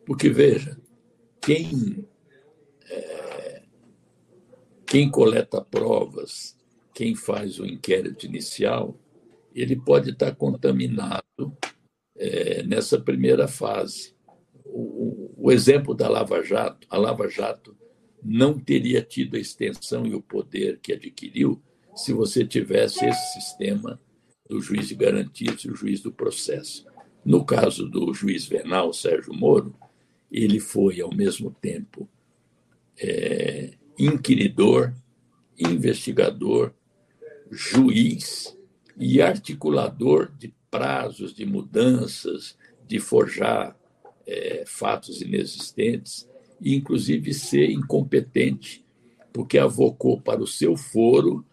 Porque, 0.07 0.31
veja, 0.31 0.79
quem, 1.41 2.07
quem 4.93 5.11
coleta 5.11 5.59
provas, 5.65 6.55
quem 6.93 7.15
faz 7.15 7.59
o 7.59 7.65
inquérito 7.65 8.27
inicial, 8.27 8.95
ele 9.55 9.75
pode 9.75 10.11
estar 10.11 10.35
contaminado 10.35 11.57
é, 12.15 12.63
nessa 12.63 13.01
primeira 13.01 13.49
fase. 13.49 14.15
O, 14.67 15.31
o, 15.37 15.51
exemplo 15.51 15.95
da 15.95 16.11
Lava 16.11 16.43
Jato, 16.43 16.87
a 16.91 16.99
Lava 16.99 17.27
Jato 17.27 17.75
não 18.23 18.59
teria 18.59 19.01
tido 19.03 19.37
a 19.37 19.41
extensão 19.41 20.07
e 20.07 20.15
o 20.15 20.21
poder 20.21 20.79
que 20.81 20.93
adquiriu 20.93 21.59
se 21.97 22.13
você 22.13 22.47
tivesse 22.47 23.07
esse 23.07 23.33
sistema 23.33 23.99
do 24.47 24.61
juiz 24.61 24.89
de 24.89 24.95
garantias 24.95 25.63
e 25.63 25.71
o 25.71 25.75
juiz 25.75 26.03
do 26.03 26.13
processo. 26.13 26.85
No 27.25 27.47
caso 27.47 27.89
do 27.89 28.13
juiz 28.13 28.45
venal, 28.45 28.93
Sérgio 28.93 29.33
Moro, 29.33 29.75
ele 30.31 30.61
foi, 30.61 31.01
ao 31.01 31.15
mesmo 31.15 31.51
tempo, 31.51 32.07
é, 32.99 33.73
inquiridor, 33.99 34.93
investigador, 35.59 36.73
juiz 37.51 38.57
e 38.97 39.21
articulador 39.21 40.33
de 40.39 40.55
prazos, 40.71 41.35
de 41.35 41.45
mudanças, 41.45 42.57
de 42.87 42.99
forjar 42.99 43.77
é, 44.27 44.65
fatos 44.67 45.21
inexistentes, 45.21 46.29
e 46.61 46.75
inclusive 46.75 47.35
ser 47.35 47.71
incompetente, 47.71 48.85
porque 49.33 49.59
avocou 49.59 50.21
para 50.21 50.41
o 50.41 50.47
seu 50.47 50.77
foro 50.77 51.45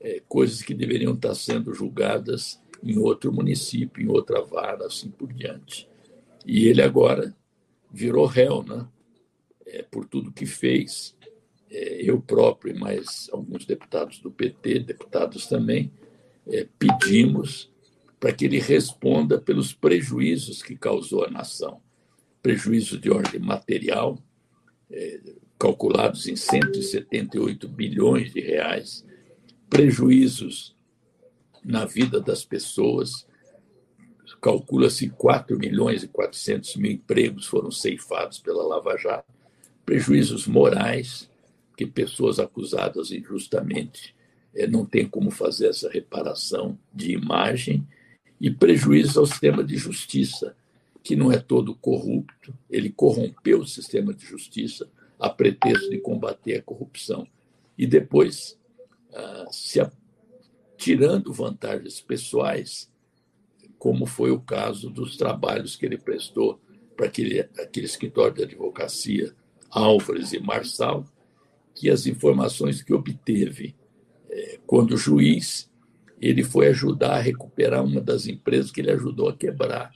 é, 0.00 0.22
coisas 0.28 0.62
que 0.62 0.72
deveriam 0.72 1.14
estar 1.14 1.34
sendo 1.34 1.74
julgadas 1.74 2.60
em 2.82 2.98
outro 2.98 3.32
município, 3.32 4.02
em 4.02 4.08
outra 4.08 4.40
vara, 4.42 4.86
assim 4.86 5.10
por 5.10 5.32
diante. 5.32 5.88
E 6.46 6.68
ele 6.68 6.80
agora 6.80 7.34
virou 7.90 8.26
réu, 8.26 8.62
né? 8.62 8.86
É, 9.66 9.82
por 9.82 10.06
tudo 10.06 10.32
que 10.32 10.46
fez. 10.46 11.16
É, 11.68 12.08
eu 12.08 12.20
próprio 12.20 12.74
e 12.74 12.78
mais 12.78 13.28
alguns 13.32 13.64
deputados 13.64 14.20
do 14.20 14.30
PT, 14.30 14.80
deputados 14.80 15.46
também, 15.46 15.92
é, 16.46 16.66
pedimos 16.78 17.70
para 18.20 18.32
que 18.32 18.44
ele 18.44 18.58
responda 18.58 19.40
pelos 19.40 19.72
prejuízos 19.72 20.62
que 20.62 20.76
causou 20.76 21.24
à 21.24 21.30
nação. 21.30 21.80
Prejuízos 22.40 23.00
de 23.00 23.10
ordem 23.10 23.40
material, 23.40 24.18
é, 24.90 25.20
calculados 25.58 26.26
em 26.26 26.36
178 26.36 27.68
bilhões 27.68 28.32
de 28.32 28.40
reais, 28.40 29.04
prejuízos 29.68 30.76
na 31.64 31.84
vida 31.84 32.20
das 32.20 32.44
pessoas. 32.44 33.26
Calcula-se 34.40 35.08
4 35.10 35.58
milhões 35.58 36.02
e 36.02 36.08
400 36.08 36.76
mil 36.76 36.92
empregos 36.92 37.46
foram 37.46 37.70
ceifados 37.70 38.38
pela 38.38 38.64
Lava 38.64 38.96
Jato, 38.96 39.35
prejuízos 39.86 40.48
morais, 40.48 41.30
que 41.76 41.86
pessoas 41.86 42.40
acusadas 42.40 43.12
injustamente 43.12 44.14
eh, 44.54 44.66
não 44.66 44.84
têm 44.84 45.06
como 45.06 45.30
fazer 45.30 45.68
essa 45.68 45.88
reparação 45.88 46.76
de 46.92 47.12
imagem, 47.12 47.86
e 48.40 48.50
prejuízos 48.50 49.16
ao 49.16 49.26
sistema 49.26 49.64
de 49.64 49.76
justiça, 49.76 50.54
que 51.02 51.14
não 51.16 51.30
é 51.30 51.38
todo 51.38 51.74
corrupto, 51.74 52.52
ele 52.68 52.90
corrompeu 52.90 53.60
o 53.60 53.66
sistema 53.66 54.12
de 54.12 54.26
justiça 54.26 54.90
a 55.18 55.30
pretexto 55.30 55.88
de 55.88 55.98
combater 55.98 56.58
a 56.58 56.62
corrupção. 56.62 57.26
E 57.78 57.86
depois 57.86 58.58
ah, 59.14 59.46
se 59.50 59.80
tirando 60.76 61.32
vantagens 61.32 62.00
pessoais, 62.00 62.90
como 63.78 64.04
foi 64.04 64.30
o 64.30 64.40
caso 64.40 64.90
dos 64.90 65.16
trabalhos 65.16 65.76
que 65.76 65.86
ele 65.86 65.96
prestou 65.96 66.60
para 66.96 67.06
aquele, 67.06 67.40
aquele 67.40 67.86
escritório 67.86 68.34
de 68.34 68.42
advocacia 68.42 69.34
Álvares 69.76 70.32
e 70.32 70.40
Marçal, 70.40 71.04
que 71.74 71.90
as 71.90 72.06
informações 72.06 72.82
que 72.82 72.94
obteve 72.94 73.74
é, 74.30 74.58
quando 74.66 74.96
juiz, 74.96 75.70
ele 76.20 76.42
foi 76.42 76.68
ajudar 76.68 77.16
a 77.16 77.20
recuperar 77.20 77.84
uma 77.84 78.00
das 78.00 78.26
empresas 78.26 78.70
que 78.70 78.80
ele 78.80 78.90
ajudou 78.90 79.28
a 79.28 79.36
quebrar 79.36 79.92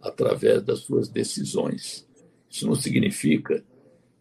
através 0.00 0.62
das 0.62 0.80
suas 0.80 1.08
decisões. 1.08 2.06
Isso 2.48 2.66
não 2.66 2.74
significa 2.74 3.64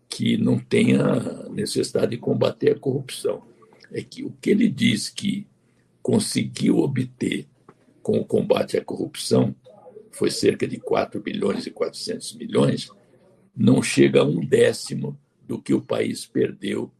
que 0.09 0.37
não 0.37 0.57
tenha 0.57 1.47
necessidade 1.49 2.11
de 2.11 2.17
combater 2.17 2.71
a 2.71 2.79
corrupção 2.79 3.43
é 3.93 4.01
que 4.01 4.23
o 4.23 4.31
que 4.41 4.49
ele 4.49 4.67
diz 4.67 5.07
que 5.07 5.47
conseguiu 6.01 6.79
obter 6.79 7.47
com 8.01 8.17
o 8.17 8.25
combate 8.25 8.75
à 8.75 8.83
corrupção 8.83 9.55
foi 10.11 10.29
cerca 10.29 10.67
de 10.67 10.77
4 10.77 11.21
bilhões 11.21 11.65
e 11.65 11.71
400 11.71 12.35
milhões, 12.35 12.89
não 13.55 13.81
chega 13.81 14.21
a 14.21 14.25
um 14.25 14.43
décimo 14.45 15.17
do 15.47 15.61
que 15.61 15.73
o 15.73 15.81
país 15.81 16.25
perdeu 16.25 16.91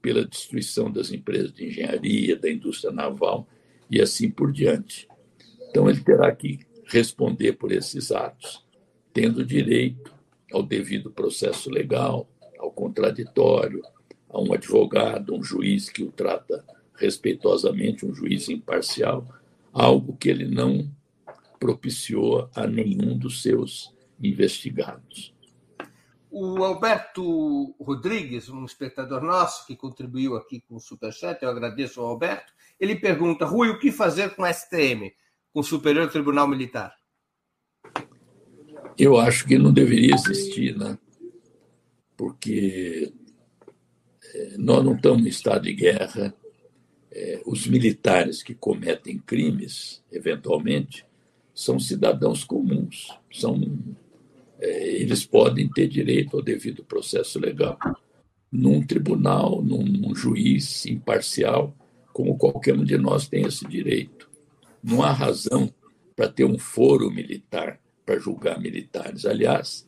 pela 0.00 0.24
destruição 0.24 0.90
das 0.90 1.12
empresas 1.12 1.52
de 1.52 1.66
engenharia, 1.66 2.36
da 2.36 2.50
indústria 2.50 2.92
naval 2.92 3.46
e 3.90 4.00
assim 4.00 4.28
por 4.28 4.52
diante. 4.52 5.08
Então, 5.70 5.88
ele 5.88 6.00
terá 6.00 6.34
que 6.34 6.60
responder 6.86 7.52
por 7.52 7.72
esses 7.72 8.10
atos, 8.10 8.64
tendo 9.12 9.44
direito 9.44 10.12
ao 10.52 10.62
devido 10.62 11.10
processo 11.10 11.70
legal, 11.70 12.28
ao 12.58 12.70
contraditório, 12.70 13.82
a 14.28 14.40
um 14.40 14.52
advogado, 14.52 15.34
um 15.34 15.42
juiz 15.42 15.88
que 15.88 16.02
o 16.02 16.10
trata 16.10 16.64
respeitosamente, 16.94 18.04
um 18.04 18.14
juiz 18.14 18.48
imparcial, 18.48 19.26
algo 19.72 20.16
que 20.16 20.28
ele 20.28 20.46
não 20.46 20.90
propiciou 21.58 22.50
a 22.54 22.66
nenhum 22.66 23.16
dos 23.16 23.42
seus 23.42 23.94
investigados. 24.20 25.32
O 26.34 26.64
Alberto 26.64 27.74
Rodrigues, 27.78 28.48
um 28.48 28.64
espectador 28.64 29.22
nosso 29.22 29.66
que 29.66 29.76
contribuiu 29.76 30.34
aqui 30.34 30.62
com 30.62 30.76
o 30.76 30.80
Superchat, 30.80 31.42
eu 31.42 31.50
agradeço 31.50 32.00
ao 32.00 32.06
Alberto, 32.06 32.54
ele 32.80 32.96
pergunta, 32.96 33.44
Rui, 33.44 33.68
o 33.68 33.78
que 33.78 33.92
fazer 33.92 34.34
com 34.34 34.42
o 34.42 34.46
STM, 34.46 35.12
com 35.52 35.60
o 35.60 35.64
Superior 35.64 36.10
Tribunal 36.10 36.48
Militar? 36.48 36.94
Eu 38.96 39.18
acho 39.18 39.46
que 39.46 39.58
não 39.58 39.72
deveria 39.72 40.14
existir, 40.14 40.74
né? 40.74 40.98
Porque 42.16 43.12
nós 44.58 44.84
não 44.84 44.94
estamos 44.94 45.26
em 45.26 45.28
estado 45.28 45.64
de 45.64 45.72
guerra. 45.72 46.34
É, 47.10 47.42
os 47.44 47.66
militares 47.66 48.42
que 48.42 48.54
cometem 48.54 49.18
crimes, 49.18 50.02
eventualmente, 50.10 51.04
são 51.54 51.78
cidadãos 51.78 52.42
comuns. 52.42 53.08
São, 53.30 53.60
é, 53.60 54.01
eles 54.62 55.24
podem 55.24 55.68
ter 55.68 55.88
direito 55.88 56.36
ao 56.36 56.42
devido 56.42 56.84
processo 56.84 57.38
legal 57.38 57.78
num 58.50 58.84
tribunal, 58.86 59.62
num, 59.62 60.14
juiz 60.14 60.84
imparcial, 60.86 61.74
como 62.12 62.36
qualquer 62.36 62.78
um 62.78 62.84
de 62.84 62.98
nós 62.98 63.26
tem 63.26 63.46
esse 63.46 63.66
direito. 63.66 64.30
Não 64.82 65.02
há 65.02 65.10
razão 65.10 65.72
para 66.14 66.28
ter 66.28 66.44
um 66.44 66.58
foro 66.58 67.10
militar 67.10 67.80
para 68.04 68.18
julgar 68.18 68.60
militares. 68.60 69.24
Aliás, 69.24 69.86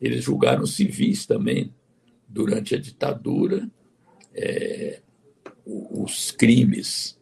eles 0.00 0.24
julgaram 0.24 0.66
civis 0.66 1.26
também 1.26 1.72
durante 2.26 2.74
a 2.74 2.78
ditadura 2.78 3.68
é, 4.34 5.00
os 5.64 6.30
crimes 6.30 7.18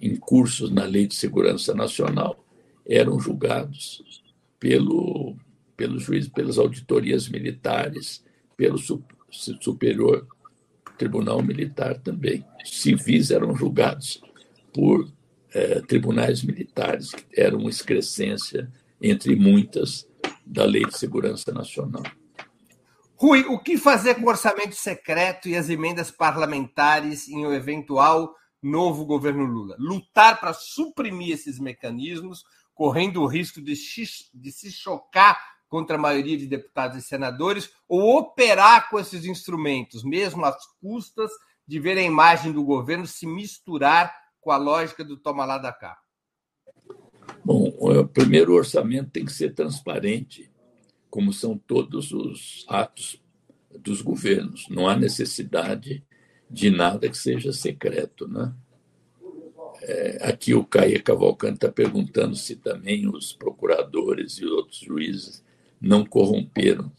em 0.00 0.16
cursos 0.16 0.70
na 0.70 0.84
Lei 0.84 1.06
de 1.06 1.14
Segurança 1.14 1.74
Nacional 1.74 2.44
eram 2.86 3.18
julgados 3.18 4.22
pelo, 4.58 5.36
pelo 5.76 5.98
juiz, 5.98 6.28
pelas 6.28 6.58
auditorias 6.58 7.28
militares, 7.28 8.24
pelo 8.56 8.78
Superior 9.30 10.26
Tribunal 10.96 11.42
Militar 11.42 11.98
também. 11.98 12.44
Civis 12.64 13.30
eram 13.30 13.54
julgados 13.56 14.22
por 14.72 15.08
é, 15.52 15.80
tribunais 15.80 16.42
militares, 16.42 17.12
que 17.12 17.40
eram 17.40 17.58
uma 17.58 17.70
excrescência 17.70 18.70
entre 19.00 19.36
muitas 19.36 20.08
da 20.44 20.64
Lei 20.64 20.84
de 20.84 20.98
Segurança 20.98 21.52
Nacional. 21.52 22.02
Rui, 23.16 23.44
o 23.44 23.58
que 23.58 23.78
fazer 23.78 24.16
com 24.16 24.22
o 24.22 24.28
orçamento 24.28 24.74
secreto 24.74 25.48
e 25.48 25.56
as 25.56 25.68
emendas 25.68 26.10
parlamentares 26.10 27.28
em 27.28 27.46
um 27.46 27.52
eventual 27.52 28.34
novo 28.62 29.04
governo 29.04 29.44
Lula? 29.44 29.76
Lutar 29.78 30.40
para 30.40 30.52
suprimir 30.52 31.32
esses 31.32 31.58
mecanismos, 31.58 32.44
correndo 32.74 33.22
o 33.22 33.26
risco 33.26 33.62
de, 33.62 33.74
de 34.34 34.52
se 34.52 34.72
chocar 34.72 35.53
contra 35.68 35.96
a 35.96 36.00
maioria 36.00 36.36
de 36.36 36.46
deputados 36.46 36.96
e 36.96 37.02
senadores, 37.02 37.70
ou 37.88 38.18
operar 38.18 38.88
com 38.88 38.98
esses 38.98 39.24
instrumentos, 39.24 40.04
mesmo 40.04 40.44
às 40.44 40.56
custas 40.80 41.30
de 41.66 41.80
ver 41.80 41.98
a 41.98 42.02
imagem 42.02 42.52
do 42.52 42.62
governo 42.62 43.06
se 43.06 43.26
misturar 43.26 44.14
com 44.40 44.50
a 44.50 44.56
lógica 44.56 45.02
do 45.04 45.16
toma 45.16 45.44
lá 45.44 45.58
da 45.58 45.72
cá? 45.72 45.96
Bom, 47.44 47.74
o 47.78 48.06
primeiro 48.06 48.54
orçamento 48.54 49.10
tem 49.10 49.24
que 49.24 49.32
ser 49.32 49.54
transparente 49.54 50.50
como 51.10 51.32
são 51.32 51.56
todos 51.56 52.10
os 52.10 52.64
atos 52.68 53.22
dos 53.78 54.02
governos. 54.02 54.66
Não 54.68 54.88
há 54.88 54.96
necessidade 54.96 56.04
de 56.50 56.70
nada 56.70 57.08
que 57.08 57.16
seja 57.16 57.52
secreto. 57.52 58.26
Né? 58.26 58.52
É, 59.82 60.28
aqui 60.28 60.54
o 60.54 60.64
Caia 60.64 61.00
Cavalcante 61.00 61.56
está 61.56 61.70
perguntando 61.70 62.34
se 62.34 62.56
também 62.56 63.06
os 63.06 63.32
procuradores 63.32 64.38
e 64.38 64.44
outros 64.44 64.78
juízes 64.78 65.43
não 65.84 66.04
corromperam. 66.04 66.90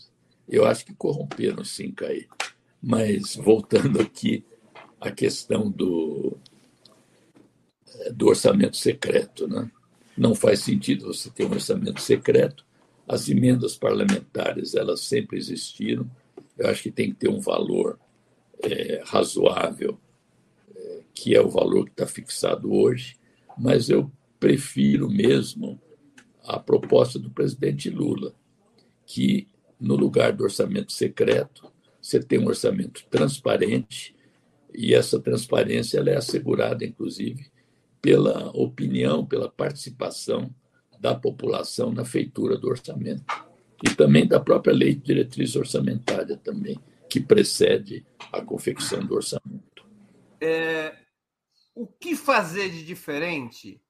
Eu 0.47 0.65
acho 0.65 0.85
que 0.85 0.93
corromperam, 0.93 1.63
sim, 1.63 1.91
Caia. 1.91 2.27
Mas, 2.81 3.35
voltando 3.35 3.99
aqui 3.99 4.45
à 5.01 5.11
questão 5.11 5.69
do, 5.69 6.37
do 8.13 8.27
orçamento 8.27 8.77
secreto, 8.77 9.47
né? 9.47 9.69
não 10.17 10.35
faz 10.35 10.59
sentido 10.59 11.07
você 11.07 11.29
ter 11.29 11.45
um 11.45 11.51
orçamento 11.51 12.01
secreto 12.01 12.65
as 13.07 13.29
emendas 13.29 13.77
parlamentares, 13.77 14.73
elas 14.73 15.01
sempre 15.01 15.37
existiram. 15.37 16.09
Eu 16.57 16.67
acho 16.69 16.83
que 16.83 16.91
tem 16.91 17.09
que 17.09 17.15
ter 17.15 17.29
um 17.29 17.39
valor 17.39 17.99
é, 18.63 19.01
razoável, 19.05 19.99
é, 20.75 21.01
que 21.13 21.35
é 21.35 21.41
o 21.41 21.49
valor 21.49 21.85
que 21.85 21.91
está 21.91 22.07
fixado 22.07 22.73
hoje, 22.73 23.15
mas 23.57 23.89
eu 23.89 24.11
prefiro 24.39 25.09
mesmo 25.09 25.79
a 26.43 26.59
proposta 26.59 27.19
do 27.19 27.29
presidente 27.29 27.89
Lula, 27.89 28.33
que 29.05 29.47
no 29.79 29.95
lugar 29.95 30.33
do 30.33 30.43
orçamento 30.43 30.91
secreto, 30.91 31.71
você 32.01 32.19
tem 32.19 32.39
um 32.39 32.47
orçamento 32.47 33.05
transparente, 33.09 34.15
e 34.73 34.93
essa 34.93 35.19
transparência 35.19 35.97
ela 35.99 36.09
é 36.09 36.17
assegurada, 36.17 36.85
inclusive, 36.85 37.51
pela 38.01 38.49
opinião, 38.51 39.25
pela 39.25 39.49
participação 39.49 40.53
da 40.99 41.15
população 41.15 41.91
na 41.91 42.05
feitura 42.05 42.57
do 42.57 42.67
orçamento 42.67 43.23
e 43.83 43.93
também 43.95 44.27
da 44.27 44.39
própria 44.39 44.73
lei 44.73 44.93
de 44.93 45.01
diretriz 45.01 45.55
orçamentária 45.55 46.37
também, 46.37 46.79
que 47.09 47.19
precede 47.19 48.05
a 48.31 48.41
confecção 48.41 49.05
do 49.05 49.15
orçamento. 49.15 49.85
É, 50.41 50.95
o 51.73 51.87
que 51.87 52.15
fazer 52.15 52.69
de 52.69 52.85
diferente 52.85 53.81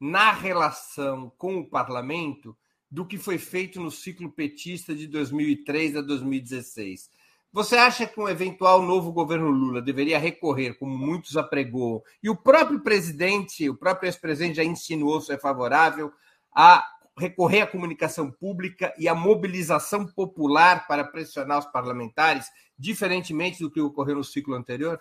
na 0.00 0.32
relação 0.32 1.30
com 1.36 1.58
o 1.58 1.68
parlamento 1.68 2.56
do 2.90 3.06
que 3.06 3.16
foi 3.16 3.38
feito 3.38 3.80
no 3.80 3.90
ciclo 3.90 4.30
petista 4.30 4.94
de 4.94 5.06
2003 5.06 5.96
a 5.96 6.00
2016? 6.00 7.08
Você 7.52 7.76
acha 7.76 8.06
que 8.06 8.20
um 8.20 8.28
eventual 8.28 8.82
novo 8.82 9.12
governo 9.12 9.50
Lula 9.50 9.82
deveria 9.82 10.18
recorrer, 10.18 10.74
como 10.78 10.96
muitos 10.96 11.36
apregou, 11.36 12.04
e 12.22 12.30
o 12.30 12.36
próprio 12.36 12.80
presidente, 12.80 13.68
o 13.68 13.76
próprio 13.76 14.08
ex-presidente 14.08 14.56
já 14.56 14.64
insinuou 14.64 15.20
ser 15.20 15.40
favorável, 15.40 16.12
a 16.54 16.84
recorrer 17.18 17.62
à 17.62 17.66
comunicação 17.66 18.30
pública 18.30 18.94
e 18.98 19.08
à 19.08 19.14
mobilização 19.14 20.06
popular 20.06 20.86
para 20.86 21.04
pressionar 21.04 21.58
os 21.58 21.66
parlamentares, 21.66 22.46
diferentemente 22.78 23.60
do 23.60 23.70
que 23.70 23.80
ocorreu 23.80 24.16
no 24.16 24.24
ciclo 24.24 24.54
anterior? 24.54 25.00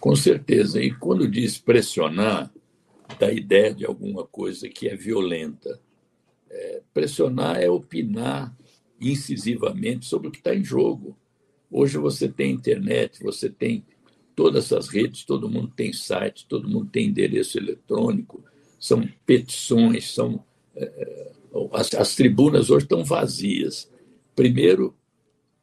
Com 0.00 0.16
certeza. 0.16 0.82
E 0.82 0.92
quando 0.92 1.28
diz 1.28 1.58
pressionar, 1.58 2.50
dá 3.18 3.30
ideia 3.30 3.72
de 3.72 3.86
alguma 3.86 4.26
coisa 4.26 4.68
que 4.68 4.88
é 4.88 4.96
violenta. 4.96 5.80
É, 6.52 6.82
pressionar 6.92 7.56
é 7.56 7.70
opinar 7.70 8.54
incisivamente 9.00 10.06
sobre 10.06 10.28
o 10.28 10.30
que 10.30 10.38
está 10.38 10.54
em 10.54 10.62
jogo. 10.62 11.16
Hoje 11.70 11.96
você 11.96 12.28
tem 12.28 12.52
internet, 12.52 13.22
você 13.22 13.48
tem 13.48 13.84
todas 14.36 14.66
essas 14.66 14.88
redes, 14.88 15.24
todo 15.24 15.48
mundo 15.48 15.72
tem 15.74 15.92
site, 15.92 16.46
todo 16.46 16.68
mundo 16.68 16.90
tem 16.90 17.08
endereço 17.08 17.58
eletrônico, 17.58 18.44
são 18.78 19.08
petições, 19.24 20.12
são 20.12 20.44
é, 20.76 21.32
as, 21.72 21.92
as, 21.94 22.14
tribunas 22.14 22.70
hoje 22.70 22.84
estão 22.84 23.04
vazias. 23.04 23.90
Primeiro 24.36 24.94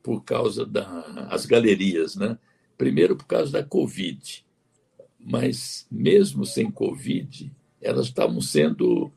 por 0.01 0.23
causa 0.23 0.65
das 0.65 1.45
galerias, 1.45 2.15
né? 2.15 2.37
Primeiro 2.77 3.15
por 3.15 3.25
causa 3.25 3.51
da 3.51 3.63
Covid, 3.63 4.45
mas 5.19 5.85
mesmo 5.91 6.45
sem 6.45 6.71
Covid, 6.71 7.51
elas 7.81 8.07
estavam 8.07 8.41
sendo 8.41 9.11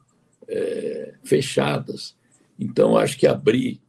é, 0.53 1.15
fechadas. 1.25 2.15
Então, 2.59 2.97
acho 2.97 3.19
que 3.19 3.27
abrir 3.27 3.81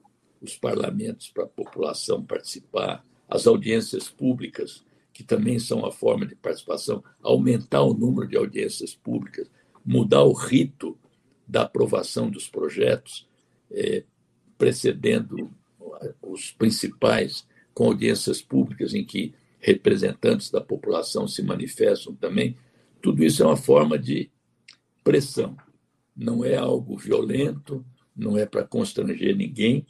os 0.42 0.58
parlamentos 0.58 1.30
para 1.30 1.44
a 1.44 1.48
população 1.48 2.24
participar, 2.24 3.06
as 3.28 3.46
audiências 3.46 4.10
públicas, 4.10 4.84
que 5.12 5.24
também 5.24 5.60
são 5.60 5.80
uma 5.80 5.92
forma 5.92 6.26
de 6.26 6.36
participação, 6.36 7.04
aumentar 7.22 7.84
o 7.84 7.94
número 7.94 8.28
de 8.28 8.38
audiências 8.38 8.96
públicas, 8.96 9.50
mudar 9.86 10.24
o 10.24 10.34
rito 10.34 10.98
da 11.48 11.64
aprovação 11.64 12.30
dos 12.30 12.48
projetos, 12.48 13.28
é, 13.70 14.04
precedendo 14.58 15.52
os 16.22 16.52
principais 16.52 17.46
com 17.74 17.86
audiências 17.86 18.42
públicas 18.42 18.94
em 18.94 19.04
que 19.04 19.34
representantes 19.60 20.50
da 20.50 20.62
população 20.62 21.28
se 21.28 21.42
manifestam 21.42 22.16
também. 22.16 22.58
Tudo 23.02 23.24
isso 23.24 23.44
é 23.44 23.46
uma 23.46 23.58
forma 23.58 23.98
de 23.98 24.30
pressão. 25.04 25.56
Não 26.16 26.44
é 26.46 26.56
algo 26.56 26.98
violento, 26.98 27.86
não 28.16 28.38
é 28.38 28.46
para 28.46 28.64
constranger 28.64 29.36
ninguém, 29.36 29.86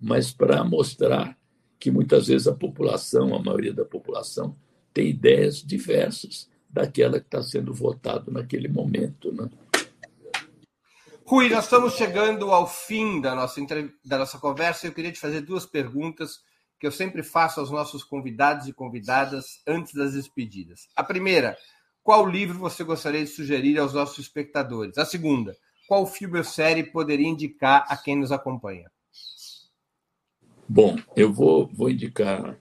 mas 0.00 0.32
para 0.32 0.64
mostrar 0.64 1.38
que 1.78 1.90
muitas 1.90 2.26
vezes 2.26 2.48
a 2.48 2.54
população, 2.54 3.34
a 3.34 3.42
maioria 3.42 3.72
da 3.72 3.84
população, 3.84 4.56
tem 4.92 5.08
ideias 5.08 5.62
diversas 5.62 6.48
daquela 6.68 7.20
que 7.20 7.26
está 7.26 7.42
sendo 7.42 7.72
votado 7.72 8.30
naquele 8.30 8.68
momento. 8.68 9.32
Né? 9.32 9.48
Rui, 11.24 11.48
nós 11.48 11.64
estamos 11.64 11.94
chegando 11.94 12.50
ao 12.50 12.66
fim 12.66 13.20
da 13.20 13.34
nossa, 13.34 13.60
da 14.04 14.18
nossa 14.18 14.38
conversa. 14.38 14.86
Eu 14.86 14.92
queria 14.92 15.12
te 15.12 15.20
fazer 15.20 15.40
duas 15.40 15.64
perguntas 15.64 16.40
que 16.78 16.86
eu 16.86 16.92
sempre 16.92 17.22
faço 17.22 17.60
aos 17.60 17.70
nossos 17.70 18.04
convidados 18.04 18.68
e 18.68 18.72
convidadas 18.72 19.60
antes 19.66 19.92
das 19.94 20.14
despedidas. 20.14 20.88
A 20.94 21.02
primeira, 21.02 21.56
qual 22.02 22.26
livro 22.26 22.58
você 22.58 22.84
gostaria 22.84 23.24
de 23.24 23.30
sugerir 23.30 23.78
aos 23.78 23.92
nossos 23.92 24.18
espectadores? 24.18 24.96
A 24.96 25.04
segunda, 25.04 25.56
qual 25.88 26.06
filme 26.06 26.36
ou 26.36 26.44
série 26.44 26.84
poderia 26.84 27.26
indicar 27.26 27.86
a 27.88 27.96
quem 27.96 28.14
nos 28.14 28.30
acompanha? 28.30 28.90
Bom, 30.68 30.98
eu 31.16 31.32
vou, 31.32 31.66
vou 31.66 31.88
indicar 31.88 32.60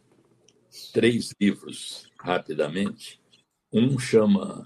três 0.94 1.34
livros 1.40 2.10
rapidamente. 2.18 3.20
Um 3.72 4.00
chama 4.00 4.66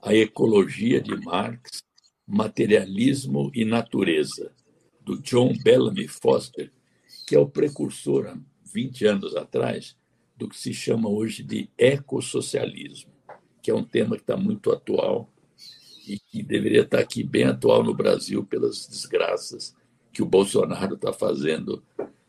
A 0.00 0.14
Ecologia 0.14 1.00
de 1.00 1.16
Marx, 1.16 1.82
Materialismo 2.24 3.50
e 3.52 3.64
Natureza, 3.64 4.52
do 5.00 5.20
John 5.20 5.52
Bellamy 5.64 6.06
Foster, 6.06 6.72
que 7.26 7.34
é 7.34 7.40
o 7.40 7.48
precursor, 7.48 8.28
há 8.28 8.38
20 8.72 9.04
anos 9.04 9.34
atrás, 9.34 9.96
do 10.36 10.48
que 10.48 10.56
se 10.56 10.72
chama 10.72 11.08
hoje 11.08 11.42
de 11.42 11.68
ecossocialismo, 11.76 13.10
que 13.60 13.68
é 13.68 13.74
um 13.74 13.82
tema 13.82 14.14
que 14.14 14.22
está 14.22 14.36
muito 14.36 14.70
atual 14.70 15.28
e 16.06 16.18
que 16.18 16.42
deveria 16.42 16.82
estar 16.82 16.98
aqui 16.98 17.22
bem 17.22 17.44
atual 17.44 17.82
no 17.82 17.94
Brasil 17.94 18.44
pelas 18.44 18.86
desgraças 18.86 19.74
que 20.12 20.22
o 20.22 20.26
Bolsonaro 20.26 20.94
está 20.94 21.12
fazendo 21.12 21.82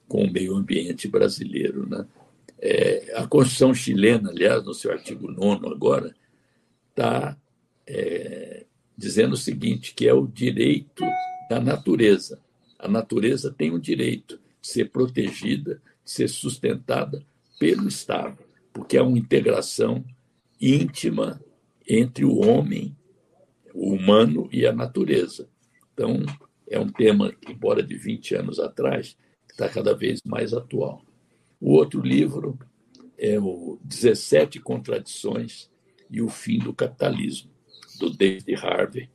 com 0.08 0.24
o 0.24 0.32
meio 0.32 0.56
ambiente 0.56 1.08
brasileiro. 1.08 1.88
Né? 1.88 2.06
É, 2.60 3.14
a 3.16 3.28
Constituição 3.28 3.74
chilena, 3.74 4.30
aliás, 4.30 4.64
no 4.64 4.74
seu 4.74 4.92
artigo 4.92 5.32
9 5.32 5.68
agora, 5.68 6.16
está 6.90 7.38
é, 7.86 8.66
dizendo 8.98 9.34
o 9.34 9.38
seguinte, 9.38 9.94
que 9.94 10.08
é 10.08 10.14
o 10.14 10.26
direito 10.26 11.04
da 11.50 11.60
natureza. 11.60 12.40
A 12.80 12.88
natureza 12.88 13.54
tem 13.56 13.72
o 13.72 13.80
direito 13.80 14.40
de 14.62 14.68
ser 14.68 14.90
protegida, 14.90 15.82
de 16.04 16.12
ser 16.12 16.28
sustentada 16.28 17.24
pelo 17.60 17.88
Estado, 17.88 18.38
porque 18.74 18.98
é 18.98 19.02
uma 19.02 19.18
integração 19.18 20.04
íntima 20.60 21.40
entre 21.88 22.26
o 22.26 22.38
homem, 22.38 22.97
o 23.78 23.94
humano 23.94 24.50
e 24.52 24.66
a 24.66 24.74
natureza. 24.74 25.48
Então, 25.94 26.26
é 26.68 26.80
um 26.80 26.90
tema 26.90 27.32
que, 27.32 27.52
embora 27.52 27.84
de 27.84 27.96
20 27.96 28.34
anos 28.34 28.60
atrás, 28.60 29.16
está 29.48 29.70
cada 29.70 29.94
vez 29.94 30.20
mais 30.26 30.52
atual. 30.52 31.06
O 31.62 31.74
outro 31.74 32.02
livro 32.02 32.58
é 33.16 33.40
o 33.40 33.80
17 33.84 34.60
Contradições 34.60 35.70
e 36.10 36.24
o 36.24 36.28
Fim 36.28 36.58
do 36.58 36.74
Capitalismo, 36.74 37.52
do 38.00 38.10
David 38.10 38.56
Harvey, 38.56 39.10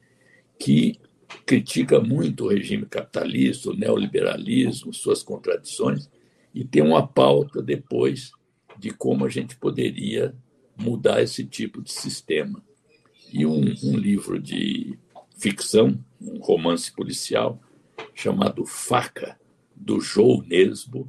que 0.61 1.01
critica 1.45 1.99
muito 1.99 2.45
o 2.45 2.49
regime 2.49 2.87
capitalista, 2.87 3.71
o 3.71 3.77
neoliberalismo, 3.77 4.95
suas 4.95 5.25
contradições, 5.25 6.09
e 6.55 6.65
tem 6.65 6.83
uma 6.83 7.05
pauta 7.05 7.61
depois 7.61 8.31
de 8.79 8.91
como 8.91 9.25
a 9.25 9.29
gente 9.29 9.57
poderia 9.57 10.33
mudar 10.77 11.21
esse 11.21 11.45
tipo 11.45 11.83
de 11.83 11.91
sistema. 11.91 12.63
E 13.33 13.47
um, 13.47 13.75
um 13.83 13.97
livro 13.97 14.39
de 14.39 14.99
ficção, 15.37 15.99
um 16.21 16.39
romance 16.39 16.93
policial, 16.93 17.61
chamado 18.15 18.67
Faca, 18.67 19.41
do 19.75 20.01
João 20.01 20.43
Nesbo, 20.43 21.09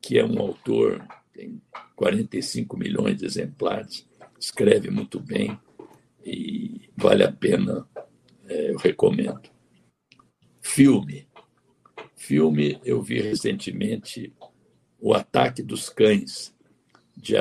que 0.00 0.18
é 0.18 0.24
um 0.24 0.38
autor, 0.38 1.04
tem 1.32 1.60
45 1.96 2.76
milhões 2.76 3.18
de 3.18 3.24
exemplares, 3.24 4.06
escreve 4.38 4.90
muito 4.90 5.18
bem 5.18 5.58
e 6.24 6.82
vale 6.96 7.24
a 7.24 7.32
pena, 7.32 7.88
é, 8.46 8.70
eu 8.70 8.76
recomendo. 8.76 9.50
Filme. 10.60 11.26
Filme, 12.14 12.78
eu 12.84 13.02
vi 13.02 13.20
recentemente 13.20 14.32
O 15.00 15.12
Ataque 15.12 15.62
dos 15.62 15.88
Cães, 15.88 16.54
de 17.16 17.34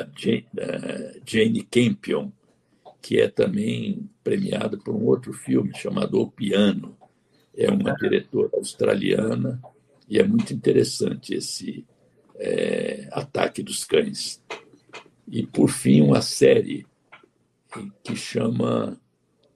Jane 1.26 1.64
Campion, 1.64 2.32
que 3.04 3.20
é 3.20 3.28
também 3.28 4.10
premiado 4.24 4.78
por 4.78 4.96
um 4.96 5.04
outro 5.06 5.34
filme 5.34 5.76
chamado 5.76 6.22
O 6.22 6.32
Piano. 6.32 6.98
É 7.54 7.70
uma 7.70 7.94
diretora 7.96 8.50
australiana 8.54 9.62
e 10.08 10.18
é 10.18 10.24
muito 10.26 10.54
interessante 10.54 11.36
esse 11.36 11.86
é, 12.36 13.10
Ataque 13.12 13.62
dos 13.62 13.84
Cães. 13.84 14.42
E, 15.28 15.46
por 15.46 15.70
fim, 15.70 16.02
uma 16.02 16.22
série 16.22 16.88
que 18.02 18.16
chama 18.16 18.98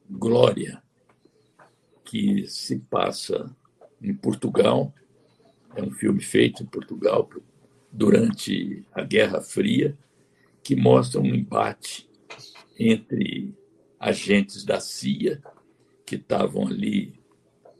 Glória, 0.10 0.84
que 2.04 2.45
se 2.48 2.80
passa 2.80 3.50
em 4.02 4.14
Portugal. 4.14 4.93
É 5.74 5.82
um 5.82 5.91
filme 5.91 6.22
feito 6.22 6.64
em 6.64 6.66
Portugal 6.66 7.30
durante 7.93 8.84
a 8.91 9.04
Guerra 9.04 9.39
Fria, 9.39 9.98
que 10.62 10.76
mostra 10.76 11.22
um 11.22 11.34
embate 11.34 12.07
entre 12.80 13.54
agentes 14.00 14.64
da 14.64 14.80
CIA 14.80 15.42
que 16.06 16.16
estavam 16.16 16.68
ali 16.68 17.14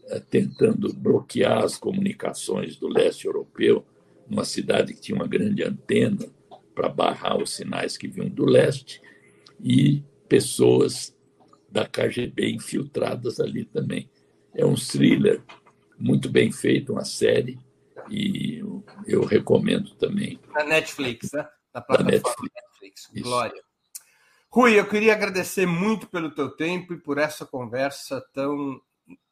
eh, 0.10 0.22
tentando 0.30 0.94
bloquear 0.94 1.64
as 1.64 1.78
comunicações 1.78 2.76
do 2.76 2.88
leste 2.88 3.26
europeu, 3.26 3.86
numa 4.28 4.44
cidade 4.44 4.94
que 4.94 5.02
tinha 5.02 5.16
uma 5.16 5.28
grande 5.28 5.64
antena 5.64 6.28
para 6.76 6.90
barrar 6.90 7.42
os 7.42 7.52
sinais 7.52 7.98
que 7.98 8.08
vinham 8.08 8.30
do 8.30 8.46
leste, 8.46 9.02
e 9.60 10.04
pessoas 10.28 11.16
da 11.70 11.86
KGB 11.86 12.52
infiltradas 12.52 13.40
ali 13.40 13.66
também. 13.66 14.10
É 14.54 14.66
um 14.66 14.76
thriller 14.76 15.42
muito 15.98 16.30
bem 16.30 16.52
feito, 16.52 16.92
uma 16.92 17.06
série, 17.06 17.58
e 18.10 18.62
eu 19.06 19.24
recomendo 19.24 19.96
também. 19.96 20.40
Na 20.54 20.64
Netflix, 20.64 21.32
né? 21.34 21.48
Na 21.74 21.82
plataforma 21.82 22.12
Netflix. 22.12 22.54
Netflix. 22.82 23.24
Glória. 23.24 23.67
Rui, 24.50 24.80
eu 24.80 24.88
queria 24.88 25.14
agradecer 25.14 25.66
muito 25.66 26.08
pelo 26.08 26.34
teu 26.34 26.50
tempo 26.50 26.94
e 26.94 26.98
por 26.98 27.18
essa 27.18 27.46
conversa 27.46 28.22
tão 28.34 28.82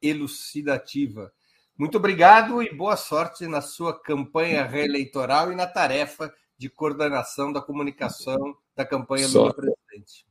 elucidativa. 0.02 1.32
Muito 1.78 1.98
obrigado 1.98 2.62
e 2.62 2.74
boa 2.74 2.96
sorte 2.96 3.48
na 3.48 3.62
sua 3.62 3.98
campanha 3.98 4.66
reeleitoral 4.66 5.52
e 5.52 5.56
na 5.56 5.68
tarefa 5.68 6.34
de 6.58 6.70
coordenação 6.70 7.52
da 7.52 7.62
comunicação 7.62 8.56
da 8.76 8.86
campanha 8.86 9.28
do 9.28 9.54
presidente. 9.54 10.26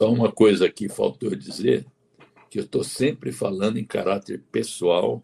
Só 0.00 0.12
uma 0.12 0.30
coisa 0.30 0.70
que 0.70 0.88
faltou 0.88 1.34
dizer, 1.34 1.84
que 2.48 2.58
eu 2.58 2.64
estou 2.64 2.84
sempre 2.84 3.32
falando 3.32 3.78
em 3.78 3.84
caráter 3.84 4.42
pessoal, 4.50 5.22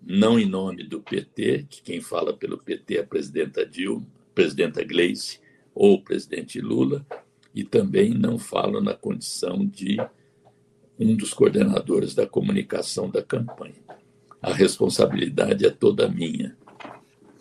não 0.00 0.38
em 0.38 0.46
nome 0.46 0.84
do 0.84 1.00
PT, 1.00 1.66
que 1.68 1.82
quem 1.82 2.00
fala 2.00 2.32
pelo 2.32 2.58
PT 2.58 2.96
é 2.96 3.00
a 3.00 3.06
presidenta 3.06 3.66
Dilma, 3.66 4.06
a 4.30 4.34
presidenta 4.34 4.84
Gleice 4.84 5.40
ou 5.74 5.94
o 5.94 6.02
presidente 6.02 6.60
Lula, 6.60 7.04
e 7.56 7.64
também 7.64 8.12
não 8.12 8.38
falo 8.38 8.82
na 8.82 8.92
condição 8.92 9.66
de 9.66 9.96
um 11.00 11.16
dos 11.16 11.32
coordenadores 11.32 12.14
da 12.14 12.26
comunicação 12.26 13.08
da 13.08 13.22
campanha. 13.22 13.82
A 14.42 14.52
responsabilidade 14.52 15.64
é 15.64 15.70
toda 15.70 16.06
minha. 16.06 16.54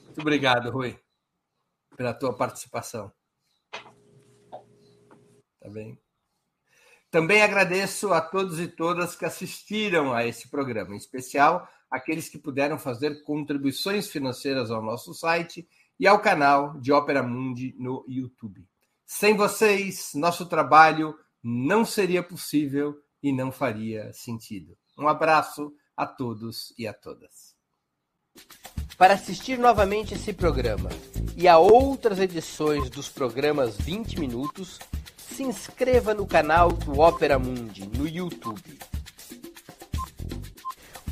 Muito 0.06 0.22
obrigado, 0.22 0.72
Rui, 0.72 0.98
pela 1.98 2.14
tua 2.14 2.34
participação. 2.34 3.12
Tá 5.60 5.70
bem? 5.70 6.00
Também 7.12 7.42
agradeço 7.42 8.14
a 8.14 8.22
todos 8.22 8.58
e 8.58 8.70
todas 8.70 9.18
que 9.18 9.26
assistiram 9.26 10.14
a 10.14 10.26
esse 10.26 10.50
programa, 10.50 10.94
em 10.94 10.98
especial 10.98 11.68
aqueles 11.92 12.30
que 12.30 12.38
puderam 12.38 12.78
fazer 12.80 13.22
contribuições 13.24 14.10
financeiras 14.10 14.72
ao 14.72 14.82
nosso 14.82 15.14
site 15.14 15.68
e 16.00 16.08
ao 16.08 16.22
canal 16.22 16.80
de 16.80 16.94
Ópera 16.94 17.22
Mundi 17.22 17.76
no 17.78 18.06
YouTube. 18.08 18.66
Sem 19.06 19.36
vocês, 19.36 20.12
nosso 20.16 20.48
trabalho 20.48 21.16
não 21.44 21.86
seria 21.86 22.24
possível 22.24 22.96
e 23.22 23.32
não 23.32 23.52
faria 23.52 24.12
sentido. 24.14 24.76
Um 24.98 25.08
abraço 25.08 25.72
a 25.96 26.08
todos 26.08 26.74
e 26.78 26.88
a 26.88 26.94
todas. 26.94 27.56
Para 28.98 29.14
assistir 29.14 29.60
novamente 29.60 30.16
esse 30.16 30.34
programa 30.34 30.90
e 31.38 31.48
a 31.48 31.58
outras 31.58 32.20
edições 32.20 32.90
dos 32.90 33.08
programas 33.08 33.78
20 33.78 34.20
Minutos, 34.20 34.80
se 35.18 35.44
inscreva 35.44 36.14
no 36.14 36.26
canal 36.26 36.72
do 36.72 37.00
Opera 37.00 37.38
Mundi 37.38 37.86
no 37.88 38.08
YouTube. 38.08 38.80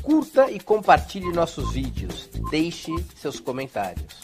Curta 0.02 0.50
e 0.50 0.58
compartilhe 0.58 1.32
nossos 1.32 1.72
vídeos. 1.72 2.28
Deixe 2.50 2.90
seus 3.16 3.38
comentários. 3.38 4.23